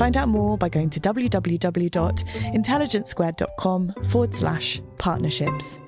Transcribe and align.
Find 0.00 0.16
out 0.16 0.28
more 0.28 0.56
by 0.56 0.70
going 0.70 0.88
to 0.90 0.98
www.intelligencesquared.com 0.98 3.94
forward 4.08 4.34
slash 4.34 4.80
partnerships. 4.96 5.78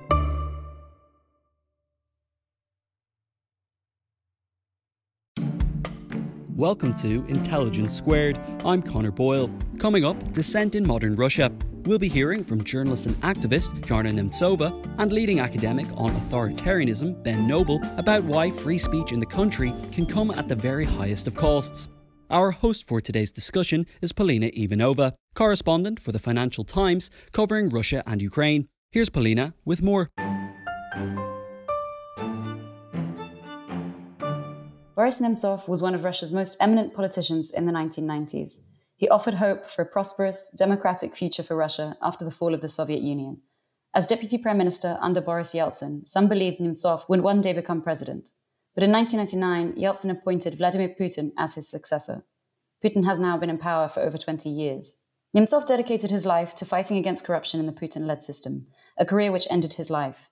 Welcome 6.55 6.93
to 6.93 7.25
Intelligence 7.25 7.97
Squared. 7.97 8.39
I'm 8.63 8.83
Connor 8.83 9.09
Boyle. 9.09 9.49
Coming 9.79 10.05
up, 10.05 10.31
Dissent 10.31 10.75
in 10.75 10.85
Modern 10.85 11.15
Russia. 11.15 11.51
We'll 11.85 11.97
be 11.97 12.07
hearing 12.07 12.43
from 12.43 12.63
journalist 12.63 13.07
and 13.07 13.15
activist 13.23 13.81
Zhanna 13.81 14.11
Nemtsova 14.11 14.95
and 14.99 15.11
leading 15.11 15.39
academic 15.39 15.87
on 15.95 16.11
authoritarianism 16.11 17.23
Ben 17.23 17.47
Noble 17.47 17.81
about 17.97 18.23
why 18.25 18.51
free 18.51 18.77
speech 18.77 19.11
in 19.11 19.19
the 19.19 19.25
country 19.25 19.73
can 19.91 20.05
come 20.05 20.29
at 20.29 20.47
the 20.47 20.55
very 20.55 20.85
highest 20.85 21.25
of 21.25 21.33
costs. 21.33 21.89
Our 22.29 22.51
host 22.51 22.87
for 22.87 23.01
today's 23.01 23.31
discussion 23.31 23.85
is 24.01 24.13
Polina 24.13 24.47
Ivanova, 24.47 25.13
correspondent 25.35 25.99
for 25.99 26.11
the 26.11 26.19
Financial 26.19 26.63
Times 26.63 27.11
covering 27.31 27.69
Russia 27.69 28.01
and 28.07 28.21
Ukraine. 28.21 28.67
Here's 28.91 29.09
Polina 29.09 29.53
with 29.65 29.81
more. 29.81 30.09
Boris 34.95 35.19
Nemtsov 35.19 35.67
was 35.67 35.81
one 35.81 35.95
of 35.95 36.03
Russia's 36.03 36.31
most 36.31 36.57
eminent 36.61 36.93
politicians 36.93 37.51
in 37.51 37.65
the 37.65 37.71
1990s. 37.71 38.61
He 38.95 39.09
offered 39.09 39.35
hope 39.35 39.65
for 39.65 39.81
a 39.81 39.85
prosperous, 39.85 40.53
democratic 40.57 41.15
future 41.15 41.43
for 41.43 41.55
Russia 41.55 41.97
after 42.01 42.23
the 42.23 42.31
fall 42.31 42.53
of 42.53 42.61
the 42.61 42.69
Soviet 42.69 43.01
Union. 43.01 43.41
As 43.93 44.07
deputy 44.07 44.37
prime 44.37 44.57
minister 44.57 44.97
under 45.01 45.19
Boris 45.19 45.53
Yeltsin, 45.53 46.07
some 46.07 46.27
believed 46.27 46.59
Nemtsov 46.59 47.09
would 47.09 47.21
one 47.21 47.41
day 47.41 47.53
become 47.53 47.81
president. 47.81 48.29
But 48.75 48.83
in 48.83 48.91
1999, 48.91 49.81
Yeltsin 49.81 50.11
appointed 50.11 50.55
Vladimir 50.57 50.89
Putin 50.89 51.31
as 51.37 51.55
his 51.55 51.69
successor. 51.69 52.25
Putin 52.83 53.05
has 53.05 53.19
now 53.19 53.37
been 53.37 53.49
in 53.49 53.57
power 53.57 53.87
for 53.87 54.01
over 54.01 54.17
20 54.17 54.49
years. 54.49 55.05
Nemtsov 55.35 55.67
dedicated 55.67 56.11
his 56.11 56.25
life 56.25 56.53
to 56.55 56.65
fighting 56.65 56.97
against 56.97 57.25
corruption 57.25 57.59
in 57.59 57.65
the 57.65 57.71
Putin 57.71 58.05
led 58.05 58.23
system, 58.23 58.67
a 58.97 59.05
career 59.05 59.31
which 59.31 59.47
ended 59.49 59.73
his 59.73 59.89
life. 59.89 60.29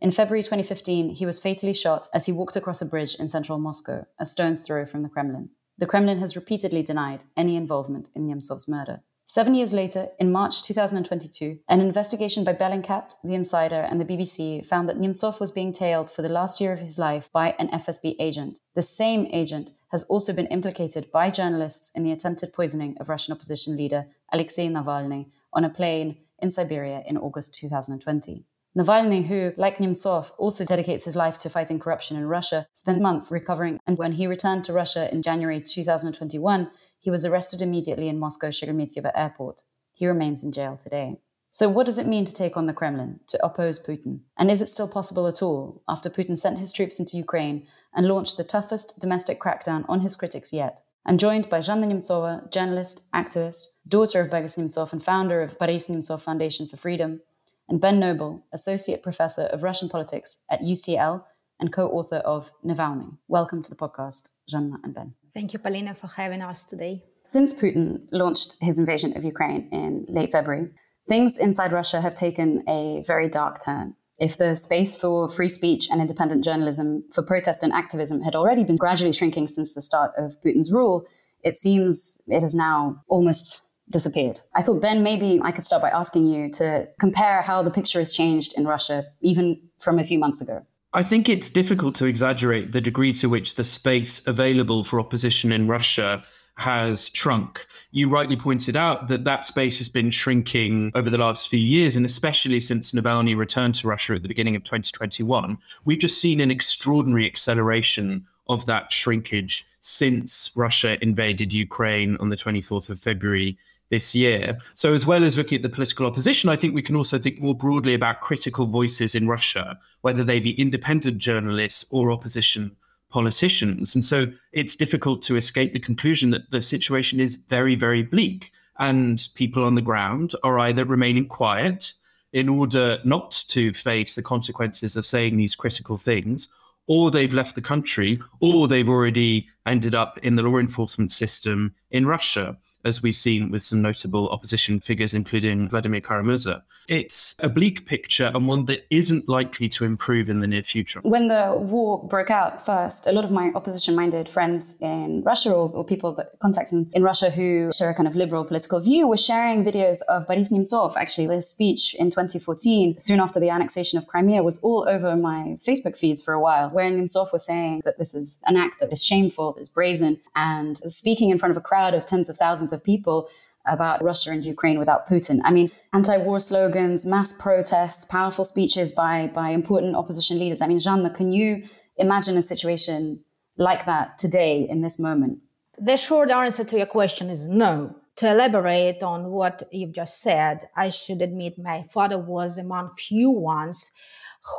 In 0.00 0.10
February 0.10 0.42
2015, 0.42 1.10
he 1.10 1.26
was 1.26 1.38
fatally 1.38 1.72
shot 1.72 2.08
as 2.12 2.26
he 2.26 2.32
walked 2.32 2.56
across 2.56 2.82
a 2.82 2.86
bridge 2.86 3.14
in 3.14 3.28
central 3.28 3.58
Moscow, 3.58 4.06
a 4.18 4.26
stone's 4.26 4.60
throw 4.60 4.84
from 4.84 5.02
the 5.02 5.08
Kremlin. 5.08 5.50
The 5.78 5.86
Kremlin 5.86 6.18
has 6.18 6.36
repeatedly 6.36 6.82
denied 6.82 7.24
any 7.36 7.56
involvement 7.56 8.08
in 8.14 8.28
Nemtsov's 8.28 8.68
murder. 8.68 9.02
Seven 9.26 9.54
years 9.54 9.72
later, 9.72 10.08
in 10.20 10.30
March 10.30 10.62
2022, 10.62 11.58
an 11.66 11.80
investigation 11.80 12.44
by 12.44 12.52
Bellingcat, 12.52 13.14
The 13.24 13.34
Insider, 13.34 13.80
and 13.80 13.98
the 13.98 14.04
BBC 14.04 14.66
found 14.66 14.86
that 14.88 14.98
Nemtsov 14.98 15.40
was 15.40 15.50
being 15.50 15.72
tailed 15.72 16.10
for 16.10 16.20
the 16.20 16.28
last 16.28 16.60
year 16.60 16.74
of 16.74 16.80
his 16.80 16.98
life 16.98 17.32
by 17.32 17.54
an 17.58 17.68
FSB 17.68 18.16
agent. 18.18 18.60
The 18.74 18.82
same 18.82 19.26
agent 19.32 19.70
has 19.92 20.04
also 20.04 20.34
been 20.34 20.46
implicated 20.48 21.10
by 21.10 21.30
journalists 21.30 21.90
in 21.94 22.04
the 22.04 22.12
attempted 22.12 22.52
poisoning 22.52 22.98
of 23.00 23.08
Russian 23.08 23.32
opposition 23.32 23.78
leader 23.78 24.08
Alexei 24.30 24.68
Navalny 24.68 25.30
on 25.54 25.64
a 25.64 25.70
plane 25.70 26.18
in 26.38 26.50
Siberia 26.50 27.02
in 27.06 27.16
August 27.16 27.54
2020. 27.54 28.44
Navalny, 28.76 29.26
who, 29.26 29.52
like 29.56 29.78
Nemtsov, 29.78 30.32
also 30.36 30.64
dedicates 30.64 31.04
his 31.04 31.14
life 31.14 31.38
to 31.38 31.48
fighting 31.48 31.78
corruption 31.78 32.16
in 32.16 32.26
Russia, 32.26 32.66
spent 32.74 33.00
months 33.00 33.30
recovering, 33.30 33.78
and 33.86 33.96
when 33.96 34.12
he 34.12 34.26
returned 34.26 34.64
to 34.64 34.72
Russia 34.72 35.08
in 35.12 35.22
January 35.22 35.60
2021, 35.62 36.70
he 37.04 37.10
was 37.10 37.26
arrested 37.26 37.60
immediately 37.60 38.08
in 38.08 38.18
Moscow 38.18 38.48
Sheremetyevo 38.48 39.12
airport. 39.14 39.60
He 39.92 40.06
remains 40.06 40.42
in 40.42 40.52
jail 40.52 40.78
today. 40.82 41.18
So, 41.50 41.68
what 41.68 41.84
does 41.84 41.98
it 41.98 42.06
mean 42.06 42.24
to 42.24 42.32
take 42.32 42.56
on 42.56 42.64
the 42.64 42.72
Kremlin, 42.72 43.20
to 43.26 43.44
oppose 43.44 43.78
Putin? 43.78 44.20
And 44.38 44.50
is 44.50 44.62
it 44.62 44.70
still 44.70 44.88
possible 44.88 45.26
at 45.26 45.42
all 45.42 45.82
after 45.86 46.08
Putin 46.08 46.38
sent 46.38 46.58
his 46.58 46.72
troops 46.72 46.98
into 46.98 47.18
Ukraine 47.18 47.66
and 47.94 48.08
launched 48.08 48.38
the 48.38 48.42
toughest 48.42 48.98
domestic 48.98 49.38
crackdown 49.38 49.84
on 49.86 50.00
his 50.00 50.16
critics 50.16 50.50
yet? 50.50 50.80
I'm 51.04 51.18
joined 51.18 51.50
by 51.50 51.58
Zhanna 51.58 51.92
Nemtsova, 51.92 52.50
journalist, 52.50 53.02
activist, 53.12 53.66
daughter 53.86 54.22
of 54.22 54.30
Boris 54.30 54.56
Nemtsov 54.56 54.90
and 54.94 55.02
founder 55.02 55.42
of 55.42 55.58
Boris 55.58 55.90
Nemtsov 55.90 56.22
Foundation 56.22 56.66
for 56.66 56.78
Freedom, 56.78 57.20
and 57.68 57.82
Ben 57.82 58.00
Noble, 58.00 58.46
associate 58.50 59.02
professor 59.02 59.42
of 59.42 59.62
Russian 59.62 59.90
politics 59.90 60.40
at 60.50 60.62
UCL 60.62 61.22
and 61.60 61.70
co 61.70 61.86
author 61.86 62.22
of 62.24 62.50
Navalny. 62.64 63.18
Welcome 63.28 63.60
to 63.60 63.68
the 63.68 63.76
podcast, 63.76 64.30
Zhanna 64.50 64.78
and 64.82 64.94
Ben. 64.94 65.23
Thank 65.34 65.52
you, 65.52 65.58
Polina, 65.58 65.94
for 65.96 66.06
having 66.06 66.42
us 66.42 66.62
today. 66.62 67.02
Since 67.24 67.54
Putin 67.54 68.06
launched 68.12 68.56
his 68.60 68.78
invasion 68.78 69.16
of 69.16 69.24
Ukraine 69.24 69.68
in 69.72 70.06
late 70.08 70.30
February, 70.30 70.68
things 71.08 71.38
inside 71.38 71.72
Russia 71.72 72.00
have 72.00 72.14
taken 72.14 72.62
a 72.68 73.02
very 73.04 73.28
dark 73.28 73.58
turn. 73.64 73.96
If 74.20 74.38
the 74.38 74.54
space 74.54 74.94
for 74.94 75.28
free 75.28 75.48
speech 75.48 75.88
and 75.90 76.00
independent 76.00 76.44
journalism, 76.44 77.02
for 77.12 77.22
protest 77.22 77.64
and 77.64 77.72
activism 77.72 78.22
had 78.22 78.36
already 78.36 78.62
been 78.62 78.76
gradually 78.76 79.12
shrinking 79.12 79.48
since 79.48 79.74
the 79.74 79.82
start 79.82 80.12
of 80.16 80.40
Putin's 80.40 80.70
rule, 80.72 81.04
it 81.42 81.58
seems 81.58 82.22
it 82.28 82.42
has 82.42 82.54
now 82.54 83.02
almost 83.08 83.60
disappeared. 83.90 84.40
I 84.54 84.62
thought, 84.62 84.80
Ben, 84.80 85.02
maybe 85.02 85.40
I 85.42 85.50
could 85.50 85.66
start 85.66 85.82
by 85.82 85.90
asking 85.90 86.26
you 86.26 86.48
to 86.52 86.86
compare 87.00 87.42
how 87.42 87.62
the 87.62 87.72
picture 87.72 87.98
has 87.98 88.12
changed 88.12 88.52
in 88.56 88.66
Russia, 88.66 89.06
even 89.20 89.60
from 89.80 89.98
a 89.98 90.04
few 90.04 90.18
months 90.18 90.40
ago. 90.40 90.64
I 90.96 91.02
think 91.02 91.28
it's 91.28 91.50
difficult 91.50 91.96
to 91.96 92.06
exaggerate 92.06 92.70
the 92.70 92.80
degree 92.80 93.12
to 93.14 93.28
which 93.28 93.56
the 93.56 93.64
space 93.64 94.22
available 94.28 94.84
for 94.84 95.00
opposition 95.00 95.50
in 95.50 95.66
Russia 95.66 96.22
has 96.56 97.10
shrunk. 97.12 97.66
You 97.90 98.08
rightly 98.08 98.36
pointed 98.36 98.76
out 98.76 99.08
that 99.08 99.24
that 99.24 99.44
space 99.44 99.78
has 99.78 99.88
been 99.88 100.12
shrinking 100.12 100.92
over 100.94 101.10
the 101.10 101.18
last 101.18 101.48
few 101.48 101.58
years, 101.58 101.96
and 101.96 102.06
especially 102.06 102.60
since 102.60 102.92
Navalny 102.92 103.36
returned 103.36 103.74
to 103.76 103.88
Russia 103.88 104.14
at 104.14 104.22
the 104.22 104.28
beginning 104.28 104.54
of 104.54 104.62
2021. 104.62 105.58
We've 105.84 105.98
just 105.98 106.20
seen 106.20 106.40
an 106.40 106.52
extraordinary 106.52 107.26
acceleration 107.26 108.24
of 108.48 108.64
that 108.66 108.92
shrinkage 108.92 109.66
since 109.80 110.52
Russia 110.54 110.96
invaded 111.02 111.52
Ukraine 111.52 112.16
on 112.20 112.28
the 112.28 112.36
24th 112.36 112.88
of 112.88 113.00
February 113.00 113.58
this 113.94 114.12
year. 114.12 114.58
So, 114.74 114.92
as 114.92 115.06
well 115.06 115.22
as 115.22 115.36
looking 115.36 115.54
at 115.54 115.62
the 115.62 115.76
political 115.76 116.04
opposition, 116.04 116.50
I 116.50 116.56
think 116.56 116.74
we 116.74 116.82
can 116.82 116.96
also 116.96 117.16
think 117.16 117.40
more 117.40 117.54
broadly 117.54 117.94
about 117.94 118.22
critical 118.28 118.66
voices 118.66 119.14
in 119.14 119.28
Russia, 119.28 119.78
whether 120.00 120.24
they 120.24 120.40
be 120.40 120.60
independent 120.60 121.18
journalists 121.18 121.84
or 121.90 122.10
opposition 122.10 122.74
politicians. 123.10 123.94
And 123.94 124.04
so, 124.04 124.26
it's 124.52 124.74
difficult 124.74 125.22
to 125.22 125.36
escape 125.36 125.72
the 125.72 125.78
conclusion 125.78 126.30
that 126.30 126.50
the 126.50 126.60
situation 126.60 127.20
is 127.20 127.36
very, 127.36 127.76
very 127.76 128.02
bleak. 128.02 128.50
And 128.80 129.28
people 129.36 129.62
on 129.62 129.76
the 129.76 129.88
ground 129.90 130.34
are 130.42 130.58
either 130.58 130.84
remaining 130.84 131.28
quiet 131.28 131.92
in 132.32 132.48
order 132.48 132.98
not 133.04 133.44
to 133.50 133.72
face 133.72 134.16
the 134.16 134.22
consequences 134.22 134.96
of 134.96 135.06
saying 135.06 135.36
these 135.36 135.54
critical 135.54 135.96
things, 135.96 136.48
or 136.88 137.12
they've 137.12 137.32
left 137.32 137.54
the 137.54 137.62
country, 137.72 138.20
or 138.40 138.66
they've 138.66 138.88
already 138.88 139.46
ended 139.66 139.94
up 139.94 140.18
in 140.24 140.34
the 140.34 140.42
law 140.42 140.58
enforcement 140.58 141.12
system 141.12 141.72
in 141.92 142.06
Russia. 142.06 142.56
As 142.84 143.02
we've 143.02 143.16
seen 143.16 143.50
with 143.50 143.62
some 143.62 143.82
notable 143.82 144.28
opposition 144.28 144.80
figures, 144.80 145.14
including 145.14 145.68
Vladimir 145.68 146.00
Kara-Murza. 146.00 146.62
It's 146.88 147.34
a 147.40 147.48
bleak 147.48 147.86
picture 147.86 148.30
and 148.34 148.46
one 148.46 148.66
that 148.66 148.86
isn't 148.90 149.28
likely 149.28 149.68
to 149.70 149.84
improve 149.84 150.28
in 150.28 150.40
the 150.40 150.46
near 150.46 150.62
future. 150.62 151.00
When 151.02 151.28
the 151.28 151.54
war 151.56 152.06
broke 152.06 152.30
out 152.30 152.64
first, 152.64 153.06
a 153.06 153.12
lot 153.12 153.24
of 153.24 153.30
my 153.30 153.52
opposition 153.54 153.94
minded 153.94 154.28
friends 154.28 154.78
in 154.80 155.22
Russia 155.22 155.50
or, 155.50 155.70
or 155.70 155.84
people 155.84 156.12
that 156.14 156.38
contact 156.40 156.72
in, 156.72 156.90
in, 156.92 157.02
Russia 157.02 157.30
who 157.30 157.70
share 157.76 157.90
a 157.90 157.94
kind 157.94 158.08
of 158.08 158.16
liberal 158.16 158.44
political 158.44 158.80
view 158.80 159.06
were 159.06 159.16
sharing 159.16 159.64
videos 159.64 160.00
of 160.08 160.26
Boris 160.26 160.52
Nemtsov. 160.52 160.96
Actually, 160.96 161.34
his 161.34 161.48
speech 161.48 161.94
in 161.94 162.10
2014, 162.10 162.98
soon 162.98 163.20
after 163.20 163.40
the 163.40 163.50
annexation 163.50 163.98
of 163.98 164.06
Crimea, 164.06 164.42
was 164.42 164.62
all 164.62 164.86
over 164.88 165.16
my 165.16 165.58
Facebook 165.62 165.96
feeds 165.96 166.22
for 166.22 166.32
a 166.32 166.40
while, 166.40 166.70
where 166.70 166.90
Nemtsov 166.90 167.32
was 167.32 167.44
saying 167.44 167.82
that 167.84 167.98
this 167.98 168.14
is 168.14 168.40
an 168.46 168.56
act 168.56 168.80
that 168.80 168.92
is 168.92 169.04
shameful, 169.04 169.52
that 169.52 169.62
is 169.62 169.68
brazen, 169.68 170.20
and 170.34 170.78
speaking 170.92 171.30
in 171.30 171.38
front 171.38 171.50
of 171.50 171.56
a 171.56 171.60
crowd 171.60 171.94
of 171.94 172.06
tens 172.06 172.28
of 172.28 172.36
thousands 172.36 172.72
of 172.74 172.84
people 172.84 173.28
about 173.66 174.02
Russia 174.02 174.30
and 174.30 174.44
Ukraine 174.44 174.78
without 174.78 175.08
Putin. 175.08 175.40
I 175.42 175.50
mean, 175.50 175.70
anti-war 175.94 176.38
slogans, 176.38 177.06
mass 177.06 177.32
protests, 177.32 178.04
powerful 178.04 178.44
speeches 178.44 178.92
by 178.92 179.30
by 179.34 179.50
important 179.50 179.96
opposition 179.96 180.38
leaders. 180.38 180.60
I 180.60 180.66
mean, 180.66 180.80
Zhanna, 180.80 181.14
can 181.14 181.32
you 181.32 181.66
imagine 181.96 182.36
a 182.36 182.42
situation 182.42 183.20
like 183.56 183.86
that 183.86 184.18
today 184.18 184.66
in 184.68 184.82
this 184.82 184.98
moment? 184.98 185.38
The 185.78 185.96
short 185.96 186.30
answer 186.30 186.64
to 186.64 186.76
your 186.76 186.86
question 186.86 187.30
is 187.30 187.48
no. 187.48 187.96
To 188.16 188.30
elaborate 188.30 189.02
on 189.02 189.30
what 189.30 189.64
you've 189.72 189.92
just 189.92 190.20
said, 190.20 190.68
I 190.76 190.88
should 190.90 191.20
admit 191.20 191.58
my 191.58 191.82
father 191.82 192.18
was 192.18 192.58
among 192.58 192.90
few 192.90 193.30
ones 193.30 193.90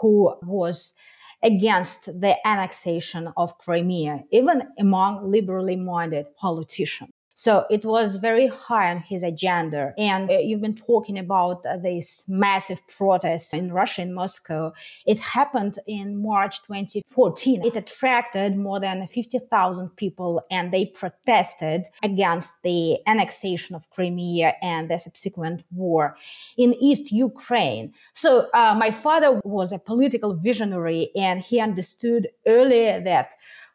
who 0.02 0.36
was 0.42 0.96
against 1.42 2.08
the 2.20 2.36
annexation 2.46 3.32
of 3.38 3.58
Crimea, 3.60 4.24
even 4.32 4.64
among 4.78 5.32
liberally 5.32 5.76
minded 5.76 6.26
politicians. 6.36 7.12
So 7.38 7.66
it 7.70 7.84
was 7.84 8.16
very 8.16 8.48
high 8.48 8.90
on 8.90 9.00
his 9.00 9.22
agenda. 9.22 9.94
And 9.98 10.32
uh, 10.32 10.38
you've 10.38 10.62
been 10.62 10.74
talking 10.74 11.20
about 11.20 11.64
this 11.64 12.24
massive 12.30 12.88
protest 12.88 13.54
in 13.54 13.74
Russia, 13.74 14.04
in 14.04 14.14
Moscow. 14.14 14.72
It 15.06 15.20
happened 15.20 15.78
in 15.86 16.22
March 16.22 16.64
2014. 16.64 17.66
It 17.66 17.76
attracted 17.76 18.56
more 18.56 18.80
than 18.80 19.06
50,000 19.06 19.90
people 19.98 20.44
and 20.50 20.72
they 20.72 20.86
protested 20.86 21.88
against 22.02 22.64
the 22.64 23.00
annexation 23.06 23.76
of 23.76 23.90
Crimea 23.90 24.54
and 24.62 24.90
the 24.90 24.98
subsequent 24.98 25.66
war 25.72 26.16
in 26.58 26.74
East 26.76 27.12
Ukraine. 27.12 27.94
So 28.14 28.48
uh, 28.54 28.76
my 28.80 28.92
father 28.92 29.42
was 29.44 29.74
a 29.74 29.80
political 29.80 30.36
visionary 30.36 31.10
and 31.18 31.42
he 31.42 31.60
understood 31.60 32.30
earlier 32.48 33.02
that 33.02 33.34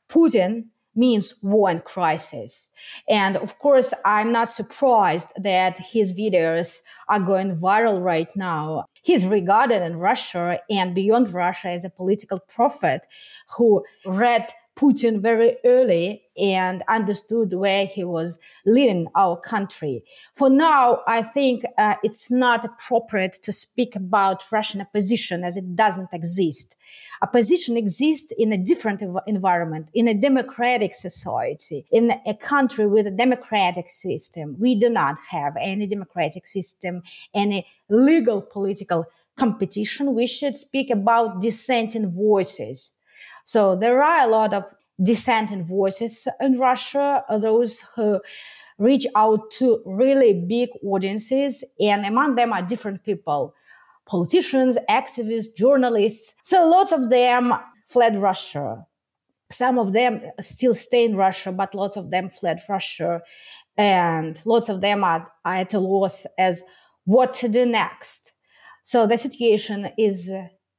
Putin 0.09 0.65
means 0.95 1.35
war 1.43 1.71
and 1.71 1.85
crisis. 1.85 2.71
And 3.09 3.37
of 3.37 3.59
course, 3.59 3.95
I'm 4.05 4.33
not 4.33 4.49
surprised 4.49 5.33
that 5.37 5.79
his 5.79 6.13
videos 6.13 6.81
are 7.09 7.21
going 7.21 7.57
viral 7.57 8.03
right 8.03 8.35
now. 8.37 8.85
He's 9.03 9.27
regarded 9.27 9.83
in 9.83 9.97
Russia 9.97 10.61
and 10.69 10.95
beyond 10.95 11.33
Russia 11.33 11.69
as 11.69 11.85
a 11.85 11.91
political 11.91 12.41
prophet 12.41 13.03
who 13.57 13.85
read 14.05 14.49
Putin 14.81 15.21
very 15.21 15.57
early 15.67 16.23
and 16.39 16.83
understood 16.89 17.53
where 17.53 17.85
he 17.85 18.03
was 18.03 18.41
leading 18.65 19.09
our 19.15 19.37
country. 19.37 20.03
For 20.35 20.49
now, 20.49 21.03
I 21.07 21.21
think 21.23 21.67
uh, 21.77 21.97
it's 22.03 22.31
not 22.31 22.65
appropriate 22.65 23.35
to 23.43 23.53
speak 23.53 23.95
about 23.95 24.51
Russian 24.51 24.81
opposition 24.81 25.45
as 25.45 25.59
it 25.59 25.77
doesn't 25.77 26.15
exist. 26.15 26.77
Opposition 27.21 27.77
exists 27.77 28.33
in 28.39 28.53
a 28.53 28.57
different 28.57 29.03
environment, 29.27 29.91
in 29.93 30.09
a 30.09 30.15
democratic 30.15 30.95
society, 30.95 31.85
in 31.93 32.15
a 32.27 32.33
country 32.33 32.87
with 32.87 33.07
a 33.07 33.11
democratic 33.11 33.91
system. 33.91 34.57
We 34.59 34.75
do 34.77 34.89
not 34.89 35.19
have 35.29 35.59
any 35.61 35.87
democratic 35.87 36.47
system, 36.47 37.03
any 37.35 37.67
legal 37.91 38.41
political 38.41 39.05
competition. 39.37 40.15
We 40.15 40.27
should 40.27 40.57
speak 40.57 40.89
about 40.89 41.43
dissenting 41.43 42.11
voices 42.11 42.95
so 43.45 43.77
there 43.77 44.03
are 44.03 44.27
a 44.27 44.31
lot 44.31 44.55
of 44.55 44.65
dissenting 45.03 45.65
voices 45.65 46.29
in 46.41 46.59
Russia, 46.59 47.25
those 47.31 47.81
who 47.97 48.21
reach 48.79 49.07
out 49.15 49.51
to 49.51 49.83
really 49.85 50.45
big 50.49 50.71
audiences, 50.83 51.65
and 51.79 52.05
among 52.07 52.35
them 52.35 52.53
are 52.53 52.63
different 52.63 53.05
people 53.05 53.55
politicians, 54.11 54.77
activists, 54.89 55.55
journalists. 55.57 56.35
So 56.43 56.69
lots 56.69 56.91
of 56.91 57.11
them 57.11 57.55
fled 57.87 58.19
Russia. 58.19 58.85
Some 59.51 59.79
of 59.79 59.93
them 59.93 60.23
still 60.41 60.75
stay 60.75 61.05
in 61.05 61.17
Russia, 61.17 61.53
but 61.53 61.75
lots 61.77 61.97
of 61.97 62.11
them 62.11 62.29
fled 62.29 62.59
Russia. 62.69 63.21
And 63.77 64.41
lots 64.45 64.69
of 64.69 64.81
them 64.81 65.05
are, 65.05 65.31
are 65.45 65.55
at 65.55 65.75
a 65.75 65.79
loss 65.79 66.27
as 66.39 66.65
what 67.05 67.35
to 67.35 67.49
do 67.49 67.65
next. 67.65 68.33
So 68.83 69.07
the 69.07 69.17
situation 69.17 69.91
is 69.97 70.33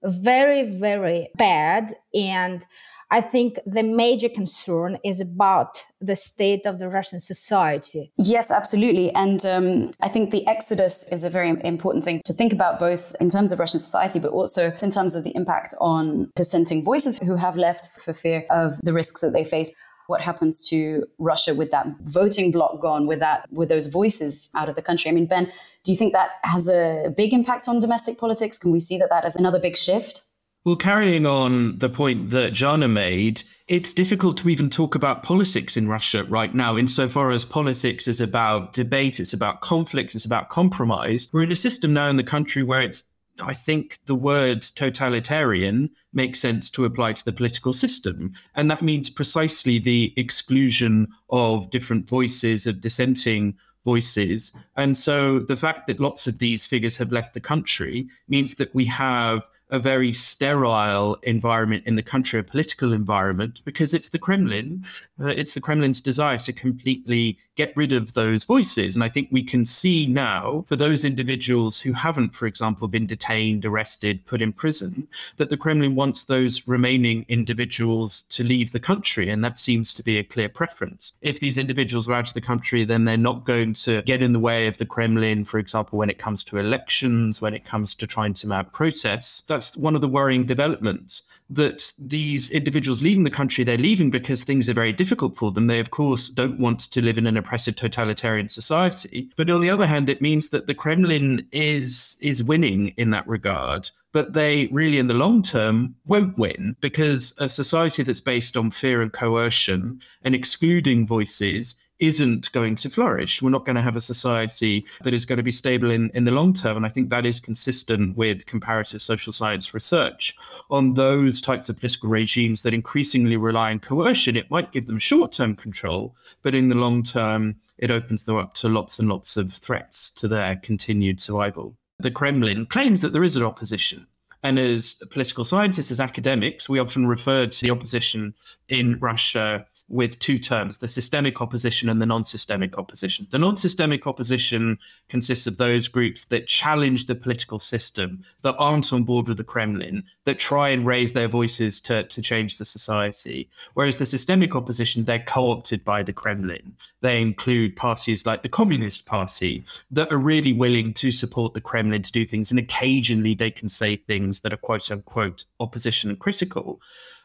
very, 0.03 0.63
very 0.63 1.29
bad. 1.37 1.93
And 2.13 2.65
I 3.13 3.19
think 3.19 3.59
the 3.65 3.83
major 3.83 4.29
concern 4.29 4.97
is 5.03 5.19
about 5.19 5.83
the 5.99 6.15
state 6.15 6.65
of 6.65 6.79
the 6.79 6.87
Russian 6.87 7.19
society. 7.19 8.13
Yes, 8.17 8.49
absolutely. 8.51 9.11
And 9.11 9.45
um, 9.45 9.91
I 10.01 10.07
think 10.07 10.31
the 10.31 10.47
exodus 10.47 11.07
is 11.11 11.25
a 11.25 11.29
very 11.29 11.49
important 11.49 12.05
thing 12.05 12.21
to 12.25 12.33
think 12.33 12.53
about, 12.53 12.79
both 12.79 13.13
in 13.19 13.29
terms 13.29 13.51
of 13.51 13.59
Russian 13.59 13.81
society, 13.81 14.19
but 14.19 14.31
also 14.31 14.71
in 14.81 14.91
terms 14.91 15.15
of 15.15 15.25
the 15.25 15.35
impact 15.35 15.73
on 15.81 16.31
dissenting 16.37 16.85
voices 16.85 17.19
who 17.19 17.35
have 17.35 17.57
left 17.57 17.99
for 17.99 18.13
fear 18.13 18.45
of 18.49 18.73
the 18.81 18.93
risks 18.93 19.19
that 19.19 19.33
they 19.33 19.43
face 19.43 19.73
what 20.11 20.21
happens 20.21 20.67
to 20.69 21.07
Russia 21.17 21.55
with 21.55 21.71
that 21.71 21.87
voting 22.01 22.51
bloc 22.51 22.79
gone, 22.81 23.07
with 23.07 23.19
that 23.19 23.47
with 23.51 23.69
those 23.69 23.87
voices 23.87 24.51
out 24.55 24.69
of 24.69 24.75
the 24.75 24.81
country. 24.81 25.09
I 25.09 25.13
mean, 25.13 25.25
Ben, 25.25 25.51
do 25.83 25.91
you 25.91 25.97
think 25.97 26.13
that 26.13 26.31
has 26.43 26.67
a 26.67 27.11
big 27.17 27.33
impact 27.33 27.67
on 27.67 27.79
domestic 27.79 28.19
politics? 28.19 28.59
Can 28.59 28.71
we 28.71 28.79
see 28.79 28.97
that 28.99 29.09
that 29.09 29.25
as 29.25 29.35
another 29.35 29.59
big 29.59 29.75
shift? 29.75 30.23
Well, 30.63 30.75
carrying 30.75 31.25
on 31.25 31.79
the 31.79 31.89
point 31.89 32.29
that 32.29 32.53
Zhanna 32.53 32.87
made, 32.87 33.41
it's 33.67 33.93
difficult 33.93 34.37
to 34.37 34.49
even 34.49 34.69
talk 34.69 34.93
about 34.93 35.23
politics 35.23 35.75
in 35.75 35.87
Russia 35.87 36.23
right 36.25 36.53
now, 36.53 36.77
insofar 36.77 37.31
as 37.31 37.43
politics 37.43 38.07
is 38.07 38.21
about 38.21 38.73
debate, 38.73 39.19
it's 39.19 39.33
about 39.33 39.61
conflict, 39.61 40.13
it's 40.13 40.25
about 40.25 40.49
compromise. 40.49 41.29
We're 41.33 41.41
in 41.41 41.51
a 41.51 41.55
system 41.55 41.93
now 41.93 42.09
in 42.09 42.17
the 42.17 42.23
country 42.23 42.61
where 42.61 42.81
it's 42.81 43.01
I 43.39 43.53
think 43.53 43.99
the 44.05 44.15
word 44.15 44.61
totalitarian 44.61 45.89
makes 46.13 46.39
sense 46.39 46.69
to 46.71 46.85
apply 46.85 47.13
to 47.13 47.25
the 47.25 47.31
political 47.31 47.73
system. 47.73 48.33
And 48.55 48.69
that 48.69 48.81
means 48.81 49.09
precisely 49.09 49.79
the 49.79 50.13
exclusion 50.17 51.07
of 51.29 51.69
different 51.69 52.07
voices, 52.07 52.67
of 52.67 52.81
dissenting 52.81 53.57
voices. 53.83 54.51
And 54.75 54.97
so 54.97 55.39
the 55.39 55.55
fact 55.55 55.87
that 55.87 55.99
lots 55.99 56.27
of 56.27 56.39
these 56.39 56.67
figures 56.67 56.97
have 56.97 57.11
left 57.11 57.33
the 57.33 57.39
country 57.39 58.07
means 58.27 58.55
that 58.55 58.73
we 58.75 58.85
have 58.85 59.49
a 59.71 59.79
very 59.79 60.13
sterile 60.13 61.17
environment 61.23 61.83
in 61.85 61.95
the 61.95 62.03
country, 62.03 62.39
a 62.39 62.43
political 62.43 62.93
environment, 62.93 63.61
because 63.63 63.93
it's 63.93 64.09
the 64.09 64.19
Kremlin, 64.19 64.85
uh, 65.21 65.27
it's 65.27 65.53
the 65.53 65.61
Kremlin's 65.61 66.01
desire 66.01 66.37
to 66.39 66.53
completely 66.53 67.37
get 67.55 67.73
rid 67.75 67.91
of 67.93 68.13
those 68.13 68.43
voices. 68.43 68.95
And 68.95 69.03
I 69.03 69.09
think 69.09 69.29
we 69.31 69.43
can 69.43 69.65
see 69.65 70.05
now, 70.05 70.65
for 70.67 70.75
those 70.75 71.05
individuals 71.05 71.79
who 71.79 71.93
haven't, 71.93 72.35
for 72.35 72.47
example, 72.47 72.87
been 72.87 73.07
detained, 73.07 73.65
arrested, 73.65 74.25
put 74.25 74.41
in 74.41 74.51
prison, 74.51 75.07
that 75.37 75.49
the 75.49 75.57
Kremlin 75.57 75.95
wants 75.95 76.25
those 76.25 76.67
remaining 76.67 77.25
individuals 77.29 78.23
to 78.29 78.43
leave 78.43 78.71
the 78.71 78.79
country. 78.79 79.29
And 79.29 79.43
that 79.43 79.57
seems 79.57 79.93
to 79.93 80.03
be 80.03 80.17
a 80.17 80.23
clear 80.23 80.49
preference. 80.49 81.13
If 81.21 81.39
these 81.39 81.57
individuals 81.57 82.07
are 82.09 82.13
out 82.13 82.27
of 82.27 82.33
the 82.33 82.41
country, 82.41 82.83
then 82.83 83.05
they're 83.05 83.17
not 83.17 83.45
going 83.45 83.73
to 83.73 84.01
get 84.01 84.21
in 84.21 84.33
the 84.33 84.39
way 84.39 84.67
of 84.67 84.77
the 84.77 84.85
Kremlin, 84.85 85.45
for 85.45 85.59
example, 85.59 85.97
when 85.97 86.09
it 86.09 86.19
comes 86.19 86.43
to 86.43 86.57
elections, 86.57 87.39
when 87.39 87.53
it 87.53 87.65
comes 87.65 87.95
to 87.95 88.07
trying 88.07 88.33
to 88.33 88.47
mount 88.47 88.73
protests. 88.73 89.41
That's 89.61 89.77
one 89.77 89.93
of 89.93 90.01
the 90.01 90.07
worrying 90.07 90.43
developments 90.43 91.21
that 91.47 91.91
these 91.99 92.49
individuals 92.49 93.03
leaving 93.03 93.25
the 93.25 93.29
country, 93.29 93.63
they're 93.63 93.77
leaving 93.77 94.09
because 94.09 94.43
things 94.43 94.67
are 94.67 94.73
very 94.73 94.91
difficult 94.91 95.37
for 95.37 95.51
them. 95.51 95.67
They, 95.67 95.79
of 95.79 95.91
course, 95.91 96.29
don't 96.29 96.59
want 96.59 96.79
to 96.79 97.01
live 97.01 97.17
in 97.17 97.27
an 97.27 97.37
oppressive 97.37 97.75
totalitarian 97.75 98.49
society. 98.49 99.29
But 99.35 99.51
on 99.51 99.61
the 99.61 99.69
other 99.69 99.85
hand, 99.85 100.09
it 100.09 100.19
means 100.21 100.49
that 100.49 100.65
the 100.65 100.73
Kremlin 100.73 101.45
is 101.51 102.17
is 102.21 102.43
winning 102.43 102.93
in 102.97 103.11
that 103.11 103.27
regard. 103.27 103.91
But 104.13 104.33
they 104.33 104.67
really, 104.71 104.97
in 104.97 105.07
the 105.07 105.13
long 105.13 105.43
term, 105.43 105.95
won't 106.05 106.37
win 106.39 106.75
because 106.81 107.33
a 107.37 107.47
society 107.47 108.01
that's 108.01 108.21
based 108.21 108.57
on 108.57 108.71
fear 108.71 109.01
and 109.01 109.13
coercion 109.13 110.01
and 110.23 110.33
excluding 110.33 111.05
voices 111.05 111.75
isn't 112.01 112.51
going 112.51 112.75
to 112.75 112.89
flourish. 112.89 113.41
We're 113.41 113.51
not 113.51 113.65
going 113.65 113.75
to 113.75 113.81
have 113.81 113.95
a 113.95 114.01
society 114.01 114.85
that 115.03 115.13
is 115.13 115.23
going 115.23 115.37
to 115.37 115.43
be 115.43 115.51
stable 115.51 115.91
in, 115.91 116.09
in 116.13 116.25
the 116.25 116.31
long 116.31 116.51
term. 116.51 116.75
And 116.75 116.85
I 116.85 116.89
think 116.89 117.09
that 117.09 117.25
is 117.25 117.39
consistent 117.39 118.17
with 118.17 118.47
comparative 118.47 119.01
social 119.01 119.31
science 119.31 119.73
research 119.73 120.35
on 120.71 120.95
those 120.95 121.39
types 121.39 121.69
of 121.69 121.77
political 121.77 122.09
regimes 122.09 122.63
that 122.63 122.73
increasingly 122.73 123.37
rely 123.37 123.71
on 123.71 123.79
coercion. 123.79 124.35
It 124.35 124.49
might 124.49 124.71
give 124.71 124.87
them 124.87 124.99
short 124.99 125.31
term 125.31 125.55
control, 125.55 126.15
but 126.41 126.55
in 126.55 126.69
the 126.69 126.75
long 126.75 127.03
term, 127.03 127.55
it 127.77 127.91
opens 127.91 128.23
them 128.23 128.35
up 128.35 128.55
to 128.55 128.67
lots 128.67 128.99
and 128.99 129.07
lots 129.07 129.37
of 129.37 129.53
threats 129.53 130.09
to 130.11 130.27
their 130.27 130.55
continued 130.57 131.21
survival. 131.21 131.77
The 131.99 132.11
Kremlin 132.11 132.65
claims 132.65 133.01
that 133.01 133.13
there 133.13 133.23
is 133.23 133.35
an 133.35 133.43
opposition. 133.43 134.07
And 134.43 134.57
as 134.57 134.95
political 135.11 135.43
scientists, 135.43 135.91
as 135.91 135.99
academics, 135.99 136.67
we 136.67 136.79
often 136.79 137.05
refer 137.05 137.45
to 137.45 137.61
the 137.61 137.69
opposition 137.69 138.33
in 138.69 138.97
Russia 138.99 139.65
with 139.91 140.17
two 140.19 140.39
terms 140.39 140.77
the 140.77 140.87
systemic 140.87 141.41
opposition 141.41 141.89
and 141.89 142.01
the 142.01 142.05
non 142.05 142.23
systemic 142.23 142.77
opposition. 142.77 143.27
The 143.29 143.37
non 143.37 143.57
systemic 143.57 144.07
opposition 144.07 144.79
consists 145.09 145.47
of 145.47 145.57
those 145.57 145.87
groups 145.87 146.25
that 146.25 146.47
challenge 146.47 147.05
the 147.05 147.15
political 147.15 147.59
system, 147.59 148.23
that 148.41 148.55
aren't 148.57 148.93
on 148.93 149.03
board 149.03 149.27
with 149.27 149.37
the 149.37 149.43
Kremlin, 149.43 150.03
that 150.23 150.39
try 150.39 150.69
and 150.69 150.85
raise 150.85 151.13
their 151.13 151.27
voices 151.27 151.79
to, 151.81 152.03
to 152.03 152.21
change 152.21 152.57
the 152.57 152.65
society. 152.65 153.49
Whereas 153.73 153.97
the 153.97 154.05
systemic 154.05 154.55
opposition, 154.55 155.03
they're 155.03 155.19
co 155.19 155.51
opted 155.51 155.83
by 155.83 156.03
the 156.03 156.13
Kremlin. 156.13 156.75
They 157.01 157.21
include 157.21 157.75
parties 157.75 158.25
like 158.25 158.43
the 158.43 158.49
Communist 158.49 159.05
Party 159.05 159.63
that 159.91 160.11
are 160.11 160.17
really 160.17 160.53
willing 160.53 160.93
to 160.95 161.11
support 161.11 161.53
the 161.53 161.61
Kremlin 161.61 162.01
to 162.03 162.11
do 162.11 162.25
things. 162.25 162.51
And 162.51 162.59
occasionally 162.59 163.35
they 163.35 163.51
can 163.51 163.69
say 163.69 163.97
things 163.97 164.39
that 164.41 164.53
are 164.53 164.57
quote 164.57 164.89
unquote 164.89 165.43
opposition 165.59 166.09
and 166.09 166.19
critical. 166.19 166.79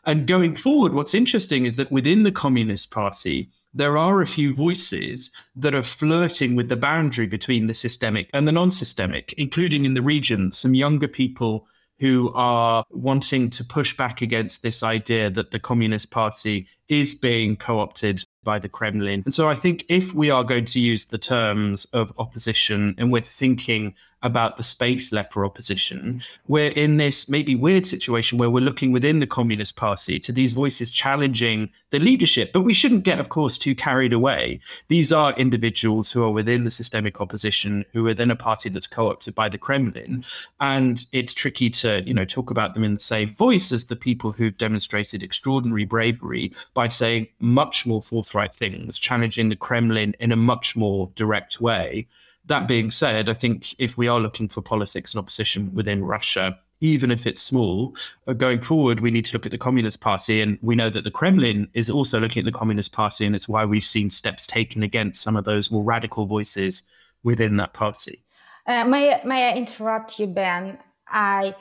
And 0.07 0.29
going 0.29 0.55
forward, 0.55 0.95
what's 0.95 1.15
interesting 1.15 1.67
is 1.67 1.75
that 1.77 1.91
within 1.91 2.23
the 2.23 2.31
Communist 2.31 2.93
Party, 2.93 3.51
there 3.75 3.99
are 3.99 4.23
a 4.23 4.27
few 4.27 4.55
voices 4.55 5.33
that 5.57 5.75
are 5.75 5.83
flirting 5.83 6.55
with 6.55 6.69
the 6.69 6.77
boundary 6.77 7.27
between 7.27 7.67
the 7.67 7.75
systemic 7.75 8.31
and 8.33 8.47
the 8.47 8.53
non 8.53 8.71
systemic, 8.71 9.35
including 9.37 9.85
in 9.85 9.95
the 9.95 10.03
region, 10.03 10.53
some 10.53 10.75
younger 10.75 11.09
people 11.09 11.67
who 11.99 12.33
are 12.35 12.85
wanting 12.91 13.51
to 13.51 13.65
push 13.65 13.97
back 13.97 14.23
against 14.23 14.63
this 14.63 14.83
idea 14.83 15.29
that 15.31 15.51
the 15.51 15.59
Communist 15.59 16.13
Party 16.13 16.69
is 16.89 17.15
being 17.15 17.57
co 17.57 17.81
opted 17.81 18.25
by 18.47 18.59
the 18.59 18.69
Kremlin. 18.69 19.23
And 19.25 19.35
so 19.35 19.49
I 19.49 19.55
think 19.55 19.85
if 19.89 20.15
we 20.15 20.31
are 20.31 20.45
going 20.45 20.65
to 20.67 20.81
use 20.81 21.07
the 21.07 21.19
terms 21.19 21.85
of 21.87 22.13
opposition 22.17 22.95
and 22.97 23.11
we're 23.11 23.21
thinking 23.21 23.95
about 24.23 24.57
the 24.57 24.63
space 24.63 25.13
left 25.13 25.33
for 25.33 25.45
opposition, 25.45 26.23
we're 26.49 26.71
in 26.71 26.97
this 26.97 27.29
maybe 27.29 27.55
weird 27.55 27.85
situation 27.85 28.39
where 28.39 28.51
we're 28.51 28.65
looking 28.65 28.91
within 28.91 29.21
the 29.21 29.27
Communist 29.27 29.77
Party 29.77 30.19
to 30.19 30.33
these 30.33 30.53
voices 30.53 30.91
challenging 30.91 31.69
the 31.91 31.99
leadership. 31.99 32.53
But 32.53 32.63
we 32.63 32.73
shouldn't 32.73 33.05
get, 33.05 33.21
of 33.21 33.29
course, 33.29 33.59
too 33.59 33.75
carried 33.75 34.13
away. 34.13 34.61
These 34.89 35.13
are 35.13 35.33
individuals 35.35 36.11
who 36.11 36.25
are 36.25 36.31
within 36.31 36.65
the 36.65 36.71
systemic 36.71 37.21
opposition, 37.21 37.85
who 37.93 38.07
are 38.07 38.15
then 38.15 38.31
a 38.31 38.37
party 38.37 38.69
that's 38.69 38.87
co-opted 38.87 39.35
by 39.35 39.49
the 39.49 39.59
Kremlin. 39.59 40.25
And 40.61 41.05
it's 41.13 41.35
tricky 41.35 41.69
to, 41.71 42.03
you 42.07 42.15
know, 42.15 42.25
talk 42.25 42.51
about 42.51 42.75
them 42.75 42.85
in 42.85 42.95
the 42.95 43.01
same 43.01 43.35
voice 43.35 43.71
as 43.71 43.85
the 43.85 43.97
people 43.97 44.33
who've 44.33 44.57
demonstrated 44.57 45.23
extraordinary 45.23 45.85
bravery 45.85 46.53
by 46.77 46.89
saying 46.89 47.27
much 47.41 47.87
more 47.87 48.03
forthright 48.03 48.55
things, 48.55 48.99
challenging 48.99 49.49
the 49.49 49.57
Kremlin 49.57 50.15
in 50.21 50.31
a 50.31 50.37
much 50.37 50.77
more 50.77 51.11
direct 51.15 51.59
way. 51.59 52.07
That 52.45 52.69
being 52.69 52.91
said, 52.91 53.31
I 53.31 53.33
think 53.33 53.75
if 53.79 53.97
we 53.97 54.09
are 54.09 54.21
looking 54.21 54.47
for 54.47 54.61
politics 54.61 55.15
and 55.15 55.19
opposition 55.19 55.75
within 55.75 56.05
Russia, 56.05 56.59
even 56.81 57.11
if 57.11 57.27
it's 57.27 57.41
small, 57.41 57.97
uh, 58.27 58.35
going 58.35 58.61
forward, 58.61 59.01
we 59.01 59.11
need 59.11 59.25
to 59.25 59.33
look 59.33 59.47
at 59.47 59.53
the 59.53 59.59
Communist 59.59 60.03
Party. 60.03 60.43
And 60.43 60.59
we 60.61 60.77
know 60.77 60.91
that 60.91 61.05
the 61.05 61.11
Kremlin 61.11 61.67
is 61.73 61.89
also 61.89 62.21
looking 62.21 62.41
at 62.41 62.45
the 62.45 62.59
Communist 62.59 62.93
Party. 62.93 63.25
And 63.25 63.35
it's 63.35 63.49
why 63.49 63.65
we've 63.65 63.83
seen 63.83 64.11
steps 64.11 64.47
taken 64.47 64.83
against 64.83 65.23
some 65.23 65.35
of 65.35 65.47
those 65.47 65.71
more 65.71 65.83
radical 65.83 66.27
voices 66.27 66.83
within 67.25 67.57
that 67.57 67.73
party. 67.73 68.23
Uh, 68.67 68.85
may, 68.85 69.19
may 69.25 69.51
I 69.51 69.57
interrupt 69.57 70.19
you, 70.19 70.27
Ben? 70.27 70.79
I 71.09 71.55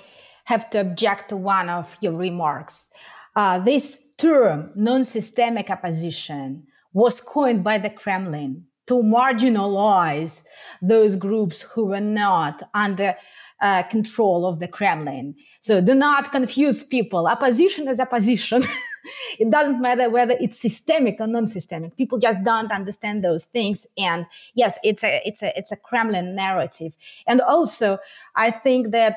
have 0.44 0.70
to 0.72 0.82
object 0.82 1.30
to 1.30 1.38
one 1.38 1.70
of 1.70 1.98
your 2.02 2.14
remarks. 2.14 2.90
Uh, 3.36 3.60
this 3.60 4.14
term, 4.18 4.72
non 4.76 5.04
systemic 5.04 5.70
opposition, 5.70 6.66
was 6.94 7.20
coined 7.20 7.64
by 7.64 7.78
the 7.78 7.90
Kremlin 7.90 8.66
to 8.88 8.96
marginalize 8.96 10.46
those 10.82 11.16
groups 11.16 11.62
who 11.62 11.88
were 11.88 12.00
not 12.00 12.62
under 12.74 13.16
uh, 13.62 13.84
control 13.84 14.46
of 14.46 14.60
the 14.60 14.68
Kremlin. 14.68 15.36
So 15.60 15.82
do 15.82 15.96
not 15.96 16.32
confuse 16.32 16.84
people. 16.84 17.28
Opposition 17.28 17.88
is 17.88 18.00
opposition. 18.00 18.64
it 19.40 19.50
doesn't 19.50 19.82
matter 19.82 20.10
whether 20.10 20.36
it's 20.40 20.60
systemic 20.60 21.18
or 21.20 21.28
non-systemic. 21.28 21.96
People 21.98 22.18
just 22.18 22.44
don't 22.44 22.72
understand 22.72 23.24
those 23.24 23.46
things. 23.46 23.88
And 23.98 24.26
yes, 24.54 24.78
it's 24.84 25.04
a 25.04 25.22
it's 25.26 25.42
a 25.42 25.58
it's 25.58 25.72
a 25.72 25.78
Kremlin 25.78 26.36
narrative. 26.36 26.96
And 27.28 27.42
also, 27.42 28.00
I 28.36 28.52
think 28.52 28.92
that 28.92 29.16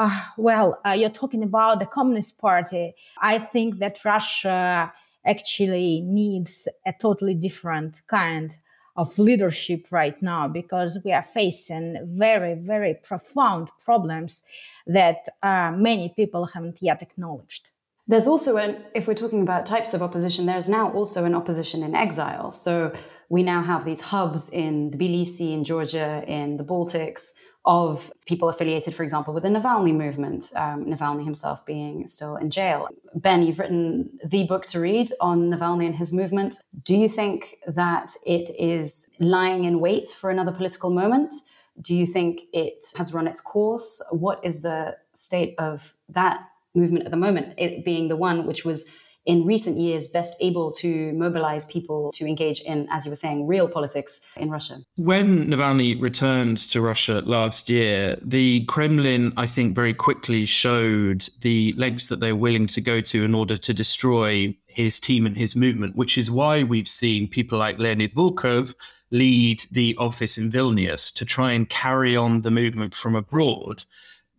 uh, 0.00 0.18
well, 0.38 0.80
uh, 0.86 0.92
you're 0.92 1.10
talking 1.10 1.42
about 1.42 1.78
the 1.78 1.84
Communist 1.84 2.38
Party. 2.38 2.94
I 3.20 3.38
think 3.38 3.80
that 3.80 4.02
Russia 4.02 4.90
actually 5.26 6.00
needs 6.00 6.66
a 6.86 6.94
totally 6.98 7.34
different 7.34 8.00
kind 8.08 8.56
of 8.96 9.18
leadership 9.18 9.88
right 9.92 10.20
now 10.22 10.48
because 10.48 10.98
we 11.04 11.12
are 11.12 11.22
facing 11.22 11.98
very, 12.06 12.54
very 12.54 12.94
profound 12.94 13.68
problems 13.84 14.42
that 14.86 15.28
uh, 15.42 15.70
many 15.76 16.08
people 16.16 16.46
haven't 16.46 16.78
yet 16.80 17.02
acknowledged. 17.02 17.68
There's 18.08 18.26
also 18.26 18.56
an, 18.56 18.82
if 18.94 19.06
we're 19.06 19.22
talking 19.22 19.42
about 19.42 19.66
types 19.66 19.92
of 19.92 20.02
opposition, 20.02 20.46
there's 20.46 20.68
now 20.68 20.90
also 20.92 21.26
an 21.26 21.34
opposition 21.34 21.82
in 21.82 21.94
exile. 21.94 22.52
So 22.52 22.92
we 23.28 23.42
now 23.42 23.62
have 23.62 23.84
these 23.84 24.00
hubs 24.00 24.50
in 24.50 24.92
Tbilisi, 24.92 25.52
in 25.52 25.62
Georgia, 25.62 26.24
in 26.26 26.56
the 26.56 26.64
Baltics, 26.64 27.34
of 27.64 28.10
people 28.26 28.48
affiliated, 28.48 28.94
for 28.94 29.02
example, 29.02 29.34
with 29.34 29.42
the 29.42 29.48
Navalny 29.48 29.94
movement, 29.94 30.50
um, 30.56 30.86
Navalny 30.86 31.24
himself 31.24 31.64
being 31.66 32.06
still 32.06 32.36
in 32.36 32.50
jail. 32.50 32.88
Ben, 33.14 33.42
you've 33.42 33.58
written 33.58 34.18
the 34.24 34.44
book 34.46 34.64
to 34.66 34.80
read 34.80 35.12
on 35.20 35.50
Navalny 35.50 35.86
and 35.86 35.96
his 35.96 36.12
movement. 36.12 36.56
Do 36.84 36.96
you 36.96 37.08
think 37.08 37.56
that 37.66 38.12
it 38.26 38.54
is 38.58 39.10
lying 39.18 39.64
in 39.64 39.80
wait 39.80 40.08
for 40.08 40.30
another 40.30 40.52
political 40.52 40.90
moment? 40.90 41.34
Do 41.80 41.94
you 41.94 42.06
think 42.06 42.42
it 42.52 42.84
has 42.96 43.12
run 43.12 43.26
its 43.26 43.40
course? 43.40 44.02
What 44.10 44.42
is 44.42 44.62
the 44.62 44.96
state 45.14 45.54
of 45.58 45.94
that 46.08 46.40
movement 46.74 47.04
at 47.04 47.10
the 47.10 47.16
moment? 47.16 47.54
It 47.58 47.84
being 47.84 48.08
the 48.08 48.16
one 48.16 48.46
which 48.46 48.64
was 48.64 48.90
in 49.26 49.44
recent 49.44 49.78
years 49.78 50.08
best 50.08 50.34
able 50.40 50.70
to 50.70 51.12
mobilize 51.12 51.66
people 51.66 52.10
to 52.14 52.26
engage 52.26 52.60
in, 52.62 52.88
as 52.90 53.04
you 53.04 53.10
were 53.10 53.16
saying, 53.16 53.46
real 53.46 53.68
politics 53.68 54.26
in 54.36 54.50
Russia? 54.50 54.76
When 54.96 55.46
Navalny 55.46 56.00
returned 56.00 56.58
to 56.70 56.80
Russia 56.80 57.22
last 57.24 57.68
year, 57.68 58.16
the 58.22 58.64
Kremlin, 58.66 59.32
I 59.36 59.46
think, 59.46 59.74
very 59.74 59.94
quickly 59.94 60.46
showed 60.46 61.28
the 61.40 61.74
lengths 61.76 62.06
that 62.06 62.20
they're 62.20 62.36
willing 62.36 62.66
to 62.68 62.80
go 62.80 63.00
to 63.00 63.24
in 63.24 63.34
order 63.34 63.56
to 63.56 63.74
destroy 63.74 64.56
his 64.66 65.00
team 65.00 65.26
and 65.26 65.36
his 65.36 65.54
movement, 65.54 65.96
which 65.96 66.16
is 66.16 66.30
why 66.30 66.62
we've 66.62 66.88
seen 66.88 67.28
people 67.28 67.58
like 67.58 67.78
Leonid 67.78 68.14
Volkov 68.14 68.74
lead 69.10 69.64
the 69.72 69.96
office 69.98 70.38
in 70.38 70.50
Vilnius 70.50 71.12
to 71.14 71.24
try 71.24 71.52
and 71.52 71.68
carry 71.68 72.16
on 72.16 72.42
the 72.42 72.50
movement 72.50 72.94
from 72.94 73.16
abroad. 73.16 73.84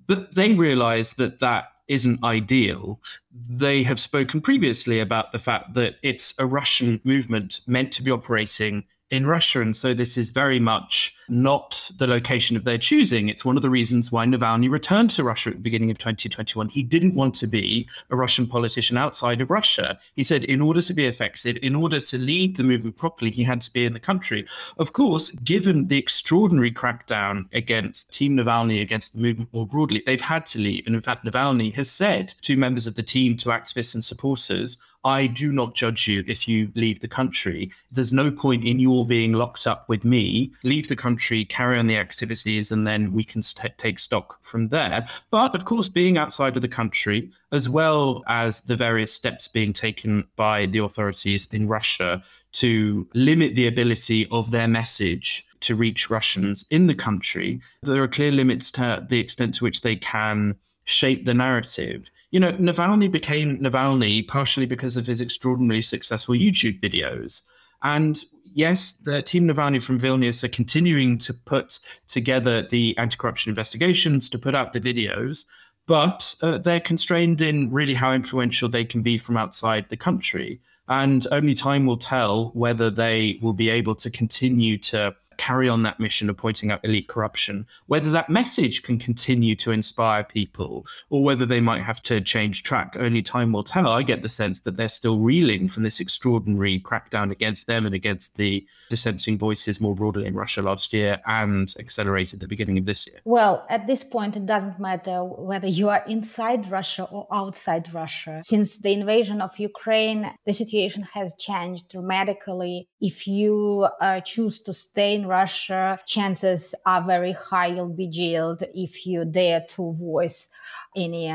But 0.08 0.36
they 0.36 0.54
realized 0.54 1.18
that 1.18 1.40
that 1.40 1.66
isn't 1.92 2.24
ideal. 2.24 3.02
They 3.50 3.84
have 3.84 4.00
spoken 4.00 4.40
previously 4.40 5.02
about 5.02 5.34
the 5.34 5.40
fact 5.40 5.74
that 5.74 5.96
it's 6.04 6.34
a 6.40 6.46
Russian 6.46 7.02
movement 7.04 7.60
meant 7.68 7.92
to 7.94 8.04
be 8.04 8.10
operating 8.10 8.86
in 9.12 9.28
Russia. 9.28 9.62
And 9.62 9.76
so 9.76 9.94
this 9.94 10.18
is 10.18 10.30
very 10.30 10.60
much 10.60 11.16
not 11.28 11.92
the 11.98 12.08
location 12.08 12.58
of 12.58 12.64
their 12.64 12.78
choosing. 12.78 13.30
It's 13.30 13.46
one 13.46 13.56
of 13.56 13.62
the 13.62 13.70
reasons 13.70 14.12
why 14.12 14.26
Navalny 14.26 14.70
returned 14.70 15.10
to 15.12 15.24
Russia 15.24 15.50
at 15.50 15.56
the 15.56 15.62
beginning 15.62 15.92
of 15.92 15.98
2021. 15.98 16.70
He 16.70 16.82
didn't 16.84 17.16
want 17.16 17.36
to 17.36 17.48
be 17.48 17.88
a 18.10 18.16
Russian 18.16 18.48
politician 18.48 18.98
outside 18.98 19.42
of 19.42 19.50
Russia. 19.50 20.00
He 20.16 20.24
said, 20.24 20.46
in 20.46 20.62
order 20.62 20.82
to 20.82 20.94
be 20.94 21.06
effective, 21.06 21.58
in 21.62 21.76
order 21.76 22.00
to 22.00 22.18
lead 22.18 22.56
the 22.56 22.64
movement 22.64 22.98
properly, 22.98 23.32
he 23.32 23.44
had 23.44 23.62
to 23.62 23.72
be 23.72 23.86
in 23.86 23.94
the 23.94 24.00
country. 24.00 24.46
Of 24.78 24.94
course, 24.94 25.30
given 25.30 25.88
the 25.88 25.98
extraordinary 25.98 26.72
crackdown 26.72 27.46
against 27.54 28.12
Team 28.12 28.38
Navalny, 28.38 28.82
against 28.82 29.14
the 29.14 29.22
movement 29.22 29.54
more 29.54 29.68
broadly, 29.68 30.04
they've 30.06 30.20
had 30.22 30.46
to 30.48 30.60
leave. 30.60 30.86
And 30.86 30.96
in 30.96 31.02
fact, 31.02 31.26
Navalny 31.26 31.74
has 31.76 31.92
said 31.92 32.34
to 32.42 32.58
members 32.58 32.88
of 32.88 32.96
the 32.96 33.04
team, 33.04 33.38
to 33.38 33.50
activists 33.50 33.94
and 33.94 34.04
supporters, 34.04 34.78
I 35.04 35.28
do 35.28 35.52
not 35.52 35.74
judge 35.74 36.08
you 36.08 36.24
if 36.28 36.48
you 36.48 36.72
leave 36.76 37.00
the 37.00 37.08
country. 37.08 37.72
There's 37.92 38.14
no 38.14 38.32
point 38.32 38.64
in 38.64 38.80
you 38.80 38.92
all 38.92 39.06
being 39.06 39.34
locked 39.34 39.66
up 39.66 39.90
with 39.90 40.06
me. 40.06 40.52
Leave 40.64 40.88
the 40.88 40.96
country, 40.96 41.46
carry 41.46 41.80
on 41.80 41.88
the 41.88 41.98
activities, 41.98 42.72
and 42.72 42.86
then 42.86 43.12
we 43.12 43.24
can 43.24 43.42
st- 43.42 43.78
take 43.78 44.00
stock 44.00 44.38
from 44.44 44.68
there. 44.68 45.08
But 45.32 45.56
of 45.56 45.66
course, 45.66 45.88
being 45.88 46.18
outside 46.18 46.56
of 46.56 46.62
the 46.62 46.68
country, 46.68 47.32
as 47.52 47.68
well 47.68 48.24
as 48.28 48.62
the 48.62 48.76
various 48.76 49.12
steps 49.12 49.48
being 49.48 49.74
taken 49.74 50.28
by 50.36 50.68
the 50.68 50.80
authorities 50.80 51.48
in 51.52 51.68
Russia 51.68 52.24
to 52.54 53.08
limit 53.14 53.56
the 53.56 53.68
ability 53.68 54.28
of 54.32 54.52
their 54.52 54.68
message 54.68 55.46
to 55.62 55.76
reach 55.76 56.10
Russians 56.10 56.66
in 56.70 56.88
the 56.88 56.96
country, 56.96 57.62
there 57.82 58.04
are 58.04 58.08
clear 58.08 58.32
limits 58.32 58.72
to 58.72 59.06
the 59.10 59.20
extent 59.20 59.56
to 59.56 59.64
which 59.64 59.82
they 59.82 59.96
can 59.96 60.56
shape 60.86 61.26
the 61.26 61.34
narrative. 61.34 62.10
You 62.32 62.40
know, 62.40 62.54
Navalny 62.54 63.12
became 63.12 63.58
Navalny 63.60 64.26
partially 64.28 64.66
because 64.66 64.98
of 64.98 65.06
his 65.06 65.22
extraordinarily 65.22 65.82
successful 65.82 66.34
YouTube 66.34 66.80
videos. 66.80 67.42
And 67.84 68.24
yes, 68.54 68.94
the 68.94 69.22
team 69.22 69.48
Navalny 69.48 69.84
from 69.84 70.00
Vilnius 70.00 70.44
are 70.44 70.50
continuing 70.50 71.18
to 71.20 71.34
put 71.34 71.80
together 72.08 72.68
the 72.68 72.98
anti 72.98 73.18
corruption 73.18 73.50
investigations, 73.50 74.30
to 74.30 74.40
put 74.40 74.56
out 74.56 74.74
the 74.74 74.82
videos, 74.82 75.46
but 75.88 76.34
uh, 76.42 76.58
they're 76.58 76.80
constrained 76.80 77.42
in 77.42 77.72
really 77.72 77.94
how 77.94 78.14
influential 78.14 78.70
they 78.70 78.86
can 78.86 79.02
be 79.02 79.18
from 79.18 79.36
outside 79.36 79.90
the 79.90 79.98
country. 79.98 80.62
And 80.88 81.26
only 81.32 81.54
time 81.54 81.86
will 81.86 81.98
tell 81.98 82.52
whether 82.54 82.90
they 82.90 83.40
will 83.42 83.54
be 83.54 83.70
able 83.70 83.96
to 83.96 84.10
continue 84.10 84.78
to 84.80 85.16
carry 85.42 85.68
on 85.68 85.82
that 85.82 86.00
mission 86.00 86.30
of 86.30 86.38
pointing 86.38 86.70
out 86.72 86.80
elite 86.84 87.08
corruption. 87.08 87.66
Whether 87.88 88.12
that 88.12 88.30
message 88.30 88.84
can 88.84 89.00
continue 89.00 89.56
to 89.56 89.72
inspire 89.72 90.24
people 90.24 90.86
or 91.10 91.24
whether 91.24 91.48
they 91.48 91.60
might 91.60 91.82
have 91.82 92.04
to 92.04 92.22
change 92.22 92.62
track, 92.62 92.96
only 93.00 93.24
time 93.24 93.52
will 93.52 93.64
tell. 93.64 93.88
I 93.88 94.04
get 94.04 94.22
the 94.22 94.30
sense 94.30 94.60
that 94.60 94.78
they're 94.78 94.88
still 94.88 95.18
reeling 95.20 95.68
from 95.68 95.82
this 95.82 96.00
extraordinary 96.00 96.80
crackdown 96.80 97.32
against 97.32 97.66
them 97.66 97.88
and 97.88 97.96
against 97.96 98.38
the 98.38 98.64
dissenting 98.90 99.40
voices 99.40 99.82
more 99.82 99.96
broadly 99.96 100.28
in 100.28 100.36
Russia 100.36 100.62
last 100.62 100.94
year 100.94 101.20
and 101.26 101.74
accelerated 101.80 102.36
at 102.36 102.40
the 102.42 102.48
beginning 102.48 102.78
of 102.78 102.86
this 102.86 103.08
year. 103.08 103.20
Well, 103.26 103.66
at 103.68 103.88
this 103.88 104.04
point, 104.04 104.38
it 104.38 104.46
doesn't 104.46 104.80
matter 104.80 105.24
whether 105.24 105.68
you 105.68 105.90
are 105.90 106.04
inside 106.08 106.70
Russia 106.70 107.06
or 107.06 107.26
outside 107.32 107.92
Russia. 107.92 108.38
Since 108.42 108.78
the 108.82 108.94
invasion 108.94 109.42
of 109.42 109.58
Ukraine, 109.58 110.32
the 110.46 110.54
situation 110.54 111.08
has 111.14 111.34
changed 111.36 111.90
dramatically. 111.90 112.88
If 113.00 113.26
you 113.26 113.88
uh, 114.00 114.22
choose 114.22 114.62
to 114.68 114.74
stay 114.74 115.16
in 115.16 115.31
Russia, 115.32 115.98
chances 116.06 116.76
are 116.86 117.04
very 117.04 117.32
high 117.32 117.68
you'll 117.68 118.00
be 118.06 118.08
jailed 118.08 118.64
if 118.74 119.06
you 119.06 119.26
dare 119.26 119.62
to 119.76 119.94
voice 119.94 120.50
any 120.96 121.34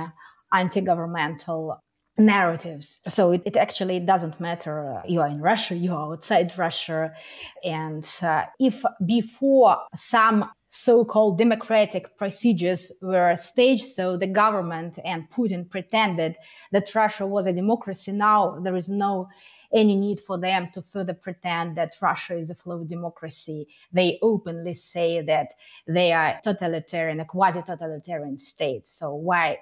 anti-governmental 0.52 1.82
narratives. 2.18 3.00
So 3.08 3.32
it, 3.32 3.42
it, 3.44 3.56
actually 3.56 4.00
doesn't 4.00 4.40
matter. 4.40 4.74
Uh, 4.90 5.02
you 5.06 5.20
are 5.20 5.28
in 5.28 5.40
Russia, 5.40 5.74
you 5.74 5.94
are 5.94 6.12
outside 6.12 6.56
Russia. 6.56 7.12
And 7.64 8.04
uh, 8.22 8.44
if 8.58 8.84
before 9.04 9.78
some 9.94 10.50
so-called 10.68 11.38
democratic 11.38 12.16
procedures 12.16 12.92
were 13.02 13.36
staged, 13.36 13.84
so 13.84 14.16
the 14.16 14.26
government 14.26 14.98
and 15.04 15.30
Putin 15.30 15.68
pretended 15.68 16.36
that 16.72 16.94
Russia 16.94 17.26
was 17.26 17.46
a 17.46 17.52
democracy, 17.52 18.12
now 18.12 18.58
there 18.64 18.76
is 18.76 18.88
no 18.88 19.28
any 19.72 19.96
need 19.96 20.20
for 20.20 20.38
them 20.38 20.70
to 20.74 20.82
further 20.82 21.14
pretend 21.14 21.76
that 21.76 21.96
Russia 22.00 22.36
is 22.36 22.50
a 22.50 22.54
flow 22.54 22.84
democracy. 22.84 23.68
They 23.92 24.18
openly 24.22 24.74
say 24.74 25.20
that 25.22 25.52
they 25.86 26.12
are 26.12 26.40
totalitarian, 26.42 27.20
a 27.20 27.24
quasi-totalitarian 27.24 28.38
state. 28.38 28.86
So 28.86 29.14
why 29.14 29.58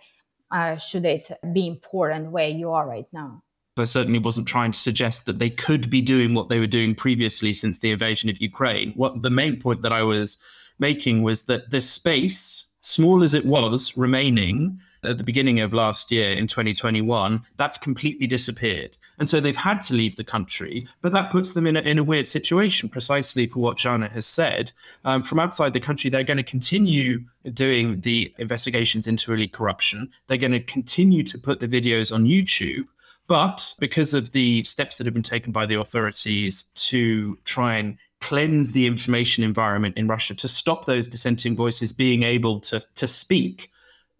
uh, 0.50 0.76
should 0.76 1.04
it 1.04 1.30
be 1.52 1.66
important 1.66 2.30
where 2.30 2.48
you 2.48 2.70
are 2.70 2.86
right 2.86 3.06
now? 3.12 3.42
I 3.76 3.86
certainly 3.86 4.20
wasn't 4.20 4.46
trying 4.46 4.70
to 4.70 4.78
suggest 4.78 5.26
that 5.26 5.40
they 5.40 5.50
could 5.50 5.90
be 5.90 6.00
doing 6.00 6.32
what 6.32 6.48
they 6.48 6.60
were 6.60 6.66
doing 6.68 6.94
previously 6.94 7.54
since 7.54 7.80
the 7.80 7.90
invasion 7.90 8.30
of 8.30 8.40
Ukraine. 8.40 8.92
What 8.94 9.22
the 9.22 9.30
main 9.30 9.60
point 9.60 9.82
that 9.82 9.92
I 9.92 10.02
was 10.02 10.36
making 10.78 11.22
was 11.22 11.42
that 11.42 11.70
this 11.70 11.90
space, 11.90 12.66
small 12.82 13.24
as 13.24 13.34
it 13.34 13.46
was 13.46 13.96
remaining 13.96 14.78
at 15.06 15.18
the 15.18 15.24
beginning 15.24 15.60
of 15.60 15.72
last 15.72 16.10
year 16.10 16.32
in 16.32 16.46
2021, 16.46 17.42
that's 17.56 17.78
completely 17.78 18.26
disappeared. 18.26 18.96
And 19.18 19.28
so 19.28 19.40
they've 19.40 19.56
had 19.56 19.80
to 19.82 19.94
leave 19.94 20.16
the 20.16 20.24
country, 20.24 20.86
but 21.02 21.12
that 21.12 21.30
puts 21.30 21.52
them 21.52 21.66
in 21.66 21.76
a, 21.76 21.80
in 21.80 21.98
a 21.98 22.04
weird 22.04 22.26
situation 22.26 22.88
precisely 22.88 23.46
for 23.46 23.60
what 23.60 23.78
Zhanna 23.78 24.10
has 24.10 24.26
said. 24.26 24.72
Um, 25.04 25.22
from 25.22 25.40
outside 25.40 25.72
the 25.72 25.80
country, 25.80 26.10
they're 26.10 26.24
going 26.24 26.36
to 26.36 26.42
continue 26.42 27.24
doing 27.52 28.00
the 28.00 28.32
investigations 28.38 29.06
into 29.06 29.32
elite 29.32 29.52
corruption. 29.52 30.10
They're 30.26 30.38
going 30.38 30.52
to 30.52 30.60
continue 30.60 31.22
to 31.24 31.38
put 31.38 31.60
the 31.60 31.68
videos 31.68 32.14
on 32.14 32.24
YouTube. 32.24 32.86
But 33.26 33.74
because 33.78 34.12
of 34.12 34.32
the 34.32 34.64
steps 34.64 34.98
that 34.98 35.06
have 35.06 35.14
been 35.14 35.22
taken 35.22 35.50
by 35.50 35.66
the 35.66 35.80
authorities 35.80 36.64
to 36.74 37.38
try 37.44 37.76
and 37.76 37.96
cleanse 38.20 38.72
the 38.72 38.86
information 38.86 39.44
environment 39.44 39.96
in 39.96 40.08
Russia, 40.08 40.34
to 40.34 40.48
stop 40.48 40.84
those 40.84 41.08
dissenting 41.08 41.56
voices 41.56 41.92
being 41.92 42.22
able 42.22 42.60
to, 42.60 42.82
to 42.94 43.06
speak, 43.06 43.70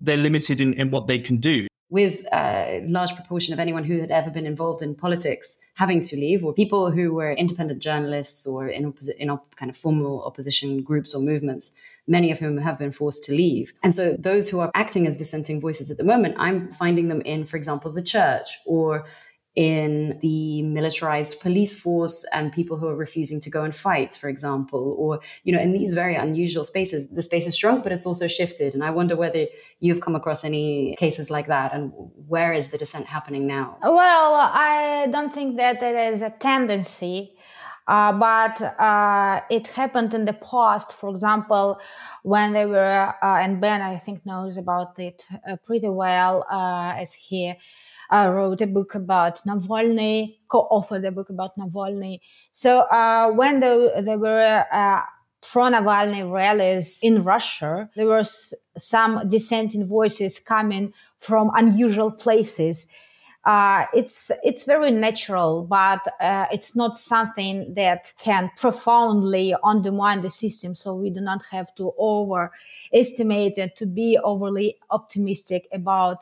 they're 0.04 0.16
limited 0.16 0.60
in, 0.60 0.74
in 0.74 0.90
what 0.90 1.06
they 1.06 1.18
can 1.18 1.38
do. 1.38 1.66
With 1.90 2.24
a 2.32 2.84
large 2.88 3.14
proportion 3.14 3.52
of 3.52 3.60
anyone 3.60 3.84
who 3.84 4.00
had 4.00 4.10
ever 4.10 4.30
been 4.30 4.46
involved 4.46 4.82
in 4.82 4.94
politics 4.94 5.60
having 5.74 6.00
to 6.02 6.16
leave, 6.16 6.44
or 6.44 6.52
people 6.52 6.90
who 6.90 7.14
were 7.14 7.32
independent 7.32 7.82
journalists 7.82 8.46
or 8.46 8.68
in, 8.68 8.92
opposi- 8.92 9.16
in 9.18 9.30
op- 9.30 9.54
kind 9.56 9.70
of 9.70 9.76
formal 9.76 10.24
opposition 10.24 10.82
groups 10.82 11.14
or 11.14 11.22
movements, 11.22 11.76
many 12.06 12.30
of 12.30 12.38
whom 12.38 12.58
have 12.58 12.78
been 12.78 12.90
forced 12.90 13.24
to 13.24 13.32
leave. 13.32 13.72
And 13.82 13.94
so 13.94 14.16
those 14.18 14.48
who 14.50 14.60
are 14.60 14.70
acting 14.74 15.06
as 15.06 15.16
dissenting 15.16 15.60
voices 15.60 15.90
at 15.90 15.96
the 15.96 16.04
moment, 16.04 16.34
I'm 16.38 16.70
finding 16.70 17.08
them 17.08 17.20
in, 17.22 17.44
for 17.44 17.56
example, 17.56 17.92
the 17.92 18.02
church 18.02 18.48
or 18.66 19.04
in 19.56 20.18
the 20.20 20.62
militarized 20.62 21.40
police 21.40 21.80
force 21.80 22.26
and 22.32 22.52
people 22.52 22.76
who 22.76 22.88
are 22.88 22.96
refusing 22.96 23.40
to 23.40 23.50
go 23.50 23.62
and 23.62 23.74
fight, 23.74 24.14
for 24.14 24.28
example, 24.28 24.96
or, 24.98 25.20
you 25.44 25.52
know, 25.52 25.60
in 25.60 25.70
these 25.70 25.94
very 25.94 26.16
unusual 26.16 26.64
spaces, 26.64 27.06
the 27.08 27.22
space 27.22 27.46
is 27.46 27.56
shrunk, 27.56 27.84
but 27.84 27.92
it's 27.92 28.04
also 28.04 28.26
shifted. 28.26 28.74
And 28.74 28.82
I 28.82 28.90
wonder 28.90 29.14
whether 29.14 29.46
you've 29.78 30.00
come 30.00 30.16
across 30.16 30.44
any 30.44 30.96
cases 30.98 31.30
like 31.30 31.46
that 31.46 31.72
and 31.72 31.92
where 32.26 32.52
is 32.52 32.72
the 32.72 32.78
dissent 32.78 33.06
happening 33.06 33.46
now? 33.46 33.78
Well, 33.82 34.34
I 34.34 35.06
don't 35.12 35.32
think 35.32 35.56
that 35.56 35.78
there 35.78 36.12
is 36.12 36.22
a 36.22 36.30
tendency. 36.30 37.36
Uh, 37.86 38.14
but 38.14 38.62
uh, 38.80 39.42
it 39.50 39.68
happened 39.68 40.14
in 40.14 40.24
the 40.24 40.32
past. 40.32 40.92
For 40.94 41.10
example, 41.10 41.78
when 42.22 42.54
they 42.54 42.64
were, 42.64 43.14
uh, 43.22 43.36
and 43.36 43.60
Ben, 43.60 43.82
I 43.82 43.98
think, 43.98 44.24
knows 44.24 44.56
about 44.56 44.98
it 44.98 45.28
uh, 45.46 45.56
pretty 45.56 45.90
well, 45.90 46.46
uh, 46.50 46.94
as 46.96 47.12
he 47.12 47.52
uh, 48.14 48.30
wrote 48.30 48.60
a 48.60 48.66
book 48.66 48.94
about 48.94 49.40
Navalny, 49.44 50.36
co-authored 50.46 51.06
a 51.06 51.10
book 51.10 51.30
about 51.30 51.58
Navalny. 51.58 52.20
So 52.52 52.80
uh, 52.82 53.30
when 53.30 53.58
there, 53.58 54.18
were 54.18 54.64
uh, 54.72 55.00
pro-Navalny 55.42 56.30
rallies 56.30 57.00
in 57.02 57.24
Russia, 57.24 57.90
there 57.96 58.06
were 58.06 58.22
some 58.22 59.26
dissenting 59.26 59.86
voices 59.86 60.38
coming 60.38 60.92
from 61.18 61.50
unusual 61.56 62.12
places. 62.12 62.86
Uh, 63.44 63.84
it's 63.92 64.30
it's 64.42 64.64
very 64.64 64.90
natural, 64.90 65.64
but 65.64 66.00
uh, 66.18 66.46
it's 66.50 66.74
not 66.74 66.98
something 66.98 67.74
that 67.74 68.10
can 68.18 68.50
profoundly 68.56 69.54
undermine 69.62 70.22
the 70.22 70.30
system. 70.30 70.74
So 70.74 70.94
we 70.94 71.10
do 71.10 71.20
not 71.20 71.42
have 71.50 71.74
to 71.74 71.92
overestimate 71.98 73.58
and 73.58 73.70
to 73.76 73.84
be 73.84 74.18
overly 74.24 74.78
optimistic 74.88 75.68
about 75.72 76.18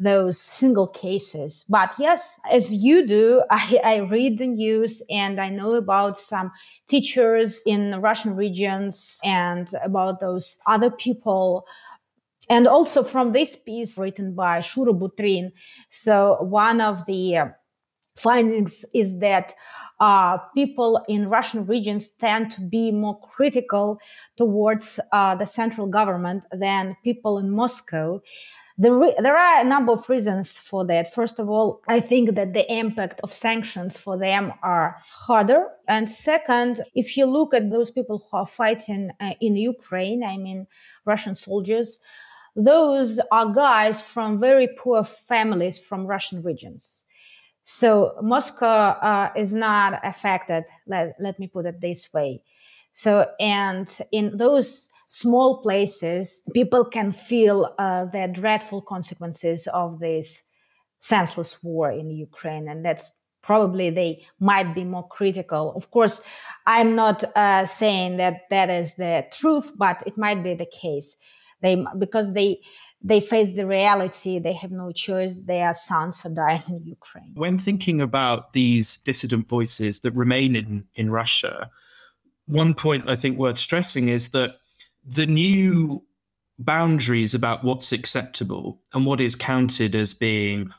those 0.00 0.40
single 0.40 0.86
cases. 0.88 1.64
But 1.68 1.92
yes, 1.98 2.40
as 2.50 2.74
you 2.74 3.06
do, 3.06 3.44
I, 3.50 3.80
I 3.84 3.96
read 3.98 4.38
the 4.38 4.48
news 4.48 5.02
and 5.10 5.40
I 5.40 5.50
know 5.50 5.74
about 5.74 6.18
some 6.18 6.50
teachers 6.88 7.62
in 7.66 8.00
Russian 8.00 8.34
regions 8.34 9.20
and 9.22 9.68
about 9.84 10.20
those 10.20 10.58
other 10.66 10.90
people. 10.90 11.64
And 12.48 12.66
also 12.66 13.04
from 13.04 13.30
this 13.30 13.54
piece 13.54 13.96
written 13.96 14.34
by 14.34 14.58
Shura 14.58 14.98
Burtin. 14.98 15.52
So 15.88 16.38
one 16.40 16.80
of 16.80 17.06
the 17.06 17.36
uh, 17.36 17.46
findings 18.16 18.84
is 18.92 19.20
that 19.20 19.54
uh, 20.00 20.38
people 20.54 21.04
in 21.08 21.28
Russian 21.28 21.66
regions 21.66 22.10
tend 22.10 22.50
to 22.52 22.62
be 22.62 22.90
more 22.90 23.20
critical 23.20 23.98
towards 24.36 24.98
uh, 25.12 25.34
the 25.34 25.44
central 25.44 25.86
government 25.86 26.44
than 26.52 26.96
people 27.04 27.38
in 27.38 27.50
Moscow. 27.50 28.22
Re- 28.82 29.14
there 29.18 29.36
are 29.36 29.60
a 29.60 29.64
number 29.64 29.92
of 29.92 30.08
reasons 30.08 30.58
for 30.58 30.86
that. 30.86 31.12
First 31.12 31.38
of 31.38 31.50
all, 31.50 31.82
I 31.86 32.00
think 32.00 32.34
that 32.34 32.54
the 32.54 32.72
impact 32.72 33.20
of 33.22 33.30
sanctions 33.32 33.98
for 33.98 34.16
them 34.16 34.54
are 34.62 34.96
harder. 35.10 35.66
And 35.86 36.10
second, 36.10 36.80
if 36.94 37.16
you 37.16 37.26
look 37.26 37.52
at 37.52 37.70
those 37.70 37.90
people 37.90 38.18
who 38.18 38.38
are 38.38 38.46
fighting 38.46 39.10
uh, 39.20 39.32
in 39.40 39.56
Ukraine, 39.56 40.24
I 40.24 40.38
mean, 40.38 40.66
Russian 41.04 41.34
soldiers, 41.34 41.98
those 42.56 43.20
are 43.30 43.52
guys 43.52 44.08
from 44.08 44.40
very 44.40 44.68
poor 44.78 45.04
families 45.04 45.84
from 45.84 46.06
Russian 46.06 46.42
regions. 46.42 47.04
So 47.62 48.16
Moscow 48.22 48.66
uh, 48.66 49.30
is 49.36 49.52
not 49.52 50.00
affected. 50.02 50.64
Let, 50.86 51.16
let 51.20 51.38
me 51.38 51.48
put 51.48 51.66
it 51.66 51.80
this 51.80 52.12
way. 52.14 52.42
So, 52.92 53.26
and 53.38 53.86
in 54.10 54.36
those 54.36 54.90
small 55.10 55.60
places, 55.60 56.40
people 56.54 56.84
can 56.84 57.10
feel 57.10 57.74
uh, 57.80 58.04
the 58.04 58.30
dreadful 58.32 58.80
consequences 58.80 59.66
of 59.74 59.98
this 59.98 60.44
senseless 61.00 61.64
war 61.64 61.90
in 61.90 62.10
Ukraine. 62.10 62.68
And 62.68 62.84
that's 62.84 63.10
probably 63.42 63.90
they 63.90 64.24
might 64.38 64.72
be 64.72 64.84
more 64.84 65.08
critical. 65.08 65.72
Of 65.74 65.90
course, 65.90 66.22
I'm 66.64 66.94
not 66.94 67.24
uh, 67.34 67.66
saying 67.66 68.18
that 68.18 68.42
that 68.50 68.70
is 68.70 68.94
the 68.94 69.26
truth, 69.32 69.72
but 69.76 70.00
it 70.06 70.16
might 70.16 70.44
be 70.44 70.54
the 70.54 70.70
case. 70.80 71.16
They, 71.60 71.84
because 71.98 72.32
they, 72.32 72.60
they 73.02 73.18
face 73.18 73.56
the 73.56 73.66
reality. 73.66 74.38
They 74.38 74.52
have 74.52 74.70
no 74.70 74.92
choice. 74.92 75.40
Their 75.40 75.72
sons 75.72 76.24
are 76.24 76.32
dying 76.32 76.62
in 76.68 76.86
Ukraine. 76.86 77.32
When 77.34 77.58
thinking 77.58 78.00
about 78.00 78.52
these 78.52 78.98
dissident 78.98 79.48
voices 79.48 80.00
that 80.00 80.12
remain 80.12 80.54
in, 80.54 80.84
in 80.94 81.10
Russia, 81.10 81.68
one 82.46 82.74
point 82.74 83.10
I 83.10 83.16
think 83.16 83.38
worth 83.38 83.58
stressing 83.58 84.08
is 84.08 84.28
that 84.28 84.59
the 85.04 85.26
new 85.26 86.02
boundaries 86.58 87.34
about 87.34 87.64
what's 87.64 87.92
acceptable 87.92 88.80
and 88.92 89.06
what 89.06 89.20
is 89.20 89.34
counted 89.34 89.94
as 89.94 90.14
being 90.14 90.70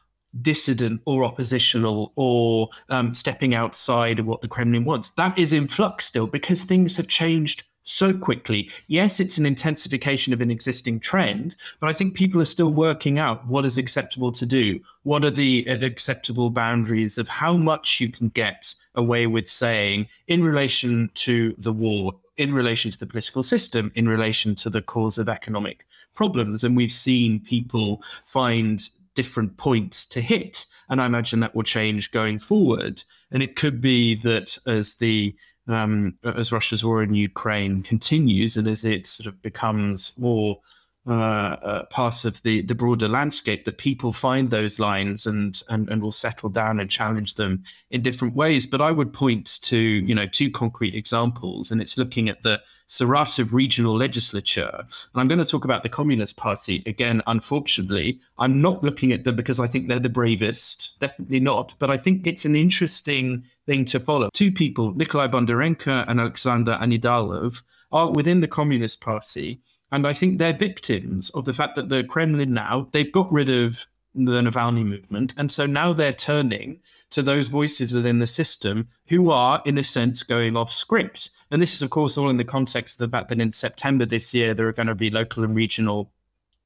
dissident 0.41 1.01
or 1.05 1.25
oppositional 1.25 2.13
or 2.15 2.69
um, 2.89 3.13
stepping 3.13 3.53
outside 3.53 4.19
of 4.19 4.25
what 4.25 4.41
the 4.41 4.47
Kremlin 4.47 4.85
wants. 4.85 5.09
That 5.09 5.37
is 5.37 5.53
in 5.53 5.67
flux 5.67 6.05
still 6.05 6.27
because 6.27 6.63
things 6.63 6.95
have 6.97 7.07
changed 7.07 7.63
so 7.83 8.13
quickly. 8.13 8.69
Yes, 8.87 9.19
it's 9.19 9.37
an 9.37 9.45
intensification 9.45 10.33
of 10.33 10.41
an 10.41 10.51
existing 10.51 10.99
trend, 10.99 11.55
but 11.79 11.89
I 11.89 11.93
think 11.93 12.13
people 12.13 12.39
are 12.39 12.45
still 12.45 12.71
working 12.71 13.17
out 13.19 13.45
what 13.47 13.65
is 13.65 13.77
acceptable 13.77 14.31
to 14.33 14.45
do. 14.45 14.79
What 15.03 15.25
are 15.25 15.31
the 15.31 15.65
acceptable 15.67 16.51
boundaries 16.51 17.17
of 17.17 17.27
how 17.27 17.57
much 17.57 17.99
you 17.99 18.09
can 18.09 18.29
get 18.29 18.73
away 18.95 19.25
with 19.25 19.49
saying 19.49 20.07
in 20.27 20.43
relation 20.43 21.09
to 21.15 21.55
the 21.57 21.73
war 21.73 22.13
in 22.37 22.53
relation 22.53 22.91
to 22.91 22.97
the 22.97 23.05
political 23.05 23.43
system, 23.43 23.91
in 23.95 24.07
relation 24.07 24.55
to 24.55 24.69
the 24.69 24.81
cause 24.81 25.17
of 25.17 25.29
economic 25.29 25.85
problems. 26.13 26.63
And 26.63 26.75
we've 26.75 26.91
seen 26.91 27.39
people 27.39 28.01
find 28.25 28.81
different 29.15 29.57
points 29.57 30.05
to 30.05 30.21
hit. 30.21 30.65
And 30.89 31.01
I 31.01 31.05
imagine 31.05 31.39
that 31.41 31.55
will 31.55 31.63
change 31.63 32.11
going 32.11 32.39
forward. 32.39 33.03
And 33.31 33.43
it 33.43 33.55
could 33.55 33.81
be 33.81 34.15
that 34.21 34.57
as 34.65 34.95
the 34.95 35.35
um, 35.67 36.17
as 36.23 36.51
Russia's 36.51 36.83
war 36.83 37.03
in 37.03 37.13
Ukraine 37.13 37.83
continues 37.83 38.57
and 38.57 38.67
as 38.67 38.83
it 38.83 39.05
sort 39.05 39.27
of 39.27 39.41
becomes 39.41 40.13
more 40.17 40.59
uh, 41.07 41.11
uh, 41.11 41.85
part 41.85 42.25
of 42.25 42.41
the, 42.43 42.61
the 42.61 42.75
broader 42.75 43.07
landscape 43.07 43.65
that 43.65 43.79
people 43.79 44.13
find 44.13 44.51
those 44.51 44.77
lines 44.77 45.25
and, 45.25 45.63
and 45.67 45.89
and 45.89 45.99
will 45.99 46.11
settle 46.11 46.47
down 46.47 46.79
and 46.79 46.91
challenge 46.91 47.33
them 47.35 47.63
in 47.89 48.03
different 48.03 48.35
ways. 48.35 48.67
But 48.67 48.81
I 48.81 48.91
would 48.91 49.11
point 49.11 49.59
to 49.63 49.77
you 49.77 50.13
know 50.13 50.27
two 50.27 50.51
concrete 50.51 50.93
examples, 50.93 51.71
and 51.71 51.81
it's 51.81 51.97
looking 51.97 52.29
at 52.29 52.43
the 52.43 52.61
Saratov 52.87 53.51
regional 53.51 53.97
legislature. 53.97 54.69
And 54.75 54.87
I'm 55.15 55.27
going 55.27 55.39
to 55.39 55.45
talk 55.45 55.65
about 55.65 55.81
the 55.81 55.89
Communist 55.89 56.37
Party 56.37 56.83
again. 56.85 57.23
Unfortunately, 57.25 58.19
I'm 58.37 58.61
not 58.61 58.83
looking 58.83 59.11
at 59.11 59.23
them 59.23 59.35
because 59.35 59.59
I 59.59 59.65
think 59.65 59.87
they're 59.87 59.97
the 59.97 60.09
bravest. 60.09 60.99
Definitely 60.99 61.39
not. 61.39 61.73
But 61.79 61.89
I 61.89 61.97
think 61.97 62.27
it's 62.27 62.45
an 62.45 62.55
interesting 62.55 63.45
thing 63.65 63.85
to 63.85 63.99
follow. 63.99 64.29
Two 64.33 64.51
people, 64.51 64.93
Nikolai 64.93 65.29
Bondarenko 65.29 66.05
and 66.07 66.19
Alexander 66.19 66.77
Anidalov, 66.79 67.63
are 67.91 68.11
within 68.11 68.41
the 68.41 68.47
Communist 68.47 69.01
Party 69.01 69.61
and 69.91 70.07
I 70.07 70.13
think 70.13 70.37
they're 70.37 70.53
victims 70.53 71.29
of 71.31 71.45
the 71.45 71.53
fact 71.53 71.75
that 71.75 71.89
the 71.89 72.03
Kremlin 72.03 72.53
now, 72.53 72.87
they've 72.91 73.11
got 73.11 73.31
rid 73.31 73.49
of 73.49 73.85
the 74.13 74.41
Navalny 74.41 74.85
movement. 74.85 75.33
And 75.37 75.51
so 75.51 75.65
now 75.65 75.93
they're 75.93 76.13
turning 76.13 76.79
to 77.11 77.21
those 77.21 77.49
voices 77.49 77.93
within 77.93 78.19
the 78.19 78.27
system 78.27 78.87
who 79.07 79.31
are, 79.31 79.61
in 79.65 79.77
a 79.77 79.83
sense, 79.83 80.23
going 80.23 80.55
off 80.55 80.71
script. 80.71 81.29
And 81.49 81.61
this 81.61 81.73
is, 81.73 81.81
of 81.81 81.89
course, 81.89 82.17
all 82.17 82.29
in 82.29 82.37
the 82.37 82.43
context 82.45 83.01
of 83.01 83.09
the 83.09 83.17
fact 83.17 83.29
that 83.29 83.41
in 83.41 83.51
September 83.51 84.05
this 84.05 84.33
year, 84.33 84.53
there 84.53 84.67
are 84.67 84.73
going 84.73 84.87
to 84.87 84.95
be 84.95 85.09
local 85.09 85.43
and 85.43 85.55
regional 85.55 86.11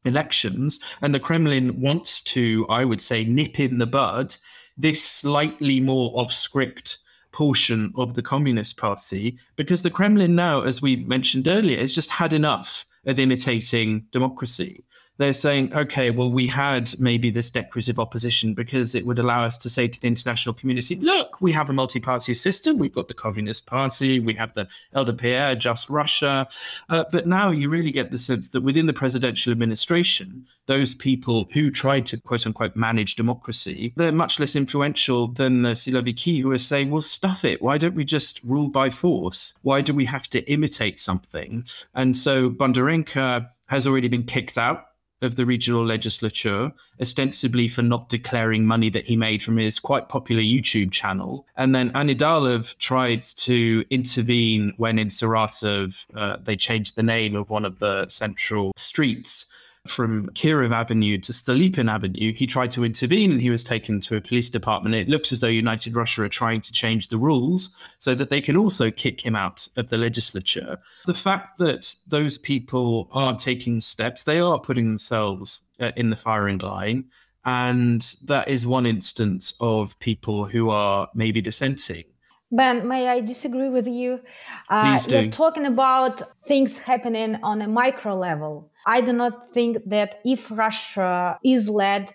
elections. 0.06 0.80
And 1.02 1.14
the 1.14 1.20
Kremlin 1.20 1.82
wants 1.82 2.22
to, 2.22 2.66
I 2.70 2.86
would 2.86 3.02
say, 3.02 3.24
nip 3.24 3.60
in 3.60 3.80
the 3.80 3.88
bud 3.88 4.36
this 4.78 5.04
slightly 5.04 5.80
more 5.80 6.12
off 6.20 6.32
script 6.32 6.98
portion 7.32 7.92
of 7.96 8.14
the 8.14 8.22
Communist 8.22 8.78
Party, 8.78 9.38
because 9.56 9.82
the 9.82 9.90
Kremlin 9.90 10.36
now, 10.36 10.62
as 10.62 10.82
we 10.82 10.98
mentioned 10.98 11.48
earlier, 11.48 11.80
has 11.80 11.92
just 11.92 12.10
had 12.10 12.34
enough 12.34 12.86
of 13.06 13.20
imitating 13.20 14.06
democracy. 14.12 14.84
They're 15.18 15.34
saying, 15.34 15.74
okay, 15.74 16.10
well, 16.10 16.32
we 16.32 16.48
had 16.48 16.98
maybe 17.00 17.30
this 17.30 17.50
decorative 17.50 18.00
opposition 18.00 18.54
because 18.54 18.96
it 18.96 19.06
would 19.06 19.20
allow 19.20 19.44
us 19.44 19.58
to 19.60 19.70
say 19.70 19.88
to 19.88 20.00
the 20.00 20.08
international 20.08 20.54
community, 20.54 20.96
look, 20.96 21.42
we 21.42 21.52
have 21.54 21.70
a 21.70 21.74
multi 21.74 22.00
party 22.00 22.34
system. 22.34 22.78
We've 22.78 22.94
got 22.94 23.08
the 23.08 23.14
Communist 23.14 23.66
Party, 23.66 24.20
we 24.20 24.34
have 24.34 24.54
the 24.54 24.68
LDPR, 24.94 25.58
Just 25.58 25.90
Russia. 25.90 26.48
Uh, 26.90 27.06
but 27.12 27.28
now 27.28 27.50
you 27.50 27.70
really 27.70 27.92
get 27.92 28.12
the 28.12 28.20
sense 28.20 28.50
that 28.50 28.62
within 28.62 28.88
the 28.88 28.94
presidential 28.94 29.52
administration, 29.52 30.46
those 30.68 30.94
people 30.94 31.48
who 31.54 31.72
tried 31.72 32.06
to 32.08 32.18
quote 32.18 32.46
unquote 32.46 32.76
manage 32.76 33.16
democracy, 33.16 33.94
they're 33.96 34.12
much 34.12 34.40
less 34.40 34.56
influential 34.56 35.28
than 35.28 35.62
the 35.62 35.74
Siloviki 35.74 36.42
who 36.42 36.52
are 36.52 36.58
saying, 36.58 36.92
well, 36.92 37.02
stuff 37.02 37.46
it. 37.46 37.62
Why 37.62 37.78
don't 37.78 37.96
we 37.96 38.04
just 38.04 38.44
rule 38.44 38.68
by 38.68 38.90
force? 38.90 39.58
Why 39.62 39.82
do 39.82 39.94
we 39.94 40.06
have 40.06 40.28
to 40.30 40.42
imitate 40.52 41.00
something? 41.00 41.66
And 41.94 42.18
so 42.18 42.50
Bondarenko 42.50 43.50
has 43.68 43.88
already 43.88 44.08
been 44.08 44.24
kicked 44.24 44.58
out 44.58 44.86
of 45.22 45.36
the 45.36 45.46
regional 45.46 45.86
legislature, 45.86 46.72
ostensibly 47.02 47.68
for 47.68 47.82
not 47.82 48.10
declaring 48.10 48.66
money 48.66 48.90
that 48.90 49.06
he 49.06 49.16
made 49.16 49.42
from 49.42 49.58
his 49.58 49.80
quite 49.80 50.10
popular 50.10 50.42
YouTube 50.42 50.92
channel. 50.92 51.46
And 51.56 51.74
then 51.74 51.92
Anidalov 51.94 52.78
tried 52.78 53.24
to 53.24 53.86
intervene 53.90 54.74
when 54.78 55.00
in 55.00 55.08
Saratov 55.08 56.06
uh, 56.16 56.38
they 56.44 56.56
changed 56.56 56.96
the 56.96 57.04
name 57.04 57.36
of 57.36 57.50
one 57.50 57.66
of 57.66 57.80
the 57.80 58.08
central 58.10 58.72
streets 58.76 59.46
from 59.88 60.28
Kirov 60.30 60.72
Avenue 60.72 61.18
to 61.20 61.32
Stolypin 61.32 61.90
Avenue, 61.90 62.34
he 62.34 62.48
tried 62.48 62.72
to 62.72 62.84
intervene 62.84 63.32
and 63.32 63.42
he 63.42 63.50
was 63.50 63.64
taken 63.64 64.00
to 64.02 64.16
a 64.16 64.22
police 64.22 64.50
department. 64.50 64.96
It 64.96 65.10
looks 65.10 65.32
as 65.32 65.40
though 65.40 65.48
United 65.48 65.96
Russia 65.96 66.24
are 66.24 66.30
trying 66.30 66.62
to 66.62 66.72
change 66.72 67.10
the 67.10 67.18
rules 67.18 67.76
so 68.00 68.16
that 68.16 68.30
they 68.30 68.42
can 68.42 68.58
also 68.58 68.90
kick 68.90 69.26
him 69.26 69.36
out 69.36 69.68
of 69.76 69.90
the 69.90 69.98
legislature. 69.98 70.80
The 71.06 71.14
fact 71.14 71.58
that 71.60 71.94
those 72.08 72.38
people 72.38 73.10
are 73.12 73.36
taking 73.36 73.82
steps, 73.82 74.24
they 74.24 74.40
are 74.40 74.60
putting 74.60 74.86
themselves 74.86 75.62
uh, 75.80 75.92
in 75.96 76.10
the 76.10 76.16
firing 76.16 76.58
line. 76.58 77.06
And 77.46 78.02
that 78.24 78.48
is 78.48 78.66
one 78.66 78.88
instance 78.88 79.54
of 79.60 79.98
people 80.00 80.46
who 80.46 80.72
are 80.72 81.08
maybe 81.14 81.42
dissenting. 81.42 82.06
Ben, 82.56 82.88
may 82.88 83.10
I 83.10 83.20
disagree 83.20 83.68
with 83.68 83.88
you? 83.88 84.22
Uh, 84.70 84.84
Please 84.84 85.08
do. 85.08 85.16
You're 85.16 85.32
talking 85.32 85.66
about 85.66 86.22
things 86.42 86.80
happening 86.80 87.38
on 87.44 87.62
a 87.62 87.68
micro 87.68 88.16
level. 88.16 88.72
I 88.88 89.02
do 89.02 89.12
not 89.12 89.52
think 89.52 89.78
that 89.88 90.22
if 90.24 90.50
Russia 90.52 91.38
is 91.44 91.70
led 91.70 92.14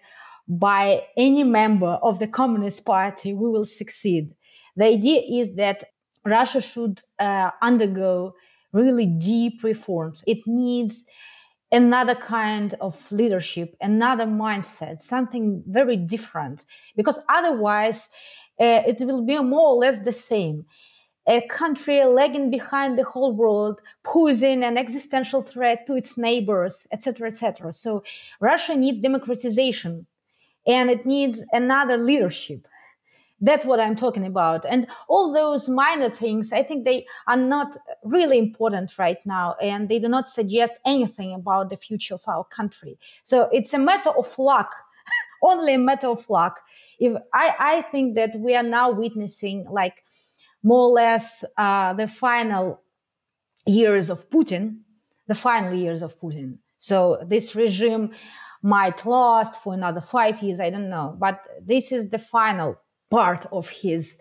by 0.49 1.05
any 1.17 1.45
member 1.45 1.99
of 2.03 2.21
the 2.21 2.27
Communist 2.27 2.87
Party, 2.87 3.35
we 3.35 3.51
will 3.51 3.67
succeed. 3.67 4.35
The 4.77 4.87
idea 4.87 5.21
is 5.21 5.57
that 5.57 5.85
Russia 6.25 6.63
should 6.63 7.03
uh, 7.19 7.51
undergo 7.61 8.35
really 8.73 9.07
deep 9.07 9.63
reforms. 9.63 10.25
It 10.27 10.39
needs 10.47 11.05
another 11.73 12.15
kind 12.15 12.75
of 12.81 13.13
leadership, 13.13 13.77
another 13.81 14.27
mindset, 14.27 15.01
something 15.01 15.63
very 15.67 15.97
different, 15.97 16.65
because 16.97 17.21
otherwise 17.29 18.09
uh, 18.61 18.83
it 18.87 19.01
will 19.01 19.25
be 19.25 19.39
more 19.39 19.69
or 19.69 19.77
less 19.77 20.01
the 20.01 20.13
same 20.13 20.67
a 21.31 21.41
country 21.43 22.05
lagging 22.05 22.51
behind 22.51 22.99
the 22.99 23.05
whole 23.05 23.33
world, 23.33 23.81
posing 24.03 24.65
an 24.65 24.77
existential 24.77 25.43
threat 25.43 25.87
to 25.87 25.95
its 25.95 26.17
neighbors, 26.19 26.87
etc., 26.93 27.29
etc. 27.29 27.73
So 27.73 28.03
Russia 28.41 28.75
needs 28.75 29.01
democratization, 29.01 30.07
and 30.67 30.91
it 30.91 31.07
needs 31.07 31.45
another 31.53 31.97
leadership. 31.97 32.67
That's 33.41 33.65
what 33.65 33.81
I'm 33.81 33.97
talking 33.97 34.27
about. 34.27 34.67
And 34.67 34.87
all 35.09 35.33
those 35.33 35.69
minor 35.69 36.11
things, 36.11 36.53
I 36.53 36.63
think 36.63 36.85
they 36.85 37.07
are 37.27 37.39
not 37.39 37.77
really 38.03 38.39
important 38.39 38.99
right 38.99 39.25
now, 39.25 39.55
and 39.63 39.89
they 39.89 39.99
do 39.99 40.09
not 40.09 40.29
suggest 40.29 40.75
anything 40.85 41.33
about 41.33 41.71
the 41.71 41.77
future 41.77 42.15
of 42.15 42.23
our 42.27 42.45
country. 42.45 42.99
So 43.23 43.49
it's 43.53 43.73
a 43.73 43.79
matter 43.79 44.11
of 44.11 44.39
luck, 44.39 44.73
only 45.43 45.75
a 45.75 45.79
matter 45.79 46.09
of 46.09 46.29
luck. 46.29 46.61
If 47.01 47.15
I, 47.35 47.55
I 47.59 47.83
think 47.83 48.15
that 48.15 48.33
we 48.39 48.55
are 48.55 48.63
now 48.63 48.93
witnessing 48.93 49.67
like 49.71 50.05
more 50.63 50.89
or 50.89 50.93
less 50.93 51.45
uh, 51.57 51.95
the 51.95 52.07
final 52.07 52.83
years 53.67 54.11
of 54.11 54.29
Putin, 54.31 54.81
the 55.27 55.35
final 55.35 55.73
years 55.73 56.03
of 56.03 56.21
Putin. 56.21 56.59
So 56.79 57.19
this 57.27 57.57
regime 57.57 58.11
might 58.63 59.07
last 59.07 59.63
for 59.63 59.73
another 59.75 60.03
five 60.03 60.43
years, 60.43 60.61
I 60.61 60.71
don't 60.71 60.91
know, 60.91 61.17
but 61.19 61.41
this 61.63 61.93
is 61.93 62.11
the 62.11 62.19
final 62.19 62.77
part 63.11 63.47
of 63.51 63.69
his 63.69 64.21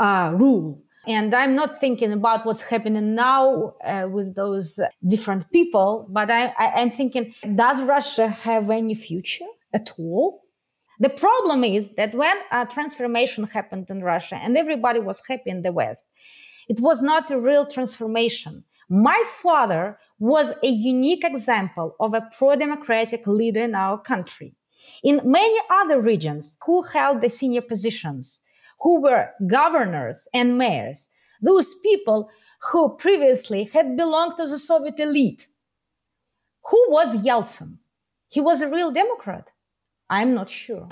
uh, 0.00 0.32
rule. 0.34 0.80
And 1.06 1.34
I'm 1.34 1.54
not 1.54 1.80
thinking 1.80 2.12
about 2.12 2.46
what's 2.46 2.62
happening 2.62 3.14
now 3.14 3.74
uh, 3.84 4.08
with 4.10 4.34
those 4.34 4.80
different 5.06 5.50
people, 5.52 6.06
but 6.10 6.30
I, 6.30 6.46
I, 6.58 6.66
I'm 6.76 6.90
thinking, 6.90 7.34
does 7.54 7.82
Russia 7.82 8.28
have 8.28 8.70
any 8.70 8.94
future 8.94 9.44
at 9.74 9.92
all? 9.98 10.43
The 11.00 11.10
problem 11.10 11.64
is 11.64 11.94
that 11.96 12.14
when 12.14 12.36
a 12.52 12.66
transformation 12.66 13.44
happened 13.44 13.90
in 13.90 14.02
Russia 14.02 14.36
and 14.36 14.56
everybody 14.56 15.00
was 15.00 15.22
happy 15.28 15.50
in 15.50 15.62
the 15.62 15.72
West, 15.72 16.04
it 16.68 16.80
was 16.80 17.02
not 17.02 17.30
a 17.30 17.40
real 17.40 17.66
transformation. 17.66 18.64
My 18.88 19.22
father 19.26 19.98
was 20.18 20.52
a 20.62 20.68
unique 20.68 21.24
example 21.24 21.96
of 21.98 22.14
a 22.14 22.28
pro-democratic 22.38 23.26
leader 23.26 23.64
in 23.64 23.74
our 23.74 23.98
country. 23.98 24.54
In 25.02 25.20
many 25.24 25.58
other 25.70 26.00
regions 26.00 26.56
who 26.64 26.82
held 26.82 27.20
the 27.20 27.30
senior 27.30 27.62
positions, 27.62 28.42
who 28.80 29.00
were 29.00 29.30
governors 29.46 30.28
and 30.32 30.58
mayors, 30.58 31.08
those 31.40 31.74
people 31.76 32.30
who 32.70 32.96
previously 32.96 33.64
had 33.64 33.96
belonged 33.96 34.36
to 34.36 34.46
the 34.46 34.58
Soviet 34.58 34.98
elite. 35.00 35.48
Who 36.70 36.86
was 36.88 37.24
Yeltsin? 37.24 37.78
He 38.28 38.40
was 38.40 38.62
a 38.62 38.68
real 38.68 38.90
Democrat. 38.90 39.50
I'm 40.14 40.32
not 40.32 40.48
sure. 40.48 40.86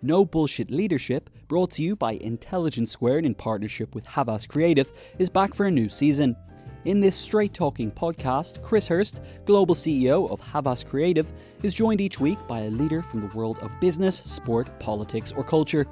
No 0.00 0.24
Bullshit 0.24 0.70
Leadership, 0.70 1.28
brought 1.48 1.72
to 1.72 1.82
you 1.82 1.96
by 1.96 2.12
Intelligence 2.12 2.90
Squared 2.90 3.26
in 3.26 3.34
partnership 3.34 3.94
with 3.94 4.06
Havas 4.06 4.46
Creative, 4.46 4.90
is 5.18 5.28
back 5.28 5.52
for 5.52 5.66
a 5.66 5.70
new 5.70 5.90
season. 5.90 6.34
In 6.86 7.00
this 7.00 7.14
straight 7.14 7.52
talking 7.52 7.90
podcast, 7.90 8.62
Chris 8.62 8.88
Hirst, 8.88 9.20
global 9.44 9.74
CEO 9.74 10.30
of 10.30 10.40
Havas 10.40 10.82
Creative, 10.82 11.30
is 11.62 11.74
joined 11.74 12.00
each 12.00 12.18
week 12.18 12.38
by 12.48 12.60
a 12.60 12.70
leader 12.70 13.02
from 13.02 13.20
the 13.20 13.36
world 13.36 13.58
of 13.58 13.78
business, 13.80 14.16
sport, 14.16 14.80
politics, 14.80 15.30
or 15.30 15.44
culture. 15.44 15.86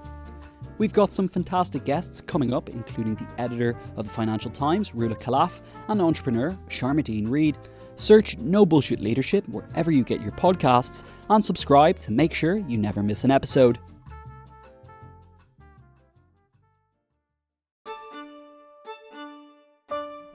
We've 0.79 0.95
got 0.95 1.13
some 1.13 1.29
fantastic 1.29 1.85
guests 1.85 2.23
coming 2.23 2.55
up, 2.55 2.71
including 2.71 3.17
the 3.17 3.29
editor 3.39 3.77
of 3.97 4.07
the 4.07 4.13
Financial 4.13 4.51
Times, 4.51 4.93
Rula 4.93 5.21
Khalaf, 5.21 5.61
and 5.89 6.01
entrepreneur 6.01 6.57
Sharmadean 6.71 7.29
Reid. 7.29 7.59
Search 7.99 8.39
No 8.39 8.65
Bullshit 8.65 9.01
Leadership 9.01 9.47
wherever 9.49 9.91
you 9.91 10.05
get 10.05 10.23
your 10.23 10.31
podcasts 10.33 11.03
and 11.29 11.45
subscribe 11.45 11.99
to 11.99 12.13
make 12.13 12.33
sure 12.33 12.57
you 12.57 12.79
never 12.79 13.03
miss 13.03 13.25
an 13.25 13.33
episode. 13.33 13.79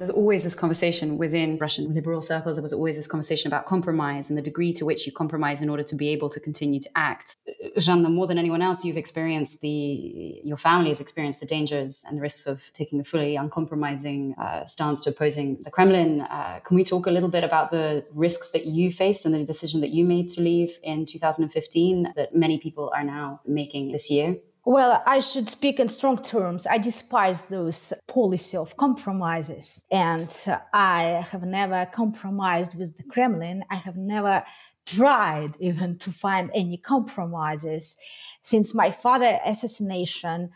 There's 0.03 0.11
always 0.11 0.43
this 0.43 0.53
conversation 0.53 1.17
within 1.17 1.57
Russian 1.59 1.93
liberal 1.93 2.21
circles. 2.21 2.57
There 2.57 2.61
was 2.61 2.73
always 2.73 2.97
this 2.97 3.07
conversation 3.07 3.47
about 3.47 3.65
compromise 3.65 4.29
and 4.29 4.37
the 4.37 4.41
degree 4.41 4.73
to 4.73 4.83
which 4.83 5.05
you 5.05 5.13
compromise 5.13 5.63
in 5.63 5.69
order 5.69 5.83
to 5.83 5.95
be 5.95 6.09
able 6.09 6.27
to 6.27 6.41
continue 6.41 6.81
to 6.81 6.89
act. 6.93 7.37
Zhanna, 7.77 8.11
more 8.11 8.27
than 8.27 8.37
anyone 8.37 8.61
else, 8.61 8.83
you've 8.83 8.97
experienced 8.97 9.61
the, 9.61 10.41
your 10.43 10.57
family 10.57 10.89
has 10.89 10.99
experienced 10.99 11.39
the 11.39 11.45
dangers 11.45 12.03
and 12.05 12.17
the 12.17 12.21
risks 12.21 12.47
of 12.47 12.69
taking 12.73 12.99
a 12.99 13.05
fully 13.05 13.37
uncompromising 13.37 14.35
uh, 14.37 14.65
stance 14.65 15.01
to 15.05 15.11
opposing 15.11 15.63
the 15.63 15.71
Kremlin. 15.71 16.19
Uh, 16.19 16.59
can 16.65 16.75
we 16.75 16.83
talk 16.83 17.07
a 17.07 17.11
little 17.11 17.29
bit 17.29 17.45
about 17.45 17.71
the 17.71 18.05
risks 18.11 18.51
that 18.51 18.65
you 18.65 18.91
faced 18.91 19.25
and 19.25 19.33
the 19.33 19.45
decision 19.45 19.79
that 19.79 19.91
you 19.91 20.03
made 20.03 20.27
to 20.31 20.41
leave 20.41 20.79
in 20.83 21.05
2015 21.05 22.11
that 22.17 22.35
many 22.35 22.57
people 22.57 22.91
are 22.93 23.05
now 23.05 23.39
making 23.45 23.93
this 23.93 24.11
year? 24.11 24.35
Well, 24.65 25.03
I 25.05 25.19
should 25.19 25.49
speak 25.49 25.79
in 25.81 25.89
strong 25.89 26.17
terms. 26.17 26.65
I 26.65 26.77
despise 26.77 27.43
those 27.43 27.91
policy 28.07 28.55
of 28.55 28.77
compromises. 28.77 29.83
And 29.91 30.33
I 30.73 31.25
have 31.29 31.43
never 31.43 31.85
compromised 31.87 32.77
with 32.77 32.95
the 32.95 33.03
Kremlin. 33.03 33.65
I 33.69 33.75
have 33.75 33.97
never 33.97 34.43
tried 34.85 35.57
even 35.59 35.97
to 35.97 36.11
find 36.11 36.49
any 36.53 36.77
compromises. 36.77 37.97
Since 38.41 38.73
my 38.73 38.89
father 38.89 39.37
assassination, 39.45 40.51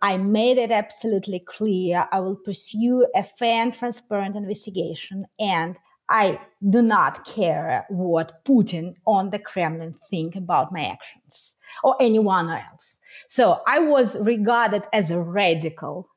I 0.00 0.16
made 0.16 0.56
it 0.56 0.70
absolutely 0.70 1.40
clear 1.40 2.08
I 2.10 2.20
will 2.20 2.36
pursue 2.36 3.06
a 3.14 3.22
fair 3.22 3.62
and 3.62 3.74
transparent 3.74 4.36
investigation 4.36 5.26
and 5.38 5.78
I 6.10 6.40
do 6.68 6.82
not 6.82 7.24
care 7.24 7.86
what 7.88 8.44
Putin 8.44 8.96
on 9.06 9.30
the 9.30 9.38
Kremlin 9.38 9.94
think 10.10 10.34
about 10.34 10.72
my 10.72 10.84
actions 10.84 11.56
or 11.84 11.96
anyone 12.00 12.50
else. 12.50 12.98
So 13.28 13.62
I 13.66 13.78
was 13.78 14.20
regarded 14.26 14.82
as 14.92 15.10
a 15.10 15.20
radical, 15.20 16.08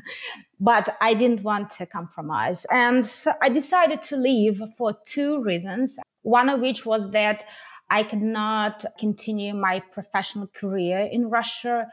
but 0.60 0.96
I 1.00 1.14
didn't 1.14 1.42
want 1.42 1.70
to 1.70 1.86
compromise. 1.86 2.64
And 2.70 3.04
I 3.42 3.48
decided 3.48 4.02
to 4.02 4.16
leave 4.16 4.62
for 4.78 4.96
two 5.04 5.42
reasons. 5.42 5.98
One 6.22 6.48
of 6.48 6.60
which 6.60 6.86
was 6.86 7.10
that 7.10 7.44
I 7.90 8.04
could 8.04 8.22
not 8.22 8.84
continue 8.98 9.54
my 9.54 9.80
professional 9.92 10.46
career 10.46 11.00
in 11.00 11.28
Russia 11.28 11.88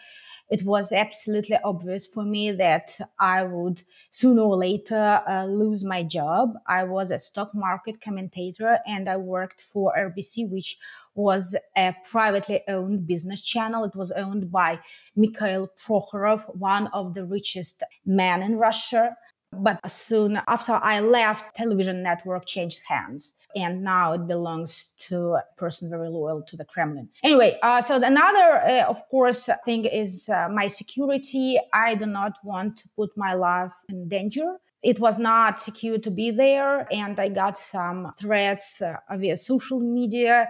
it 0.50 0.64
was 0.64 0.94
absolutely 0.94 1.58
obvious 1.64 2.08
for 2.08 2.24
me 2.24 2.52
that 2.52 2.98
I 3.20 3.44
would 3.44 3.84
sooner 4.10 4.42
or 4.42 4.56
later 4.56 5.22
uh, 5.28 5.46
lose 5.46 5.84
my 5.84 6.04
job. 6.04 6.54
I 6.68 6.86
was 6.86 7.12
a 7.12 7.20
stock 7.20 7.54
market 7.54 8.00
commentator 8.00 8.80
and 8.88 9.10
I 9.10 9.18
worked 9.18 9.60
for 9.60 9.94
RBC, 9.98 10.50
which 10.50 10.78
was 11.16 11.58
a 11.76 11.94
privately 12.10 12.62
owned 12.70 13.08
business 13.08 13.42
channel. 13.42 13.84
It 13.84 13.96
was 13.96 14.12
owned 14.14 14.50
by 14.50 14.80
Mikhail 15.18 15.68
Prokhorov, 15.78 16.56
one 16.56 16.88
of 16.94 17.14
the 17.14 17.26
richest 17.26 17.84
men 18.06 18.42
in 18.42 18.58
Russia. 18.58 19.18
But 19.52 19.80
soon 19.90 20.42
after 20.48 20.74
I 20.74 21.00
left, 21.00 21.56
television 21.56 22.04
network 22.04 22.46
changed 22.46 22.82
hands. 22.88 23.36
And 23.56 23.82
now 23.82 24.14
it 24.14 24.28
belongs 24.28 24.94
to 25.08 25.34
a 25.36 25.44
person 25.58 25.90
very 25.90 26.10
loyal 26.10 26.44
to 26.44 26.56
the 26.56 26.66
Kremlin. 26.66 27.10
Anyway, 27.24 27.58
uh, 27.64 27.82
so 27.82 27.96
another, 27.96 28.62
uh, 28.62 28.86
of 28.88 29.08
course, 29.10 29.50
thing 29.66 29.86
is 29.86 30.30
uh, 30.30 30.48
my 30.50 30.68
security. 30.68 31.60
I 31.74 31.96
do 31.96 32.06
not 32.06 32.38
want 32.44 32.78
to 32.78 32.90
put 32.96 33.18
my 33.18 33.34
life 33.34 33.74
in 33.90 34.08
danger. 34.08 34.58
It 34.84 35.00
was 35.00 35.18
not 35.18 35.60
secure 35.60 35.98
to 35.98 36.12
be 36.12 36.30
there. 36.30 36.88
And 36.94 37.20
I 37.20 37.30
got 37.30 37.58
some 37.58 38.12
threats 38.20 38.82
uh, 38.82 38.98
via 39.16 39.38
social 39.38 39.80
media. 39.80 40.50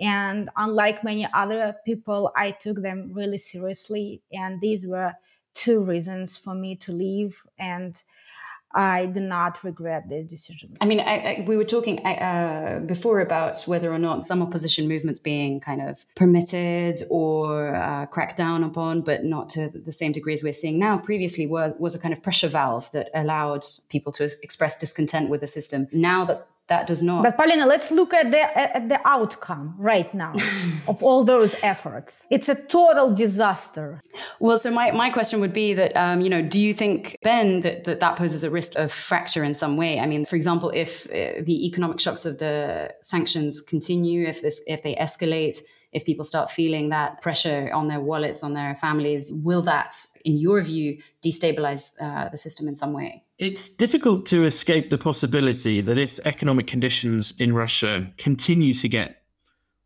And 0.00 0.50
unlike 0.56 1.04
many 1.04 1.28
other 1.34 1.76
people, 1.84 2.32
I 2.36 2.52
took 2.52 2.80
them 2.80 3.10
really 3.12 3.38
seriously. 3.38 4.22
And 4.32 4.60
these 4.60 4.86
were 4.86 5.14
two 5.52 5.82
reasons 5.84 6.36
for 6.38 6.54
me 6.54 6.76
to 6.76 6.92
leave. 6.92 7.42
And 7.58 8.02
I 8.76 9.06
do 9.06 9.20
not 9.20 9.64
regret 9.64 10.08
this 10.08 10.26
decision. 10.26 10.76
I 10.82 10.84
mean, 10.84 11.00
I, 11.00 11.04
I, 11.04 11.44
we 11.46 11.56
were 11.56 11.64
talking 11.64 11.98
uh, 12.04 12.82
before 12.84 13.20
about 13.20 13.62
whether 13.62 13.90
or 13.90 13.98
not 13.98 14.26
some 14.26 14.42
opposition 14.42 14.86
movements 14.86 15.18
being 15.18 15.60
kind 15.60 15.80
of 15.80 16.04
permitted 16.14 16.98
or 17.10 17.74
uh, 17.74 18.04
cracked 18.06 18.36
down 18.36 18.62
upon, 18.62 19.00
but 19.00 19.24
not 19.24 19.48
to 19.50 19.70
the 19.70 19.92
same 19.92 20.12
degree 20.12 20.34
as 20.34 20.42
we're 20.42 20.52
seeing 20.52 20.78
now. 20.78 20.98
Previously, 20.98 21.46
were, 21.46 21.74
was 21.78 21.94
a 21.94 21.98
kind 21.98 22.12
of 22.12 22.22
pressure 22.22 22.48
valve 22.48 22.92
that 22.92 23.08
allowed 23.14 23.64
people 23.88 24.12
to 24.12 24.24
express 24.42 24.78
discontent 24.78 25.30
with 25.30 25.40
the 25.40 25.46
system. 25.46 25.88
Now 25.90 26.26
that 26.26 26.46
that 26.68 26.86
does 26.86 27.02
not. 27.02 27.22
But 27.22 27.36
Polina, 27.36 27.64
let's 27.66 27.90
look 27.90 28.12
at 28.12 28.30
the 28.30 28.58
at 28.76 28.88
the 28.88 29.00
outcome 29.04 29.74
right 29.78 30.12
now 30.12 30.34
of 30.88 31.02
all 31.02 31.24
those 31.24 31.54
efforts. 31.62 32.26
It's 32.30 32.48
a 32.48 32.54
total 32.54 33.14
disaster. 33.14 34.00
Well, 34.40 34.58
so 34.58 34.70
my, 34.70 34.90
my 34.90 35.10
question 35.10 35.40
would 35.40 35.52
be 35.52 35.74
that 35.74 35.96
um, 35.96 36.20
you 36.20 36.28
know, 36.28 36.42
do 36.42 36.60
you 36.60 36.74
think 36.74 37.16
Ben 37.22 37.60
that, 37.60 37.84
that 37.84 38.00
that 38.00 38.16
poses 38.16 38.42
a 38.42 38.50
risk 38.50 38.74
of 38.76 38.90
fracture 38.90 39.44
in 39.44 39.54
some 39.54 39.76
way? 39.76 40.00
I 40.00 40.06
mean, 40.06 40.24
for 40.24 40.36
example, 40.36 40.70
if 40.70 41.06
uh, 41.06 41.42
the 41.42 41.66
economic 41.66 42.00
shocks 42.00 42.26
of 42.26 42.38
the 42.38 42.94
sanctions 43.02 43.60
continue, 43.60 44.26
if 44.26 44.42
this 44.42 44.62
if 44.66 44.82
they 44.82 44.96
escalate, 44.96 45.58
if 45.92 46.04
people 46.04 46.24
start 46.24 46.50
feeling 46.50 46.88
that 46.88 47.22
pressure 47.22 47.70
on 47.72 47.88
their 47.88 48.00
wallets, 48.00 48.42
on 48.42 48.54
their 48.54 48.74
families, 48.74 49.32
will 49.32 49.62
that, 49.62 49.94
in 50.24 50.36
your 50.36 50.60
view, 50.62 50.98
destabilize 51.24 51.94
uh, 52.02 52.28
the 52.28 52.36
system 52.36 52.66
in 52.66 52.74
some 52.74 52.92
way? 52.92 53.22
It's 53.38 53.68
difficult 53.68 54.24
to 54.26 54.46
escape 54.46 54.88
the 54.88 54.96
possibility 54.96 55.82
that 55.82 55.98
if 55.98 56.18
economic 56.24 56.66
conditions 56.66 57.34
in 57.38 57.52
Russia 57.52 58.10
continue 58.16 58.72
to 58.72 58.88
get 58.88 59.24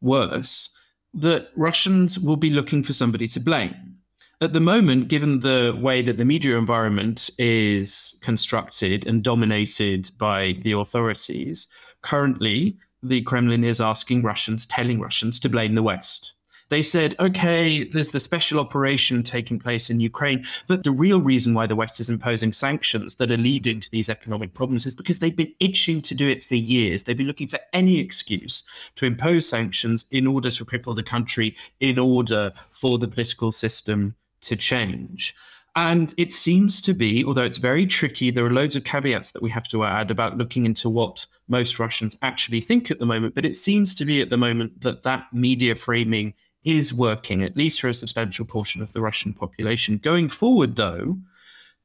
worse, 0.01 0.71
that 1.15 1.49
Russians 1.57 2.17
will 2.17 2.37
be 2.37 2.51
looking 2.51 2.85
for 2.85 2.93
somebody 2.93 3.27
to 3.27 3.41
blame. 3.41 3.97
At 4.41 4.53
the 4.53 4.61
moment, 4.61 5.09
given 5.09 5.41
the 5.41 5.77
way 5.83 6.01
that 6.01 6.17
the 6.17 6.25
media 6.25 6.57
environment 6.57 7.29
is 7.39 8.17
constructed 8.23 9.05
and 9.05 9.25
dominated 9.25 10.13
by 10.17 10.57
the 10.63 10.73
authorities, 10.73 11.67
currently 12.03 12.79
the 13.03 13.23
Kremlin 13.23 13.65
is 13.65 13.81
asking 13.81 14.23
Russians, 14.23 14.65
telling 14.65 15.01
Russians 15.01 15.41
to 15.41 15.49
blame 15.49 15.73
the 15.73 15.83
West. 15.83 16.35
They 16.71 16.85
said, 16.85 17.17
okay, 17.19 17.83
there's 17.83 18.11
the 18.11 18.21
special 18.21 18.61
operation 18.61 19.25
taking 19.25 19.59
place 19.59 19.91
in 19.91 19.99
Ukraine, 19.99 20.45
but 20.69 20.85
the 20.85 20.93
real 20.93 21.21
reason 21.21 21.53
why 21.53 21.67
the 21.67 21.75
West 21.75 21.99
is 21.99 22.09
imposing 22.09 22.53
sanctions 22.53 23.17
that 23.17 23.31
are 23.33 23.37
leading 23.37 23.81
to 23.81 23.91
these 23.91 24.09
economic 24.09 24.55
problems 24.55 24.87
is 24.87 24.95
because 24.95 25.19
they've 25.19 25.37
been 25.37 25.53
itching 25.59 26.01
to 26.03 26.15
do 26.15 26.29
it 26.29 26.45
for 26.45 26.55
years. 26.55 27.03
They've 27.03 27.17
been 27.17 27.27
looking 27.27 27.49
for 27.49 27.59
any 27.73 27.99
excuse 27.99 28.63
to 28.95 29.05
impose 29.05 29.49
sanctions 29.49 30.05
in 30.13 30.29
order 30.29 30.49
to 30.49 30.65
cripple 30.65 30.95
the 30.95 31.03
country, 31.03 31.57
in 31.81 31.99
order 31.99 32.53
for 32.71 32.99
the 32.99 33.09
political 33.09 33.51
system 33.51 34.15
to 34.43 34.55
change. 34.55 35.35
And 35.77 36.15
it 36.17 36.33
seems 36.33 36.81
to 36.83 36.95
be, 36.95 37.25
although 37.25 37.45
it's 37.45 37.59
very 37.59 37.87
tricky, 37.87 38.31
there 38.31 38.45
are 38.45 38.51
loads 38.51 38.77
of 38.77 38.85
caveats 38.85 39.31
that 39.33 39.43
we 39.43 39.51
have 39.51 39.69
to 39.69 39.85
add 39.85 40.11
about 40.11 40.37
looking 40.39 40.67
into 40.67 40.89
what 40.89 41.27
most 41.49 41.79
Russians 41.79 42.17
actually 42.23 42.61
think 42.61 42.91
at 42.91 42.99
the 42.99 43.07
moment. 43.07 43.35
But 43.35 43.45
it 43.45 43.57
seems 43.57 43.95
to 43.97 44.05
be 44.05 44.21
at 44.21 44.31
the 44.31 44.37
moment 44.37 44.81
that 44.81 45.03
that 45.05 45.33
media 45.33 45.75
framing 45.75 46.35
is 46.65 46.93
working, 46.93 47.43
at 47.43 47.57
least 47.57 47.81
for 47.81 47.89
a 47.89 47.95
substantial 47.95 48.45
portion 48.45 48.83
of 48.83 48.93
the 48.93 49.01
Russian 49.01 49.33
population. 49.33 49.99
Going 49.99 50.29
forward, 50.29 50.77
though, 50.77 51.19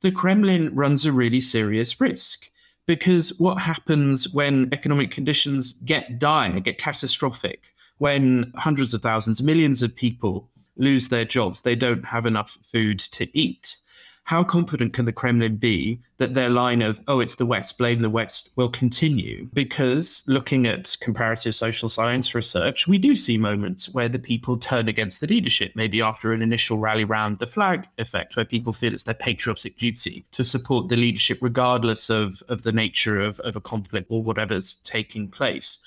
the 0.02 0.12
Kremlin 0.12 0.74
runs 0.76 1.06
a 1.06 1.12
really 1.12 1.42
serious 1.42 2.00
risk 2.00 2.50
because 2.86 3.30
what 3.40 3.58
happens 3.60 4.30
when 4.30 4.70
economic 4.72 5.12
conditions 5.12 5.74
get 5.86 6.20
dire, 6.20 6.60
get 6.60 6.78
catastrophic, 6.78 7.74
when 7.98 8.52
hundreds 8.56 8.94
of 8.94 9.02
thousands, 9.02 9.42
millions 9.42 9.82
of 9.82 9.96
people 9.96 10.50
lose 10.78 11.08
their 11.08 11.26
jobs, 11.26 11.62
they 11.62 11.76
don't 11.76 12.06
have 12.06 12.26
enough 12.26 12.58
food 12.72 13.00
to 13.00 13.28
eat 13.38 13.78
how 14.26 14.44
confident 14.44 14.92
can 14.92 15.06
the 15.06 15.14
Kremlin 15.14 15.56
be 15.56 16.00
that 16.18 16.34
their 16.34 16.50
line 16.50 16.82
of, 16.82 17.00
oh, 17.08 17.20
it's 17.20 17.36
the 17.36 17.46
West, 17.46 17.78
blame 17.78 18.02
the 18.02 18.10
West, 18.10 18.50
will 18.56 18.70
continue? 18.70 19.48
Because 19.54 20.24
looking 20.26 20.66
at 20.66 20.98
comparative 21.00 21.54
social 21.54 21.90
science 21.90 22.34
research, 22.34 22.88
we 22.88 22.98
do 22.98 23.16
see 23.16 23.38
moments 23.38 23.94
where 23.94 24.10
the 24.10 24.18
people 24.18 24.58
turn 24.58 24.88
against 24.88 25.22
the 25.22 25.28
leadership, 25.28 25.74
maybe 25.76 26.02
after 26.02 26.34
an 26.34 26.42
initial 26.42 26.80
rally 26.80 27.04
round 27.04 27.38
the 27.38 27.46
flag 27.46 27.88
effect, 28.00 28.36
where 28.36 28.46
people 28.46 28.74
feel 28.74 28.94
it's 28.94 29.04
their 29.04 29.14
patriotic 29.14 29.78
duty 29.78 30.26
to 30.32 30.44
support 30.44 30.88
the 30.88 30.98
leadership, 30.98 31.38
regardless 31.40 32.10
of, 32.10 32.42
of 32.50 32.64
the 32.64 32.72
nature 32.72 33.22
of, 33.22 33.40
of 33.42 33.56
a 33.56 33.62
conflict 33.62 34.08
or 34.10 34.24
whatever's 34.24 34.76
taking 34.84 35.28
place. 35.28 35.78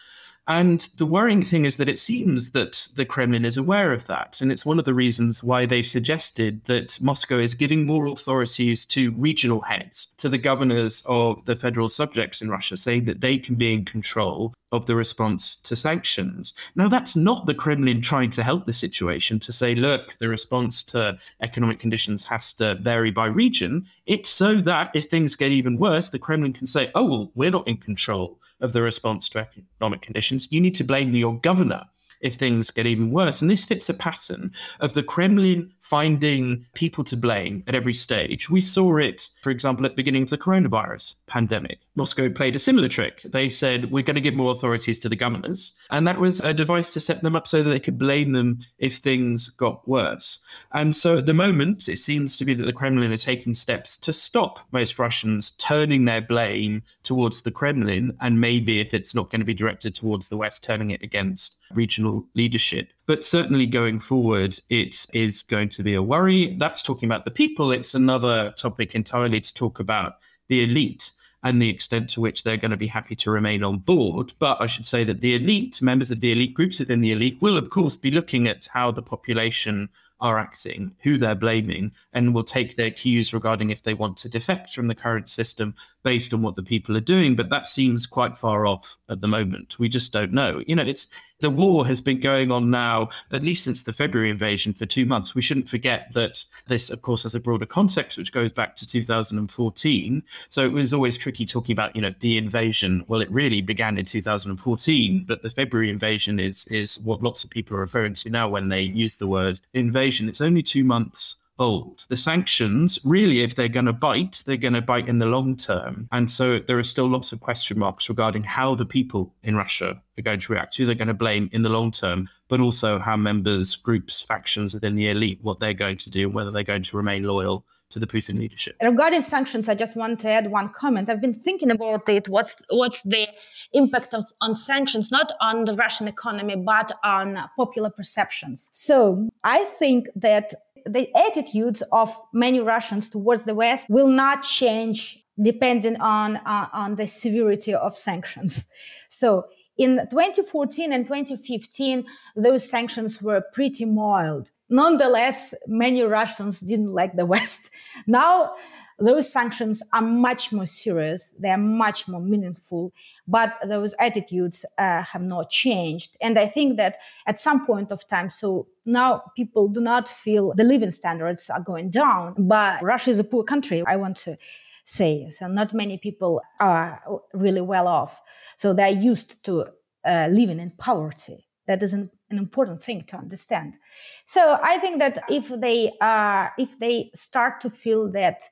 And 0.49 0.89
the 0.97 1.05
worrying 1.05 1.43
thing 1.43 1.67
is 1.67 1.77
that 1.77 1.91
it 1.91 1.99
seems 1.99 2.51
that 2.51 2.89
the 2.97 3.05
Kremlin 3.05 3.45
is 3.45 3.59
aware 3.59 3.93
of 3.93 4.07
that. 4.07 4.41
And 4.41 4.51
it's 4.51 4.65
one 4.65 4.79
of 4.79 4.87
the 4.87 4.95
reasons 4.95 5.45
why 5.45 5.67
they've 5.67 5.87
suggested 5.87 6.65
that 6.65 6.99
Moscow 7.03 7.39
is 7.39 7.53
giving 7.53 7.85
more 7.85 8.07
authorities 8.07 8.87
to 8.87 9.13
regional 9.13 9.61
heads, 9.61 10.15
to 10.17 10.29
the 10.31 10.39
governors 10.39 11.03
of 11.05 11.45
the 11.45 11.55
federal 11.55 11.91
subjects 11.91 12.41
in 12.41 12.49
Russia, 12.49 12.79
saying 12.79 13.05
that 13.05 13.21
they 13.21 13.37
can 13.37 13.57
be 13.57 13.75
in 13.75 13.85
control 13.85 14.55
of 14.73 14.87
the 14.87 14.95
response 14.97 15.57
to 15.57 15.75
sanctions. 15.75 16.53
Now, 16.77 16.89
that's 16.89 17.17
not 17.17 17.47
the 17.47 17.55
Kremlin 17.55 18.03
trying 18.03 18.31
to 18.31 18.43
help 18.43 18.67
the 18.67 18.73
situation 18.73 19.39
to 19.41 19.53
say, 19.53 19.75
look, 19.75 20.17
the 20.19 20.29
response 20.29 20.83
to 20.85 21.19
economic 21.43 21.79
conditions 21.79 22.23
has 22.25 22.53
to 22.55 22.75
vary 22.77 23.11
by 23.11 23.27
region. 23.27 23.87
It's 24.07 24.29
so 24.29 24.57
that 24.63 24.91
if 24.95 25.07
things 25.07 25.35
get 25.35 25.53
even 25.53 25.79
worse, 25.79 26.11
the 26.11 26.19
Kremlin 26.19 26.53
can 26.53 26.67
say, 26.67 26.91
oh, 26.95 27.05
well, 27.05 27.33
we're 27.35 27.51
not 27.51 27.67
in 27.67 27.79
control 27.79 28.39
of 28.61 28.73
the 28.73 28.83
response 28.83 29.29
to 29.31 29.39
economic 29.39 30.03
conditions. 30.03 30.49
You 30.51 30.61
need 30.61 30.75
to 30.75 30.85
blame 30.85 31.15
your 31.15 31.39
governor 31.41 31.85
if 32.21 32.35
things 32.35 32.71
get 32.71 32.87
even 32.87 33.11
worse. 33.11 33.41
And 33.41 33.51
this 33.51 33.65
fits 33.65 33.89
a 33.89 33.95
pattern 33.95 34.53
of 34.81 34.95
the 34.95 35.03
Kremlin 35.03 35.73
finding 35.81 36.67
people 36.75 37.05
to 37.05 37.17
blame 37.17 37.63
at 37.67 37.75
every 37.75 37.95
stage. 37.95 38.51
We 38.51 38.61
saw 38.61 38.97
it, 38.99 39.29
for 39.43 39.51
example, 39.51 39.87
at 39.87 39.93
the 39.93 39.97
beginning 39.97 40.23
of 40.23 40.31
the 40.31 40.39
coronavirus 40.39 41.15
pandemic. 41.27 41.79
Moscow 41.95 42.29
played 42.31 42.55
a 42.55 42.61
similar 42.61 42.89
trick. 42.89 43.23
They 43.25 43.49
said, 43.49 43.91
we're 43.91 44.05
going 44.05 44.15
to 44.15 44.21
give 44.21 44.35
more 44.35 44.53
authorities 44.53 45.01
to 45.01 45.09
the 45.09 45.17
governors. 45.17 45.73
And 45.91 46.07
that 46.07 46.21
was 46.21 46.41
a 46.41 46.55
device 46.55 46.93
to 46.93 47.01
set 47.01 47.23
them 47.23 47.35
up 47.35 47.47
so 47.47 47.63
that 47.63 47.71
they 47.71 47.81
could 47.81 47.99
blame 47.99 48.33
them 48.33 48.61
if 48.79 48.97
things 48.97 49.49
got 49.49 49.87
worse. 49.89 50.39
And 50.73 50.95
so 50.95 51.19
at 51.19 51.27
the 51.27 51.35
moment, 51.35 51.89
it 51.89 51.99
seems 51.99 52.37
to 52.37 52.45
be 52.45 52.55
that 52.55 52.65
the 52.65 52.73
Kremlin 52.73 53.13
are 53.13 53.17
taking 53.17 53.55
steps 53.55 53.97
to 53.99 54.13
stop 54.13 54.61
most 54.71 54.99
Russians 54.99 55.51
turning 55.53 56.05
their 56.05 56.21
blame 56.21 56.83
towards 57.03 57.43
the 57.43 57.51
Kremlin. 57.51 58.17
And 58.21 58.41
maybe 58.41 58.81
if 58.81 58.95
it's 58.95 59.15
not 59.15 59.31
going 59.31 59.41
to 59.41 59.47
be 59.47 59.55
directed 59.55 59.95
towards 59.95 60.29
the 60.29 60.37
West, 60.37 60.63
turning 60.63 60.91
it 60.91 61.03
against 61.03 61.59
regional 61.73 62.08
leadership. 62.35 62.89
But 63.07 63.25
certainly 63.25 63.67
going 63.67 63.99
forward, 64.01 64.59
it 64.69 65.07
is 65.13 65.43
going 65.43 65.71
to 65.71 65.83
be 65.83 65.95
a 65.95 66.03
worry. 66.03 66.57
That's 66.59 66.83
talking 66.83 67.09
about 67.09 67.25
the 67.25 67.31
people. 67.31 67.73
It's 67.73 67.95
another 67.95 68.53
topic 68.57 68.95
entirely 68.95 69.41
to 69.41 69.55
talk 69.55 69.81
about 69.81 70.15
the 70.49 70.63
elite 70.63 71.13
and 71.43 71.63
the 71.63 71.69
extent 71.69 72.11
to 72.11 72.21
which 72.21 72.43
they're 72.43 72.57
going 72.57 72.73
to 72.73 72.77
be 72.77 72.89
happy 72.89 73.15
to 73.17 73.31
remain 73.31 73.63
on 73.63 73.79
board. 73.79 74.33
But 74.39 74.61
I 74.61 74.67
should 74.67 74.85
say 74.85 75.05
that 75.05 75.21
the 75.21 75.35
elite, 75.35 75.81
members 75.81 76.11
of 76.11 76.21
the 76.21 76.33
elite 76.33 76.55
groups 76.55 76.81
within 76.81 77.01
the 77.01 77.13
elite, 77.13 77.39
will, 77.41 77.57
of 77.57 77.71
course, 77.71 77.97
be 77.97 78.11
looking 78.11 78.49
at 78.49 78.69
how 78.73 78.91
the 78.91 79.03
population 79.03 79.89
are 80.21 80.39
acting, 80.39 80.95
who 81.03 81.17
they're 81.17 81.35
blaming, 81.35 81.93
and 82.13 82.35
will 82.35 82.45
take 82.45 82.77
their 82.77 82.91
cues 82.91 83.33
regarding 83.33 83.71
if 83.71 83.83
they 83.83 83.95
want 83.95 84.17
to 84.19 84.29
defect 84.29 84.71
from 84.71 84.89
the 84.89 84.95
current 84.95 85.29
system 85.29 85.75
based 86.03 86.33
on 86.33 86.43
what 86.43 86.57
the 86.57 86.63
people 86.63 86.97
are 86.97 87.01
doing. 87.01 87.37
But 87.37 87.51
that 87.51 87.67
seems 87.67 88.07
quite 88.07 88.37
far 88.37 88.67
off 88.67 88.97
at 89.09 89.21
the 89.21 89.29
moment. 89.29 89.79
We 89.79 89.89
just 89.89 90.13
don't 90.13 90.33
know. 90.33 90.63
You 90.67 90.77
know, 90.77 90.83
it's 90.83 91.07
the 91.41 91.51
war 91.51 91.87
has 91.87 92.01
been 92.01 92.21
going 92.21 92.51
on 92.51 92.71
now, 92.71 93.11
at 93.31 93.45
least 93.45 93.65
since 93.65 93.83
the 93.83 93.93
February 93.93 94.31
invasion, 94.31 94.73
for 94.73 94.87
two 94.87 95.07
months. 95.07 95.35
We 95.35 95.43
shouldn't 95.43 95.69
forget 95.69 96.13
that 96.15 96.45
this, 96.67 96.91
of 96.91 97.03
course, 97.03 97.23
has 97.23 97.35
a 97.35 97.41
broader 97.41 97.67
context, 97.67 98.19
which 98.19 98.33
goes 98.33 98.53
back 98.53 98.75
to 98.77 98.87
2014. 98.87 100.23
So 100.49 100.65
it 100.65 100.73
was 100.73 100.93
always 100.93 101.17
tricky 101.17 101.47
talking 101.47 101.73
about, 101.73 101.95
you 101.95 102.03
know, 102.03 102.15
the 102.21 102.39
invasion. 102.39 103.05
Well, 103.07 103.21
it 103.21 103.31
really 103.31 103.61
began 103.61 103.99
in 103.99 104.05
2014, 104.05 105.25
but 105.29 105.43
the 105.43 105.51
February 105.51 105.91
invasion 105.91 106.41
is 106.41 106.65
is 106.67 106.99
what 107.01 107.23
lots 107.23 107.45
of 107.45 107.51
people 107.51 107.77
are 107.77 107.81
referring 107.81 108.15
to 108.15 108.31
now 108.31 108.49
when 108.49 108.69
they 108.69 108.83
use 108.83 109.17
the 109.17 109.29
word 109.29 109.61
invasion. 109.75 110.08
It's 110.29 110.41
only 110.41 110.63
two 110.63 110.85
months 110.85 111.37
old. 111.59 112.07
The 112.09 112.17
sanctions, 112.17 112.99
really, 113.05 113.43
if 113.43 113.55
they're 113.55 113.69
going 113.69 113.87
to 113.87 113.93
bite, 113.93 114.43
they're 114.47 114.57
going 114.57 114.75
to 114.75 114.81
bite 114.81 115.09
in 115.09 115.19
the 115.19 115.27
long 115.27 115.57
term. 115.57 116.09
And 116.13 116.31
so 116.31 116.61
there 116.61 116.79
are 116.79 116.85
still 116.85 117.09
lots 117.09 117.33
of 117.33 117.41
question 117.41 117.79
marks 117.79 118.09
regarding 118.09 118.45
how 118.45 118.75
the 118.75 118.87
people 118.87 119.35
in 119.43 119.57
Russia 119.57 120.01
are 120.19 120.23
going 120.23 120.41
to 120.41 120.53
react, 120.53 120.77
who 120.77 120.87
they're 120.87 120.95
going 120.95 121.09
to 121.09 121.15
blame 121.15 121.51
in 121.53 121.63
the 121.63 121.69
long 121.69 121.91
term, 121.91 122.29
but 122.49 122.61
also 122.61 122.99
how 122.99 123.17
members, 123.17 123.77
groups, 123.77 124.23
factions 124.23 124.75
within 124.75 124.95
the 124.95 125.09
elite, 125.09 125.39
what 125.43 125.61
they're 125.61 125.75
going 125.75 125.97
to 125.99 126.11
do, 126.11 126.29
whether 126.29 126.51
they're 126.51 126.63
going 126.63 126.83
to 126.83 126.97
remain 126.97 127.25
loyal 127.25 127.65
to 127.91 127.99
the 127.99 128.07
Putin 128.07 128.39
leadership. 128.39 128.77
Regarding 128.83 129.23
sanctions, 129.23 129.69
I 129.69 129.75
just 129.75 129.97
want 129.97 130.21
to 130.21 130.29
add 130.31 130.51
one 130.51 130.69
comment. 130.69 131.09
I've 131.09 131.21
been 131.21 131.33
thinking 131.33 131.71
about 131.71 132.09
it. 132.09 132.29
What's 132.29 132.61
what's 132.71 133.03
the 133.03 133.27
impact 133.73 134.15
of, 134.15 134.25
on 134.41 134.55
sanctions, 134.55 135.11
not 135.11 135.33
on 135.41 135.65
the 135.65 135.75
Russian 135.75 136.09
economy, 136.09 136.57
but 136.57 136.93
on 137.03 137.39
popular 137.57 137.91
perceptions? 137.91 138.71
So 138.73 139.29
I 139.45 139.65
think 139.65 140.09
that 140.17 140.53
the 140.87 141.09
attitudes 141.17 141.83
of 141.93 142.15
many 142.33 142.61
Russians 142.61 143.11
towards 143.11 143.45
the 143.45 143.55
West 143.55 143.87
will 143.89 144.11
not 144.11 144.43
change 144.43 145.23
depending 145.41 146.01
on, 146.01 146.37
uh, 146.37 146.67
on 146.73 146.97
the 146.97 147.07
severity 147.07 147.75
of 147.75 147.97
sanctions. 147.97 148.69
So 149.09 149.47
in 149.77 149.99
2014 150.11 150.93
and 150.93 151.07
2015, 151.07 152.05
those 152.37 152.69
sanctions 152.69 153.23
were 153.23 153.43
pretty 153.53 153.85
mild. 153.85 154.51
Nonetheless, 154.69 155.55
many 155.67 156.03
Russians 156.03 156.61
didn't 156.61 156.93
like 156.93 157.17
the 157.17 157.27
West. 157.35 157.71
Now, 158.07 158.55
those 158.99 159.33
sanctions 159.33 159.83
are 159.93 160.03
much 160.03 160.53
more 160.53 160.67
serious. 160.67 161.35
They 161.39 161.51
are 161.51 161.57
much 161.57 162.09
more 162.09 162.21
meaningful, 162.21 162.93
but 163.29 163.57
those 163.65 163.95
attitudes 164.01 164.65
uh, 164.77 165.03
have 165.03 165.23
not 165.23 165.51
changed. 165.51 166.17
And 166.21 166.37
I 166.37 166.47
think 166.47 166.77
that 166.79 166.97
at 167.25 167.39
some 167.39 167.65
point 167.65 167.93
of 167.93 168.07
time, 168.09 168.29
so 168.29 168.67
now 168.85 169.23
people 169.37 169.69
do 169.69 169.81
not 169.81 170.09
feel 170.09 170.53
the 170.55 170.65
living 170.65 170.91
standards 170.91 171.49
are 171.49 171.61
going 171.61 171.91
down, 171.91 172.35
but 172.37 172.83
Russia 172.83 173.11
is 173.11 173.21
a 173.21 173.25
poor 173.25 173.45
country. 173.45 173.85
I 173.87 173.97
want 173.97 174.17
to 174.17 174.37
say 174.83 175.31
so 175.31 175.47
not 175.47 175.75
many 175.75 175.99
people 175.99 176.41
are 176.59 177.03
really 177.35 177.61
well 177.61 177.87
off. 177.87 178.21
So 178.57 178.73
they're 178.73 178.89
used 178.89 179.45
to 179.45 179.67
uh, 180.05 180.29
living 180.31 180.59
in 180.59 180.71
poverty. 180.73 181.47
That 181.67 181.83
is 181.83 181.93
an, 181.93 182.11
an, 182.31 182.39
important 182.39 182.83
thing 182.83 183.03
to 183.05 183.17
understand. 183.17 183.79
So 184.25 184.59
I 184.63 184.79
think 184.79 184.99
that 184.99 185.23
if 185.29 185.49
they 185.49 185.93
uh, 186.01 186.49
if 186.59 186.79
they 186.79 187.11
start 187.15 187.61
to 187.63 187.71
feel 187.71 188.11
that 188.13 188.43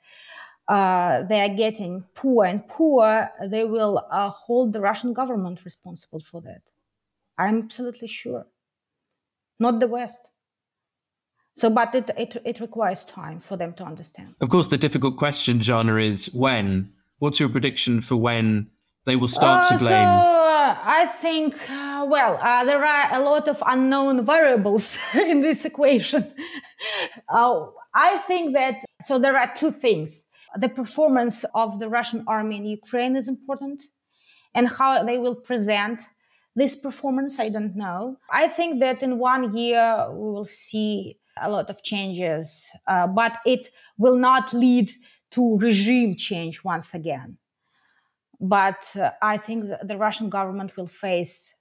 uh, 0.69 1.23
they 1.23 1.41
are 1.41 1.55
getting 1.55 2.05
poor 2.15 2.45
and 2.45 2.67
poor, 2.67 3.31
they 3.47 3.65
will 3.65 4.05
uh, 4.11 4.31
hold 4.31 4.73
the 4.73 4.81
Russian 4.81 5.13
government 5.13 5.65
responsible 5.65 6.21
for 6.21 6.41
that. 6.43 6.63
I'm 7.39 7.63
absolutely 7.65 8.09
sure. 8.09 8.47
Not 9.59 9.81
the 9.81 9.89
West. 9.89 10.31
So, 11.55 11.71
but 11.71 11.95
it, 11.95 12.11
it, 12.19 12.37
it 12.45 12.61
requires 12.61 13.05
time 13.05 13.41
for 13.41 13.57
them 13.57 13.73
to 13.75 13.85
understand. 13.85 14.35
Of 14.43 14.51
course, 14.51 14.67
the 14.67 14.77
difficult 14.77 15.17
question, 15.17 15.61
Zhanna, 15.61 16.03
is 16.03 16.33
when? 16.35 16.93
What's 17.19 17.41
your 17.41 17.49
prediction 17.49 18.03
for 18.03 18.17
when 18.17 18.69
they 19.07 19.17
will 19.17 19.29
start 19.29 19.67
to 19.69 19.75
uh, 19.75 19.79
blame? 19.79 19.89
So, 19.89 20.56
I 20.89 21.07
think, 21.07 21.55
uh, 21.69 22.07
well, 22.09 22.39
there 22.65 22.85
are 22.85 23.15
a 23.15 23.21
lot 23.21 23.49
of 23.49 23.61
unknown 23.67 24.25
variables 24.25 24.99
in 25.15 25.43
this 25.43 25.65
equation. 25.65 26.33
I 27.29 28.19
think 28.29 28.55
that, 28.55 28.85
so 29.03 29.19
there 29.19 29.37
are 29.37 29.53
two 29.55 29.73
things 29.73 30.27
the 30.57 30.69
performance 30.69 31.45
of 31.55 31.81
the 31.81 31.89
Russian 31.89 32.25
army 32.27 32.57
in 32.57 32.65
Ukraine 32.65 33.17
is 33.17 33.29
important 33.29 33.83
and 34.55 34.69
how 34.69 35.03
they 35.05 35.19
will 35.19 35.35
present 35.35 36.01
this 36.55 36.75
performance, 36.77 37.39
I 37.39 37.51
don't 37.51 37.77
know. 37.77 38.17
I 38.31 38.49
think 38.49 38.81
that 38.81 39.03
in 39.03 39.19
one 39.19 39.55
year 39.55 40.07
we 40.11 40.31
will 40.31 40.47
see 40.47 41.19
a 41.39 41.51
lot 41.51 41.69
of 41.69 41.83
changes, 41.83 42.67
uh, 42.87 43.07
but 43.07 43.39
it 43.45 43.69
will 43.99 44.17
not 44.17 44.55
lead 44.55 44.91
to 45.33 45.59
regime 45.59 46.15
change 46.17 46.65
once 46.65 46.95
again. 46.95 47.37
But 48.41 48.95
uh, 48.97 49.11
I 49.23 49.37
think 49.37 49.67
the 49.83 49.97
Russian 49.97 50.29
government 50.29 50.77
will 50.77 50.87
face 50.87 51.55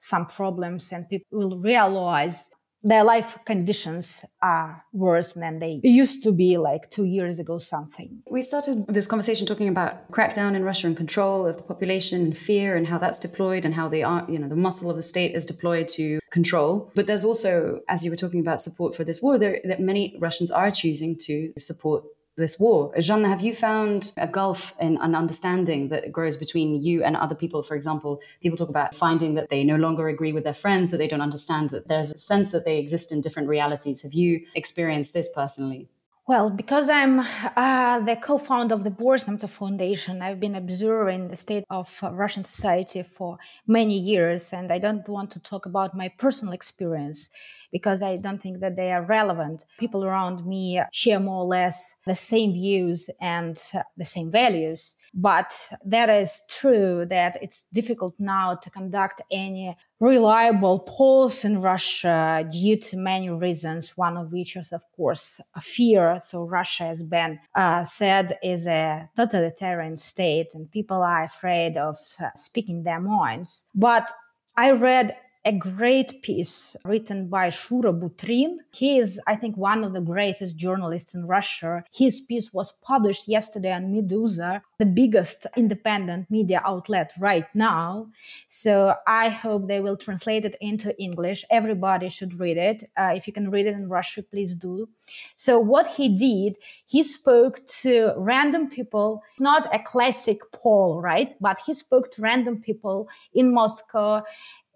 some 0.00 0.26
problems 0.26 0.92
and 0.92 1.08
people 1.08 1.38
will 1.38 1.58
realize 1.58 2.50
their 2.84 3.04
life 3.04 3.38
conditions 3.44 4.24
are 4.42 4.84
worse 4.92 5.34
than 5.34 5.60
they 5.60 5.80
used 5.84 6.22
to 6.24 6.32
be 6.32 6.58
like 6.58 6.90
two 6.90 7.04
years 7.04 7.38
ago 7.38 7.58
something. 7.58 8.22
We 8.28 8.42
started 8.42 8.86
this 8.88 9.06
conversation 9.06 9.46
talking 9.46 9.68
about 9.68 10.10
crackdown 10.10 10.54
in 10.54 10.64
russia 10.64 10.88
and 10.88 10.96
control 10.96 11.46
of 11.46 11.56
the 11.56 11.62
population 11.62 12.22
and 12.22 12.36
fear 12.36 12.74
and 12.76 12.88
how 12.88 12.98
that's 12.98 13.20
deployed 13.20 13.64
and 13.64 13.74
how 13.74 13.88
they 13.88 14.02
are 14.02 14.26
you 14.28 14.38
know 14.38 14.48
the 14.48 14.56
muscle 14.56 14.90
of 14.90 14.96
the 14.96 15.02
state 15.02 15.34
is 15.34 15.46
deployed 15.46 15.86
to 15.88 16.18
control. 16.30 16.90
But 16.94 17.06
there's 17.06 17.24
also 17.24 17.80
as 17.88 18.04
you 18.04 18.10
were 18.10 18.16
talking 18.16 18.40
about 18.40 18.60
support 18.60 18.96
for 18.96 19.04
this 19.04 19.22
war 19.22 19.38
there 19.38 19.60
that 19.64 19.80
many 19.80 20.16
russians 20.18 20.50
are 20.50 20.70
choosing 20.70 21.16
to 21.26 21.52
support 21.58 22.04
this 22.36 22.58
war. 22.58 22.92
Zhanna, 22.96 23.28
have 23.28 23.42
you 23.42 23.54
found 23.54 24.14
a 24.16 24.26
gulf 24.26 24.74
in 24.80 24.96
an 24.98 25.14
understanding 25.14 25.88
that 25.88 26.10
grows 26.10 26.36
between 26.36 26.80
you 26.80 27.04
and 27.04 27.16
other 27.16 27.34
people? 27.34 27.62
For 27.62 27.76
example, 27.76 28.20
people 28.40 28.56
talk 28.56 28.70
about 28.70 28.94
finding 28.94 29.34
that 29.34 29.50
they 29.50 29.64
no 29.64 29.76
longer 29.76 30.08
agree 30.08 30.32
with 30.32 30.44
their 30.44 30.54
friends, 30.54 30.90
that 30.90 30.96
they 30.96 31.08
don't 31.08 31.20
understand, 31.20 31.70
that 31.70 31.88
there's 31.88 32.12
a 32.12 32.18
sense 32.18 32.52
that 32.52 32.64
they 32.64 32.78
exist 32.78 33.12
in 33.12 33.20
different 33.20 33.48
realities. 33.48 34.02
Have 34.02 34.14
you 34.14 34.46
experienced 34.54 35.12
this 35.12 35.28
personally? 35.34 35.88
Well, 36.28 36.50
because 36.50 36.88
I'm 36.88 37.18
uh, 37.20 37.98
the 37.98 38.14
co-founder 38.14 38.74
of 38.74 38.84
the 38.84 38.90
Boris 38.90 39.24
Nemtsov 39.24 39.50
Foundation, 39.50 40.22
I've 40.22 40.38
been 40.38 40.54
observing 40.54 41.28
the 41.28 41.36
state 41.36 41.64
of 41.68 41.98
uh, 42.00 42.12
Russian 42.12 42.44
society 42.44 43.02
for 43.02 43.38
many 43.66 43.98
years, 43.98 44.52
and 44.52 44.70
I 44.70 44.78
don't 44.78 45.06
want 45.08 45.32
to 45.32 45.40
talk 45.40 45.66
about 45.66 45.96
my 45.96 46.08
personal 46.08 46.54
experience 46.54 47.28
because 47.72 48.02
I 48.02 48.16
don't 48.16 48.40
think 48.40 48.60
that 48.60 48.76
they 48.76 48.92
are 48.92 49.02
relevant. 49.02 49.64
People 49.78 50.04
around 50.04 50.46
me 50.46 50.80
share 50.92 51.18
more 51.18 51.42
or 51.42 51.46
less 51.46 51.94
the 52.06 52.14
same 52.14 52.52
views 52.52 53.10
and 53.20 53.56
the 53.96 54.04
same 54.04 54.30
values. 54.30 54.96
But 55.14 55.72
that 55.84 56.08
is 56.10 56.42
true 56.48 57.06
that 57.06 57.38
it's 57.42 57.64
difficult 57.72 58.14
now 58.20 58.54
to 58.56 58.70
conduct 58.70 59.22
any 59.30 59.76
reliable 60.00 60.80
polls 60.80 61.44
in 61.44 61.62
Russia 61.62 62.44
due 62.50 62.76
to 62.76 62.96
many 62.96 63.30
reasons, 63.30 63.96
one 63.96 64.16
of 64.16 64.32
which 64.32 64.56
is, 64.56 64.72
of 64.72 64.82
course, 64.96 65.40
fear. 65.60 66.18
So 66.20 66.42
Russia 66.42 66.84
has 66.84 67.02
been 67.04 67.38
uh, 67.54 67.84
said 67.84 68.36
is 68.42 68.66
a 68.66 69.08
totalitarian 69.16 69.94
state 69.94 70.54
and 70.54 70.70
people 70.70 71.02
are 71.02 71.22
afraid 71.22 71.76
of 71.76 71.96
uh, 72.20 72.30
speaking 72.34 72.82
their 72.82 73.00
minds. 73.00 73.64
But 73.74 74.10
I 74.56 74.72
read 74.72 75.16
a 75.44 75.52
great 75.52 76.22
piece 76.22 76.76
written 76.84 77.28
by 77.28 77.48
Shura 77.48 77.92
Burtin. 77.92 78.58
He 78.72 78.96
is, 78.96 79.20
I 79.26 79.34
think, 79.34 79.56
one 79.56 79.82
of 79.82 79.92
the 79.92 80.00
greatest 80.00 80.56
journalists 80.56 81.14
in 81.14 81.26
Russia. 81.26 81.84
His 81.92 82.20
piece 82.20 82.52
was 82.52 82.72
published 82.72 83.26
yesterday 83.26 83.72
on 83.72 83.92
Meduza, 83.92 84.62
the 84.78 84.86
biggest 84.86 85.46
independent 85.56 86.30
media 86.30 86.62
outlet 86.64 87.12
right 87.18 87.46
now. 87.54 88.06
So 88.46 88.94
I 89.06 89.30
hope 89.30 89.66
they 89.66 89.80
will 89.80 89.96
translate 89.96 90.44
it 90.44 90.56
into 90.60 90.96
English. 91.00 91.44
Everybody 91.50 92.08
should 92.08 92.38
read 92.38 92.56
it. 92.56 92.90
Uh, 92.96 93.12
if 93.16 93.26
you 93.26 93.32
can 93.32 93.50
read 93.50 93.66
it 93.66 93.74
in 93.74 93.88
Russian, 93.88 94.24
please 94.30 94.54
do. 94.54 94.88
So 95.34 95.58
what 95.58 95.88
he 95.88 96.14
did, 96.14 96.56
he 96.86 97.02
spoke 97.02 97.66
to 97.80 98.12
random 98.16 98.70
people, 98.70 99.22
not 99.40 99.74
a 99.74 99.80
classic 99.80 100.38
poll, 100.52 101.00
right? 101.00 101.34
But 101.40 101.60
he 101.66 101.74
spoke 101.74 102.12
to 102.12 102.22
random 102.22 102.60
people 102.60 103.08
in 103.34 103.52
Moscow 103.52 104.22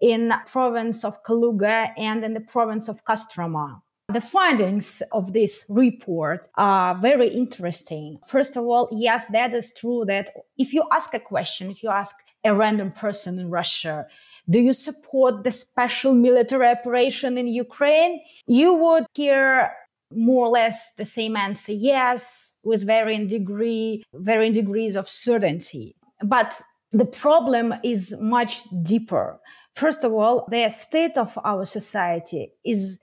in 0.01 0.33
province 0.45 1.03
of 1.03 1.23
Kaluga 1.23 1.91
and 1.97 2.23
in 2.23 2.33
the 2.33 2.41
province 2.41 2.87
of 2.87 3.03
Kostroma. 3.05 3.81
The 4.09 4.21
findings 4.21 5.01
of 5.11 5.33
this 5.33 5.65
report 5.67 6.47
are 6.55 6.97
very 6.97 7.27
interesting. 7.27 8.19
First 8.25 8.55
of 8.55 8.63
all, 8.63 8.87
yes, 8.91 9.25
that 9.33 9.53
is 9.53 9.73
true 9.73 10.05
that 10.07 10.29
if 10.57 10.73
you 10.73 10.85
ask 10.93 11.13
a 11.13 11.19
question, 11.19 11.69
if 11.69 11.83
you 11.83 11.89
ask 11.89 12.15
a 12.45 12.55
random 12.55 12.91
person 12.91 13.37
in 13.37 13.49
Russia, 13.49 14.05
do 14.49 14.59
you 14.59 14.71
support 14.71 15.43
the 15.43 15.51
special 15.51 16.13
military 16.13 16.69
operation 16.69 17.37
in 17.37 17.47
Ukraine? 17.47 18.21
You 18.45 18.75
would 18.75 19.05
hear 19.13 19.73
more 20.15 20.45
or 20.45 20.51
less 20.51 20.93
the 20.93 21.03
same 21.03 21.35
answer, 21.35 21.73
yes, 21.73 22.53
with 22.63 22.85
varying 22.85 23.27
degree, 23.27 24.05
varying 24.13 24.53
degrees 24.53 24.95
of 24.95 25.05
certainty. 25.05 25.95
But 26.23 26.61
the 26.93 27.05
problem 27.05 27.73
is 27.83 28.15
much 28.21 28.61
deeper. 28.83 29.37
First 29.77 30.03
of 30.03 30.11
all, 30.11 30.47
the 30.49 30.67
state 30.69 31.17
of 31.17 31.37
our 31.43 31.63
society 31.63 32.51
is 32.65 32.99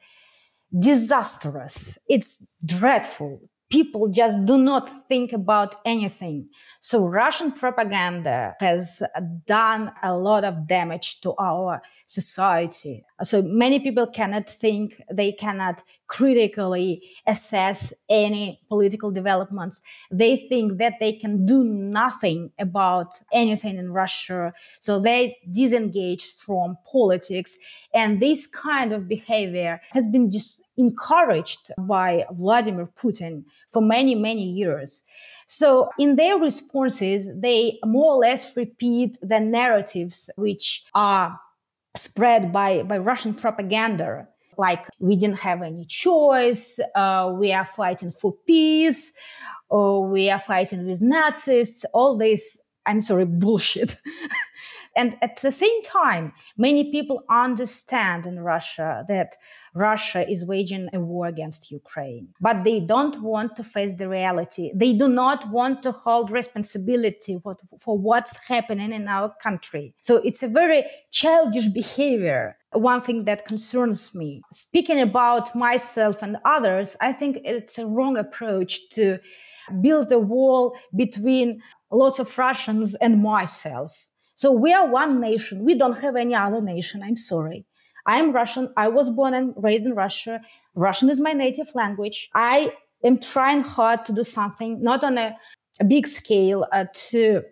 disastrous. 0.76 1.98
It's 2.08 2.50
dreadful. 2.66 3.40
People 3.74 4.06
just 4.08 4.36
do 4.44 4.56
not 4.56 4.88
think 5.08 5.32
about 5.32 5.74
anything. 5.84 6.48
So 6.80 6.96
Russian 7.06 7.50
propaganda 7.50 8.54
has 8.60 9.02
done 9.46 9.90
a 10.02 10.12
lot 10.28 10.44
of 10.44 10.68
damage 10.68 11.20
to 11.22 11.34
our 11.40 11.82
society. 12.06 13.04
So 13.22 13.42
many 13.42 13.80
people 13.80 14.06
cannot 14.06 14.48
think, 14.48 15.02
they 15.10 15.32
cannot 15.32 15.82
critically 16.06 17.02
assess 17.26 17.92
any 18.08 18.60
political 18.68 19.10
developments. 19.10 19.82
They 20.10 20.36
think 20.36 20.78
that 20.78 20.94
they 21.00 21.14
can 21.14 21.44
do 21.46 21.64
nothing 21.64 22.52
about 22.58 23.10
anything 23.32 23.76
in 23.78 23.92
Russia. 23.92 24.52
So 24.78 25.00
they 25.00 25.38
disengage 25.50 26.24
from 26.44 26.76
politics. 26.92 27.56
And 27.92 28.20
this 28.20 28.46
kind 28.46 28.92
of 28.92 29.08
behavior 29.08 29.80
has 29.90 30.06
been 30.06 30.30
just 30.30 30.62
encouraged 30.76 31.70
by 31.78 32.24
Vladimir 32.32 32.86
Putin 32.86 33.44
for 33.68 33.82
many, 33.82 34.14
many 34.14 34.44
years. 34.44 35.04
So 35.46 35.90
in 35.98 36.16
their 36.16 36.36
responses, 36.36 37.30
they 37.34 37.78
more 37.84 38.14
or 38.14 38.18
less 38.18 38.56
repeat 38.56 39.18
the 39.22 39.40
narratives 39.40 40.30
which 40.36 40.84
are 40.94 41.38
spread 41.96 42.52
by, 42.52 42.82
by 42.82 42.98
Russian 42.98 43.34
propaganda. 43.34 44.28
Like 44.56 44.86
we 44.98 45.16
didn't 45.16 45.40
have 45.40 45.62
any 45.62 45.84
choice. 45.84 46.80
Uh, 46.94 47.32
we 47.36 47.52
are 47.52 47.64
fighting 47.64 48.12
for 48.12 48.34
peace. 48.46 49.16
Or 49.68 50.08
we 50.08 50.30
are 50.30 50.38
fighting 50.38 50.86
with 50.86 51.00
Nazis. 51.02 51.84
All 51.92 52.16
this, 52.16 52.60
I'm 52.86 53.00
sorry, 53.00 53.24
bullshit. 53.24 53.96
And 54.96 55.16
at 55.22 55.40
the 55.40 55.52
same 55.52 55.82
time, 55.82 56.32
many 56.56 56.90
people 56.90 57.24
understand 57.28 58.26
in 58.26 58.40
Russia 58.40 59.04
that 59.08 59.36
Russia 59.74 60.28
is 60.30 60.46
waging 60.46 60.88
a 60.92 61.00
war 61.00 61.26
against 61.26 61.70
Ukraine, 61.70 62.28
but 62.40 62.62
they 62.62 62.78
don't 62.80 63.20
want 63.22 63.56
to 63.56 63.64
face 63.64 63.92
the 63.94 64.08
reality. 64.08 64.70
They 64.74 64.92
do 64.92 65.08
not 65.08 65.50
want 65.50 65.82
to 65.82 65.90
hold 65.90 66.30
responsibility 66.30 67.40
for, 67.80 67.98
what's 67.98 68.46
happening 68.46 68.92
in 68.92 69.08
our 69.08 69.34
country. 69.42 69.94
So 70.00 70.16
it's 70.18 70.42
a 70.42 70.48
very 70.48 70.84
childish 71.10 71.68
behavior. 71.68 72.56
One 72.72 73.00
thing 73.00 73.24
that 73.24 73.46
concerns 73.46 74.14
me. 74.14 74.42
Speaking 74.52 75.00
about 75.00 75.54
myself 75.56 76.22
and 76.22 76.36
others, 76.44 76.96
I 77.00 77.12
think 77.12 77.38
it's 77.44 77.78
a 77.78 77.86
wrong 77.86 78.16
approach 78.16 78.88
to 78.90 79.18
build 79.80 80.12
a 80.12 80.18
wall 80.18 80.76
between 80.94 81.62
lots 81.90 82.18
of 82.18 82.36
Russians 82.36 82.94
and 82.96 83.22
myself. 83.22 84.03
So 84.44 84.52
we 84.52 84.74
are 84.74 84.86
one 84.86 85.22
nation. 85.22 85.64
We 85.64 85.74
don't 85.74 85.98
have 86.00 86.16
any 86.16 86.34
other 86.34 86.60
nation. 86.60 87.02
I'm 87.02 87.16
sorry. 87.16 87.64
I 88.04 88.16
am 88.16 88.30
Russian. 88.30 88.68
I 88.76 88.88
was 88.88 89.08
born 89.08 89.32
and 89.32 89.54
raised 89.56 89.86
in 89.86 89.94
Russia. 89.94 90.42
Russian 90.74 91.08
is 91.08 91.18
my 91.18 91.32
native 91.32 91.74
language. 91.74 92.28
I 92.34 92.74
am 93.02 93.16
trying 93.20 93.62
hard 93.62 94.04
to 94.04 94.12
do 94.12 94.22
something, 94.22 94.82
not 94.82 95.02
on 95.02 95.16
a, 95.16 95.34
a 95.80 95.84
big 95.84 96.06
scale, 96.06 96.66
uh, 96.72 96.84
to 97.08 97.42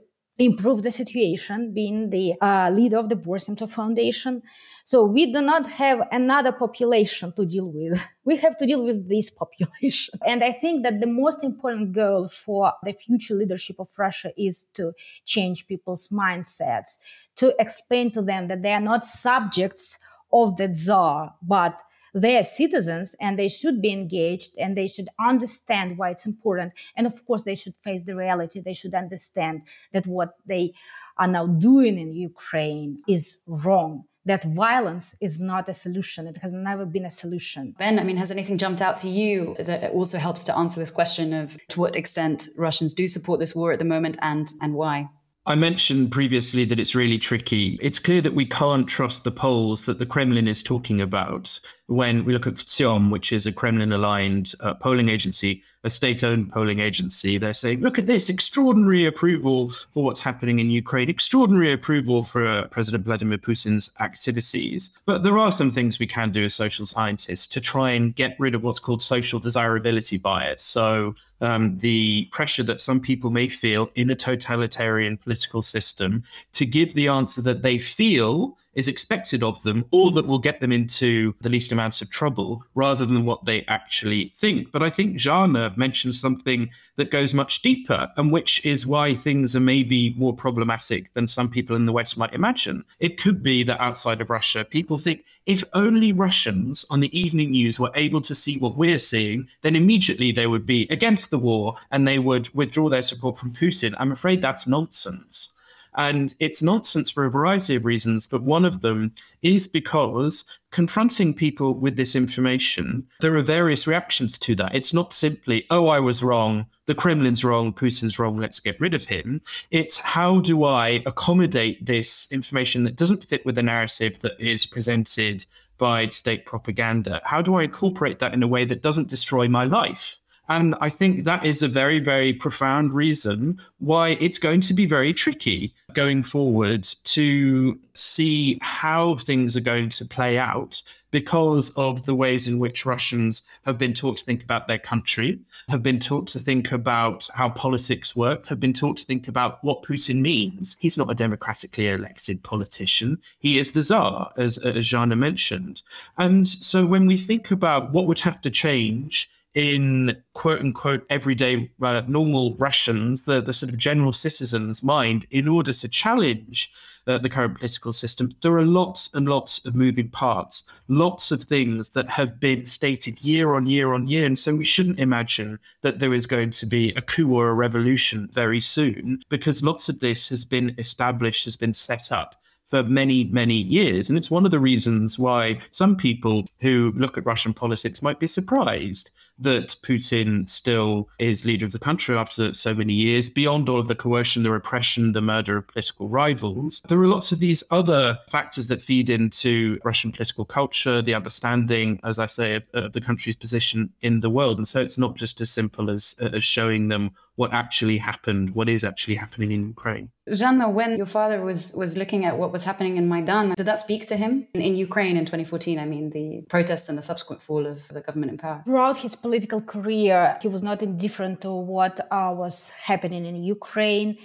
improve 0.44 0.82
the 0.82 0.90
situation, 0.90 1.72
being 1.72 2.10
the 2.10 2.34
uh, 2.40 2.70
leader 2.72 2.98
of 2.98 3.08
the 3.08 3.16
Boris 3.16 3.48
Nemtsov 3.48 3.70
Foundation. 3.70 4.42
So 4.84 5.04
we 5.04 5.32
do 5.32 5.40
not 5.40 5.68
have 5.70 6.06
another 6.10 6.52
population 6.52 7.32
to 7.36 7.46
deal 7.46 7.70
with. 7.70 8.04
We 8.24 8.36
have 8.36 8.56
to 8.58 8.66
deal 8.66 8.84
with 8.84 9.08
this 9.08 9.30
population. 9.30 10.14
And 10.26 10.44
I 10.44 10.52
think 10.52 10.84
that 10.84 11.00
the 11.00 11.08
most 11.08 11.42
important 11.42 11.92
goal 11.92 12.28
for 12.28 12.72
the 12.84 12.92
future 12.92 13.34
leadership 13.34 13.76
of 13.80 13.88
Russia 13.98 14.30
is 14.36 14.64
to 14.74 14.92
change 15.24 15.66
people's 15.66 16.08
mindsets, 16.08 16.98
to 17.36 17.54
explain 17.58 18.10
to 18.12 18.22
them 18.22 18.46
that 18.48 18.62
they 18.62 18.72
are 18.72 18.80
not 18.92 19.04
subjects 19.04 19.98
of 20.32 20.56
the 20.56 20.72
czar, 20.72 21.34
but 21.42 21.82
they 22.14 22.36
are 22.36 22.42
citizens 22.42 23.16
and 23.20 23.38
they 23.38 23.48
should 23.48 23.80
be 23.80 23.90
engaged 23.90 24.52
and 24.58 24.76
they 24.76 24.86
should 24.86 25.08
understand 25.18 25.98
why 25.98 26.10
it's 26.10 26.26
important. 26.26 26.72
And 26.96 27.06
of 27.06 27.24
course, 27.26 27.44
they 27.44 27.54
should 27.54 27.76
face 27.76 28.02
the 28.02 28.14
reality. 28.14 28.60
They 28.60 28.74
should 28.74 28.94
understand 28.94 29.62
that 29.92 30.06
what 30.06 30.34
they 30.46 30.72
are 31.18 31.28
now 31.28 31.46
doing 31.46 31.98
in 31.98 32.12
Ukraine 32.12 33.02
is 33.08 33.38
wrong 33.46 34.04
that 34.24 34.44
violence 34.44 35.16
is 35.20 35.40
not 35.40 35.68
a 35.68 35.74
solution. 35.74 36.26
It 36.26 36.38
has 36.38 36.52
never 36.52 36.86
been 36.86 37.04
a 37.04 37.10
solution. 37.10 37.74
Ben, 37.78 37.98
I 37.98 38.04
mean, 38.04 38.16
has 38.18 38.30
anything 38.30 38.56
jumped 38.56 38.80
out 38.80 38.96
to 38.98 39.08
you 39.08 39.56
that 39.58 39.90
also 39.90 40.18
helps 40.18 40.44
to 40.44 40.56
answer 40.56 40.78
this 40.78 40.90
question 40.90 41.32
of 41.32 41.58
to 41.70 41.80
what 41.80 41.96
extent 41.96 42.48
Russians 42.56 42.94
do 42.94 43.08
support 43.08 43.40
this 43.40 43.54
war 43.54 43.72
at 43.72 43.78
the 43.78 43.84
moment 43.84 44.18
and, 44.22 44.48
and 44.60 44.74
why? 44.74 45.08
I 45.44 45.56
mentioned 45.56 46.12
previously 46.12 46.64
that 46.66 46.78
it's 46.78 46.94
really 46.94 47.18
tricky. 47.18 47.76
It's 47.82 47.98
clear 47.98 48.20
that 48.20 48.34
we 48.34 48.46
can't 48.46 48.86
trust 48.86 49.24
the 49.24 49.32
polls 49.32 49.86
that 49.86 49.98
the 49.98 50.06
Kremlin 50.06 50.46
is 50.46 50.62
talking 50.62 51.00
about 51.00 51.58
when 51.86 52.24
we 52.24 52.32
look 52.32 52.46
at 52.46 52.54
VTsIOM, 52.54 53.10
which 53.10 53.32
is 53.32 53.44
a 53.44 53.52
Kremlin 53.52 53.92
aligned 53.92 54.54
uh, 54.60 54.74
polling 54.74 55.08
agency 55.08 55.64
a 55.84 55.90
state 55.90 56.22
owned 56.22 56.52
polling 56.52 56.80
agency. 56.80 57.38
They're 57.38 57.54
saying, 57.54 57.80
look 57.80 57.98
at 57.98 58.06
this 58.06 58.28
extraordinary 58.28 59.06
approval 59.06 59.70
for 59.70 60.04
what's 60.04 60.20
happening 60.20 60.58
in 60.60 60.70
Ukraine, 60.70 61.10
extraordinary 61.10 61.72
approval 61.72 62.22
for 62.22 62.46
uh, 62.46 62.66
President 62.68 63.04
Vladimir 63.04 63.38
Putin's 63.38 63.90
activities. 64.00 64.90
But 65.06 65.22
there 65.22 65.38
are 65.38 65.50
some 65.50 65.70
things 65.70 65.98
we 65.98 66.06
can 66.06 66.30
do 66.30 66.44
as 66.44 66.54
social 66.54 66.86
scientists 66.86 67.46
to 67.48 67.60
try 67.60 67.90
and 67.90 68.14
get 68.14 68.36
rid 68.38 68.54
of 68.54 68.62
what's 68.62 68.78
called 68.78 69.02
social 69.02 69.40
desirability 69.40 70.18
bias. 70.18 70.62
So, 70.62 71.14
um, 71.40 71.76
the 71.78 72.28
pressure 72.30 72.62
that 72.62 72.80
some 72.80 73.00
people 73.00 73.30
may 73.30 73.48
feel 73.48 73.90
in 73.96 74.10
a 74.10 74.14
totalitarian 74.14 75.16
political 75.16 75.60
system 75.60 76.22
to 76.52 76.64
give 76.64 76.94
the 76.94 77.08
answer 77.08 77.42
that 77.42 77.62
they 77.62 77.78
feel 77.78 78.56
is 78.74 78.88
expected 78.88 79.42
of 79.42 79.62
them, 79.62 79.84
or 79.90 80.10
that 80.12 80.26
will 80.26 80.38
get 80.38 80.60
them 80.60 80.72
into 80.72 81.34
the 81.40 81.48
least 81.48 81.72
amounts 81.72 82.00
of 82.00 82.10
trouble 82.10 82.64
rather 82.74 83.04
than 83.04 83.24
what 83.24 83.44
they 83.44 83.64
actually 83.68 84.32
think. 84.36 84.72
But 84.72 84.82
I 84.82 84.90
think 84.90 85.16
Zhanna 85.16 85.76
mentions 85.76 86.20
something 86.20 86.70
that 86.96 87.10
goes 87.10 87.34
much 87.34 87.62
deeper 87.62 88.10
and 88.16 88.30
which 88.30 88.64
is 88.64 88.86
why 88.86 89.14
things 89.14 89.56
are 89.56 89.60
maybe 89.60 90.14
more 90.16 90.34
problematic 90.34 91.12
than 91.14 91.26
some 91.26 91.50
people 91.50 91.74
in 91.76 91.86
the 91.86 91.92
West 91.92 92.18
might 92.18 92.34
imagine. 92.34 92.84
It 93.00 93.20
could 93.20 93.42
be 93.42 93.62
that 93.64 93.80
outside 93.80 94.20
of 94.20 94.30
Russia, 94.30 94.64
people 94.64 94.98
think 94.98 95.24
if 95.46 95.64
only 95.72 96.12
Russians 96.12 96.84
on 96.90 97.00
the 97.00 97.18
evening 97.18 97.50
news 97.50 97.80
were 97.80 97.90
able 97.94 98.20
to 98.22 98.34
see 98.34 98.58
what 98.58 98.76
we're 98.76 98.98
seeing, 98.98 99.48
then 99.62 99.74
immediately 99.74 100.32
they 100.32 100.46
would 100.46 100.66
be 100.66 100.86
against 100.90 101.30
the 101.30 101.38
war 101.38 101.76
and 101.90 102.06
they 102.06 102.18
would 102.18 102.54
withdraw 102.54 102.88
their 102.88 103.02
support 103.02 103.38
from 103.38 103.52
Putin. 103.52 103.94
I'm 103.98 104.12
afraid 104.12 104.40
that's 104.40 104.66
nonsense. 104.66 105.51
And 105.96 106.34
it's 106.40 106.62
nonsense 106.62 107.10
for 107.10 107.24
a 107.24 107.30
variety 107.30 107.74
of 107.74 107.84
reasons, 107.84 108.26
but 108.26 108.42
one 108.42 108.64
of 108.64 108.80
them 108.80 109.12
is 109.42 109.68
because 109.68 110.44
confronting 110.70 111.34
people 111.34 111.74
with 111.74 111.96
this 111.96 112.16
information, 112.16 113.06
there 113.20 113.36
are 113.36 113.42
various 113.42 113.86
reactions 113.86 114.38
to 114.38 114.54
that. 114.54 114.74
It's 114.74 114.94
not 114.94 115.12
simply, 115.12 115.66
oh, 115.70 115.88
I 115.88 116.00
was 116.00 116.22
wrong, 116.22 116.66
the 116.86 116.94
Kremlin's 116.94 117.44
wrong, 117.44 117.72
Putin's 117.72 118.18
wrong, 118.18 118.38
let's 118.38 118.58
get 118.58 118.80
rid 118.80 118.94
of 118.94 119.04
him. 119.04 119.42
It's 119.70 119.98
how 119.98 120.40
do 120.40 120.64
I 120.64 121.02
accommodate 121.04 121.84
this 121.84 122.26
information 122.30 122.84
that 122.84 122.96
doesn't 122.96 123.24
fit 123.24 123.44
with 123.44 123.56
the 123.56 123.62
narrative 123.62 124.18
that 124.20 124.40
is 124.40 124.64
presented 124.64 125.44
by 125.76 126.08
state 126.08 126.46
propaganda? 126.46 127.20
How 127.24 127.42
do 127.42 127.56
I 127.56 127.64
incorporate 127.64 128.18
that 128.20 128.32
in 128.32 128.42
a 128.42 128.48
way 128.48 128.64
that 128.64 128.82
doesn't 128.82 129.10
destroy 129.10 129.46
my 129.48 129.64
life? 129.64 130.18
And 130.48 130.74
I 130.80 130.88
think 130.88 131.24
that 131.24 131.46
is 131.46 131.62
a 131.62 131.68
very, 131.68 131.98
very 132.00 132.32
profound 132.32 132.92
reason 132.92 133.60
why 133.78 134.10
it's 134.20 134.38
going 134.38 134.60
to 134.62 134.74
be 134.74 134.86
very 134.86 135.14
tricky 135.14 135.72
going 135.94 136.22
forward 136.22 136.84
to 137.04 137.78
see 137.94 138.58
how 138.60 139.16
things 139.16 139.56
are 139.56 139.60
going 139.60 139.88
to 139.90 140.04
play 140.04 140.38
out 140.38 140.82
because 141.12 141.70
of 141.76 142.04
the 142.04 142.14
ways 142.14 142.48
in 142.48 142.58
which 142.58 142.84
Russians 142.86 143.42
have 143.66 143.78
been 143.78 143.92
taught 143.92 144.18
to 144.18 144.24
think 144.24 144.42
about 144.42 144.66
their 144.66 144.78
country, 144.78 145.38
have 145.68 145.82
been 145.82 146.00
taught 146.00 146.26
to 146.28 146.38
think 146.38 146.72
about 146.72 147.28
how 147.34 147.50
politics 147.50 148.16
work, 148.16 148.46
have 148.46 148.58
been 148.58 148.72
taught 148.72 148.96
to 148.96 149.04
think 149.04 149.28
about 149.28 149.62
what 149.62 149.82
Putin 149.82 150.22
means. 150.22 150.76
He's 150.80 150.96
not 150.96 151.10
a 151.10 151.14
democratically 151.14 151.88
elected 151.88 152.42
politician. 152.42 153.18
He 153.38 153.58
is 153.58 153.72
the 153.72 153.82
Tsar, 153.82 154.32
as, 154.38 154.58
as 154.58 154.86
Zhanna 154.86 155.16
mentioned. 155.16 155.82
And 156.16 156.48
so 156.48 156.84
when 156.86 157.06
we 157.06 157.18
think 157.18 157.50
about 157.50 157.92
what 157.92 158.06
would 158.06 158.20
have 158.20 158.40
to 158.40 158.50
change 158.50 159.30
in 159.54 160.16
quote 160.32 160.60
unquote 160.60 161.04
everyday 161.10 161.70
uh, 161.82 162.02
normal 162.06 162.54
Russians, 162.56 163.22
the, 163.22 163.40
the 163.40 163.52
sort 163.52 163.70
of 163.70 163.78
general 163.78 164.12
citizen's 164.12 164.82
mind, 164.82 165.26
in 165.30 165.46
order 165.46 165.72
to 165.72 165.88
challenge 165.88 166.72
uh, 167.06 167.18
the 167.18 167.28
current 167.28 167.58
political 167.58 167.92
system, 167.92 168.30
there 168.42 168.56
are 168.56 168.64
lots 168.64 169.12
and 169.14 169.28
lots 169.28 169.64
of 169.66 169.74
moving 169.74 170.08
parts, 170.08 170.62
lots 170.88 171.30
of 171.30 171.42
things 171.42 171.90
that 171.90 172.08
have 172.08 172.38
been 172.38 172.64
stated 172.64 173.20
year 173.22 173.54
on 173.54 173.66
year 173.66 173.92
on 173.92 174.06
year. 174.06 174.24
And 174.24 174.38
so 174.38 174.54
we 174.54 174.64
shouldn't 174.64 175.00
imagine 175.00 175.58
that 175.82 175.98
there 175.98 176.14
is 176.14 176.26
going 176.26 176.50
to 176.50 176.66
be 176.66 176.92
a 176.94 177.02
coup 177.02 177.34
or 177.34 177.48
a 177.48 177.54
revolution 177.54 178.28
very 178.32 178.60
soon, 178.60 179.20
because 179.28 179.62
lots 179.62 179.88
of 179.88 180.00
this 180.00 180.28
has 180.28 180.44
been 180.44 180.74
established, 180.78 181.44
has 181.44 181.56
been 181.56 181.74
set 181.74 182.12
up 182.12 182.36
for 182.64 182.82
many, 182.84 183.24
many 183.24 183.56
years. 183.56 184.08
And 184.08 184.16
it's 184.16 184.30
one 184.30 184.46
of 184.46 184.50
the 184.50 184.58
reasons 184.58 185.18
why 185.18 185.58
some 185.72 185.94
people 185.94 186.46
who 186.60 186.92
look 186.96 187.18
at 187.18 187.26
Russian 187.26 187.52
politics 187.52 188.00
might 188.00 188.18
be 188.18 188.26
surprised 188.26 189.10
that 189.38 189.76
Putin 189.82 190.48
still 190.48 191.08
is 191.18 191.44
leader 191.44 191.66
of 191.66 191.72
the 191.72 191.78
country 191.78 192.16
after 192.16 192.54
so 192.54 192.74
many 192.74 192.92
years, 192.92 193.28
beyond 193.28 193.68
all 193.68 193.80
of 193.80 193.88
the 193.88 193.94
coercion, 193.94 194.42
the 194.42 194.50
repression, 194.50 195.12
the 195.12 195.20
murder 195.20 195.56
of 195.56 195.66
political 195.68 196.08
rivals. 196.08 196.82
There 196.88 197.00
are 197.00 197.08
lots 197.08 197.32
of 197.32 197.40
these 197.40 197.62
other 197.70 198.18
factors 198.28 198.66
that 198.68 198.82
feed 198.82 199.10
into 199.10 199.78
Russian 199.84 200.12
political 200.12 200.44
culture, 200.44 201.02
the 201.02 201.14
understanding, 201.14 202.00
as 202.04 202.18
I 202.18 202.26
say, 202.26 202.56
of, 202.56 202.68
of 202.74 202.92
the 202.92 203.00
country's 203.00 203.36
position 203.36 203.92
in 204.02 204.20
the 204.20 204.30
world. 204.30 204.58
And 204.58 204.68
so 204.68 204.80
it's 204.80 204.98
not 204.98 205.16
just 205.16 205.40
as 205.40 205.50
simple 205.50 205.90
as, 205.90 206.14
as 206.20 206.44
showing 206.44 206.88
them 206.88 207.12
what 207.36 207.52
actually 207.52 207.96
happened, 207.96 208.54
what 208.54 208.68
is 208.68 208.84
actually 208.84 209.14
happening 209.14 209.52
in 209.52 209.66
Ukraine. 209.66 210.10
Zhanna, 210.28 210.70
when 210.70 210.98
your 210.98 211.06
father 211.06 211.42
was 211.42 211.74
was 211.74 211.96
looking 211.96 212.24
at 212.24 212.38
what 212.38 212.52
was 212.52 212.64
happening 212.64 212.96
in 212.96 213.08
Maidan, 213.08 213.54
did 213.56 213.66
that 213.66 213.80
speak 213.80 214.06
to 214.06 214.16
him 214.16 214.46
in, 214.54 214.60
in 214.60 214.76
Ukraine 214.76 215.16
in 215.16 215.24
2014? 215.24 215.78
I 215.78 215.86
mean, 215.86 216.10
the 216.10 216.44
protests 216.48 216.88
and 216.88 216.96
the 216.96 217.02
subsequent 217.02 217.42
fall 217.42 217.66
of 217.66 217.88
the 217.88 218.00
government 218.00 218.30
in 218.32 218.38
power. 218.38 218.62
Throughout 218.64 218.98
his 218.98 219.16
political 219.16 219.31
career, 219.40 220.38
he 220.42 220.48
was 220.48 220.62
not 220.62 220.82
indifferent 220.82 221.40
to 221.42 221.52
what 221.52 222.00
uh, 222.10 222.32
was 222.34 222.70
happening 222.70 223.24
in 223.24 223.42
Ukraine. 223.42 224.18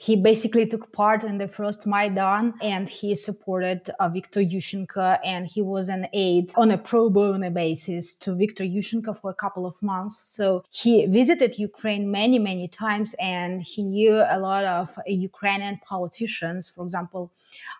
He 0.00 0.14
basically 0.14 0.64
took 0.64 0.92
part 0.92 1.24
in 1.24 1.38
the 1.38 1.48
first 1.48 1.84
Maidan 1.84 2.54
and 2.62 2.88
he 2.88 3.16
supported 3.16 3.90
uh, 3.98 4.08
Viktor 4.08 4.40
Yushchenko 4.40 5.18
and 5.24 5.44
he 5.44 5.60
was 5.60 5.88
an 5.88 6.06
aide 6.12 6.52
on 6.56 6.70
a 6.70 6.78
pro 6.78 7.10
bono 7.10 7.50
basis 7.50 8.14
to 8.14 8.32
Viktor 8.32 8.62
Yushchenko 8.62 9.20
for 9.20 9.30
a 9.32 9.34
couple 9.34 9.66
of 9.66 9.82
months. 9.82 10.16
So 10.16 10.62
he 10.70 11.06
visited 11.06 11.58
Ukraine 11.58 12.12
many, 12.12 12.38
many 12.38 12.68
times 12.68 13.16
and 13.18 13.60
he 13.60 13.82
knew 13.82 14.22
a 14.28 14.38
lot 14.38 14.64
of 14.64 14.96
uh, 14.98 15.02
Ukrainian 15.06 15.80
politicians. 15.82 16.68
For 16.68 16.84
example, 16.84 17.32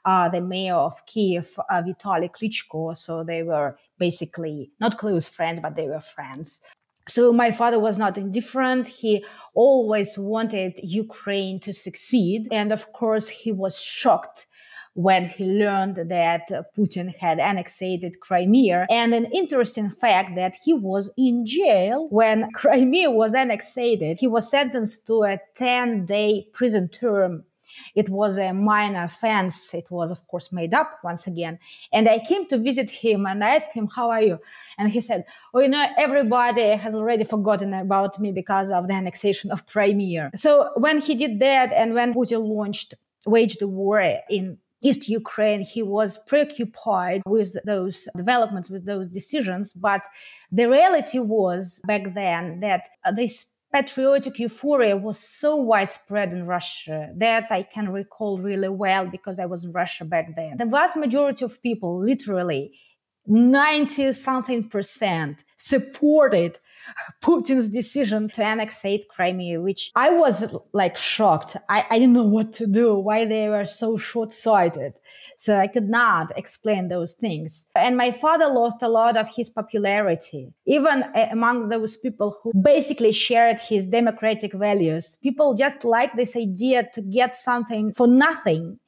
uh, 0.05 0.29
the 0.29 0.41
mayor 0.41 0.75
of 0.75 1.07
Kiev, 1.07 1.57
uh, 1.71 1.83
Vitaly 1.83 2.29
Klitschko. 2.29 2.97
So 2.97 3.23
they 3.23 3.45
were 3.45 3.79
basically 3.99 4.71
not 4.81 4.99
close 4.99 5.29
friends, 5.29 5.61
but 5.61 5.77
they 5.77 5.87
were 5.87 6.01
friends. 6.01 6.63
So 7.09 7.33
my 7.33 7.51
father 7.51 7.79
was 7.79 7.99
not 7.99 8.19
indifferent. 8.19 8.87
He 8.89 9.25
always 9.55 10.19
wanted 10.19 10.79
Ukraine 10.83 11.59
to 11.61 11.73
succeed. 11.73 12.47
And 12.53 12.71
of 12.71 12.93
course, 12.93 13.29
he 13.29 13.51
was 13.51 13.81
shocked 13.81 14.47
when 14.99 15.27
he 15.27 15.45
learned 15.45 15.97
that 16.09 16.51
Putin 16.77 17.15
had 17.17 17.39
annexed 17.39 17.83
Crimea. 18.21 18.87
And 18.91 19.15
an 19.15 19.27
interesting 19.27 19.91
fact 19.91 20.35
that 20.35 20.57
he 20.65 20.75
was 20.75 21.13
in 21.17 21.47
jail 21.47 22.09
when 22.11 22.51
Crimea 22.55 23.11
was 23.11 23.35
annexed. 23.35 23.79
He 23.79 24.27
was 24.27 24.51
sentenced 24.51 25.07
to 25.07 25.23
a 25.23 25.39
10 25.55 26.07
day 26.07 26.49
prison 26.53 26.89
term 26.89 27.45
it 27.95 28.09
was 28.09 28.39
a 28.39 28.53
minor 28.53 29.05
offense. 29.05 29.73
It 29.75 29.91
was, 29.91 30.11
of 30.11 30.27
course, 30.27 30.53
made 30.53 30.75
up 30.75 30.99
once 31.03 31.27
again. 31.27 31.59
And 31.93 32.09
I 32.09 32.19
came 32.19 32.47
to 32.49 32.59
visit 32.59 32.91
him 32.91 33.27
and 33.27 33.43
I 33.45 33.57
asked 33.57 33.75
him, 33.75 33.89
how 33.89 34.11
are 34.11 34.23
you? 34.23 34.39
And 34.79 34.91
he 34.91 35.01
said, 35.01 35.25
oh, 35.55 35.61
you 35.61 35.69
know, 35.69 35.87
everybody 35.97 36.71
has 36.77 36.95
already 36.95 37.25
forgotten 37.25 37.75
about 37.75 38.19
me 38.19 38.33
because 38.33 38.71
of 38.71 38.89
the 38.89 38.95
annexation 38.95 39.51
of 39.51 39.67
Crimea. 39.67 40.31
So 40.35 40.71
when 40.77 41.01
he 41.01 41.15
did 41.15 41.39
that 41.41 41.73
and 41.73 41.95
when 41.95 42.15
Putin 42.15 42.47
launched, 42.47 42.95
waged 43.27 43.61
the 43.61 43.69
war 43.69 44.01
in 44.29 44.59
East 44.81 45.09
Ukraine, 45.09 45.61
he 45.61 45.83
was 45.83 46.19
preoccupied 46.19 47.23
with 47.27 47.57
those 47.65 48.09
developments, 48.17 48.71
with 48.71 48.87
those 48.87 49.09
decisions. 49.09 49.73
But 49.73 50.03
the 50.53 50.69
reality 50.69 51.19
was 51.19 51.81
back 51.85 52.15
then 52.15 52.61
that 52.61 52.87
this 53.17 53.51
patriotic 53.73 54.39
euphoria 54.39 54.97
was 54.97 55.19
so 55.19 55.57
widespread 55.57 56.33
in 56.33 56.47
Russia 56.47 57.11
that 57.17 57.51
I 57.51 57.63
can 57.63 57.91
recall 57.91 58.39
really 58.39 58.69
well 58.69 59.07
because 59.07 59.39
I 59.39 59.47
was 59.47 59.65
in 59.65 59.73
Russia 59.73 60.05
back 60.05 60.35
then. 60.35 60.57
The 60.57 60.67
vast 60.67 60.97
majority 60.97 61.45
of 61.45 61.63
people, 61.63 61.99
literally 61.99 62.73
90 63.27 64.13
something 64.13 64.69
percent, 64.69 65.45
supported 65.57 66.59
Putin's 67.23 67.69
decision 67.69 68.29
to 68.31 68.45
annexate 68.45 69.09
Crimea, 69.09 69.61
which 69.61 69.91
I 69.95 70.11
was 70.11 70.55
like 70.73 70.97
shocked. 70.97 71.57
I, 71.69 71.85
I 71.91 71.99
didn't 71.99 72.15
know 72.15 72.25
what 72.25 72.53
to 72.55 72.67
do, 72.67 72.95
why 72.95 73.25
they 73.25 73.49
were 73.49 73.65
so 73.65 73.97
short 73.97 74.33
sighted. 74.33 74.99
So 75.37 75.59
I 75.59 75.67
could 75.67 75.89
not 75.89 76.33
explain 76.37 76.89
those 76.89 77.15
things. 77.15 77.67
And 77.75 77.97
my 77.97 78.11
father 78.11 78.47
lost 78.47 78.83
a 78.83 78.89
lot 78.89 79.17
of 79.17 79.29
his 79.35 79.51
popularity, 79.51 80.53
even 80.67 81.05
eh, 81.15 81.29
among 81.31 81.69
those 81.69 81.97
people 81.97 82.37
who 82.43 82.53
basically 82.55 83.13
shared 83.13 83.61
his 83.61 83.87
democratic 83.87 84.53
values. 84.53 85.19
People 85.23 85.55
just 85.55 85.85
like 85.85 86.17
this 86.17 86.37
idea 86.37 86.89
to 86.95 87.03
get 87.03 87.35
something 87.35 87.93
for 87.93 88.07
nothing 88.07 88.79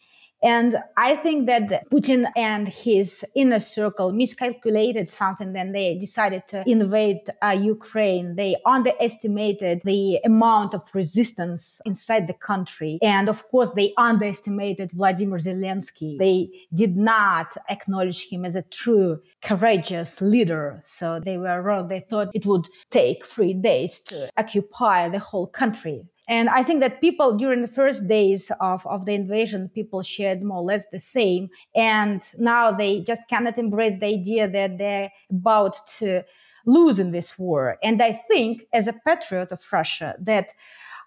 and 0.43 0.77
I 0.97 1.17
think 1.17 1.47
that 1.47 1.89
Putin 1.91 2.31
and 2.37 2.67
his 2.67 3.25
inner 3.37 3.59
circle 3.59 4.13
miscalculated 4.13 5.11
something 5.11 5.53
when 5.53 5.73
they 5.73 5.97
decided 5.97 6.47
to 6.49 6.63
invade 6.67 7.21
uh, 7.43 7.57
Ukraine. 7.61 8.37
They 8.37 8.57
underestimated 8.65 9.83
the 9.85 10.21
amount 10.25 10.75
of 10.75 10.83
resistance 10.95 11.81
inside 11.85 12.27
the 12.27 12.35
country. 12.35 12.99
And 13.03 13.29
of 13.29 13.47
course, 13.49 13.73
they 13.73 13.93
underestimated 13.97 14.93
Vladimir 14.93 15.39
Zelensky. 15.39 16.19
They 16.19 16.49
did 16.73 16.97
not 16.97 17.57
acknowledge 17.69 18.29
him 18.31 18.45
as 18.45 18.57
a 18.57 18.63
true 18.63 19.21
courageous 19.43 20.21
leader. 20.21 20.79
So 20.83 21.21
they 21.21 21.37
were 21.37 21.61
wrong. 21.63 21.89
They 21.89 22.01
thought 22.01 22.29
it 22.35 22.47
would 22.47 22.69
take 22.91 23.27
three 23.27 23.55
days 23.55 24.01
to 24.03 24.31
occupy 24.37 25.09
the 25.09 25.19
whole 25.19 25.47
country. 25.47 26.05
And 26.31 26.49
I 26.49 26.63
think 26.63 26.81
that 26.81 27.01
people 27.01 27.37
during 27.37 27.61
the 27.61 27.67
first 27.67 28.07
days 28.07 28.53
of, 28.61 28.87
of 28.87 29.05
the 29.05 29.15
invasion, 29.15 29.69
people 29.69 30.01
shared 30.01 30.45
more 30.45 30.59
or 30.59 30.63
less 30.63 30.87
the 30.89 31.01
same. 31.01 31.49
And 31.75 32.23
now 32.39 32.71
they 32.71 33.01
just 33.01 33.23
cannot 33.29 33.59
embrace 33.59 33.99
the 33.99 34.07
idea 34.07 34.49
that 34.49 34.79
they're 34.79 35.11
about 35.29 35.77
to 35.99 36.23
lose 36.65 37.01
in 37.01 37.11
this 37.11 37.37
war. 37.37 37.79
And 37.83 38.01
I 38.01 38.13
think, 38.13 38.63
as 38.73 38.87
a 38.87 38.95
patriot 39.05 39.51
of 39.51 39.61
Russia, 39.73 40.15
that 40.21 40.51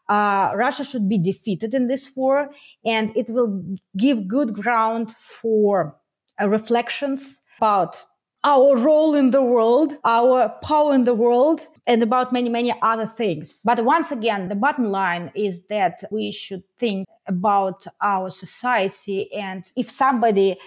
uh, 0.10 0.52
Russia 0.56 0.84
should 0.84 1.08
be 1.08 1.18
defeated 1.18 1.74
in 1.74 1.88
this 1.88 2.12
war, 2.18 2.50
and 2.84 3.16
it 3.16 3.30
will 3.30 3.64
give 3.96 4.28
good 4.28 4.54
ground 4.54 5.12
for 5.12 5.96
uh, 6.42 6.50
reflections 6.50 7.44
about 7.60 8.04
our 8.44 8.76
role 8.76 9.16
in 9.16 9.32
the 9.32 9.44
world, 9.44 9.98
our 10.04 10.50
power 10.64 10.94
in 10.94 11.06
the 11.06 11.14
world, 11.14 11.68
and 11.88 12.04
about 12.04 12.34
many, 12.34 12.50
many 12.50 12.74
other 12.82 13.06
things. 13.06 13.62
But 13.64 13.84
once 13.86 14.12
again, 14.12 14.50
the 14.50 14.56
bottom 14.56 14.92
line 14.92 15.32
is 15.34 15.66
that 15.68 16.04
we 16.12 16.32
should 16.32 16.64
think 16.78 17.08
about 17.26 17.86
our 18.02 18.30
society. 18.30 19.32
And 19.34 19.64
if 19.78 19.90
somebody 19.90 20.58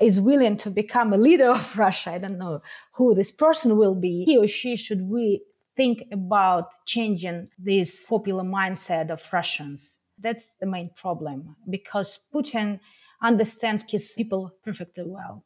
is 0.00 0.20
willing 0.20 0.56
to 0.58 0.70
become 0.70 1.12
a 1.12 1.18
leader 1.18 1.50
of 1.50 1.78
Russia, 1.78 2.12
I 2.12 2.18
don't 2.18 2.38
know 2.38 2.62
who 2.94 3.14
this 3.14 3.30
person 3.30 3.76
will 3.76 3.94
be, 3.94 4.24
he 4.24 4.36
or 4.36 4.48
she 4.48 4.76
should 4.76 5.02
we 5.02 5.42
think 5.76 6.02
about 6.10 6.84
changing 6.84 7.48
this 7.58 8.06
popular 8.06 8.42
mindset 8.42 9.10
of 9.10 9.32
Russians. 9.32 10.00
That's 10.18 10.54
the 10.60 10.66
main 10.66 10.90
problem 10.94 11.56
because 11.68 12.20
Putin 12.34 12.80
understands 13.22 13.84
his 13.88 14.12
people 14.16 14.52
perfectly 14.64 15.04
well 15.06 15.44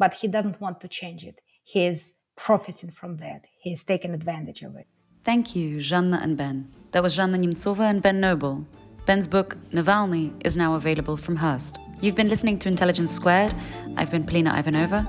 but 0.00 0.14
he 0.14 0.26
doesn't 0.26 0.60
want 0.60 0.80
to 0.80 0.88
change 0.88 1.24
it. 1.24 1.40
He 1.62 1.84
is 1.84 2.14
profiting 2.34 2.90
from 2.90 3.18
that. 3.18 3.44
He's 3.60 3.84
taking 3.84 4.14
advantage 4.14 4.62
of 4.62 4.74
it. 4.74 4.86
Thank 5.22 5.54
you, 5.54 5.76
Zhanna 5.76 6.22
and 6.22 6.38
Ben. 6.38 6.72
That 6.92 7.02
was 7.02 7.16
Zhanna 7.16 7.36
Nemtsova 7.36 7.84
and 7.90 8.00
Ben 8.00 8.18
Noble. 8.18 8.66
Ben's 9.04 9.28
book, 9.28 9.58
Navalny, 9.70 10.32
is 10.42 10.56
now 10.56 10.74
available 10.74 11.18
from 11.18 11.36
Hurst. 11.36 11.78
You've 12.00 12.16
been 12.16 12.30
listening 12.30 12.58
to 12.60 12.68
Intelligence 12.68 13.12
Squared. 13.12 13.54
I've 13.98 14.10
been 14.10 14.24
Polina 14.24 14.52
Ivanova. 14.52 15.00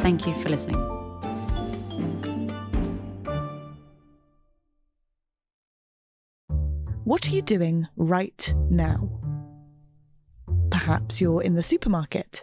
Thank 0.00 0.26
you 0.26 0.34
for 0.34 0.48
listening. 0.48 0.80
What 7.04 7.28
are 7.28 7.30
you 7.30 7.42
doing 7.42 7.86
right 7.96 8.52
now? 8.68 9.20
Perhaps 10.70 11.20
you're 11.20 11.42
in 11.42 11.54
the 11.54 11.62
supermarket. 11.62 12.42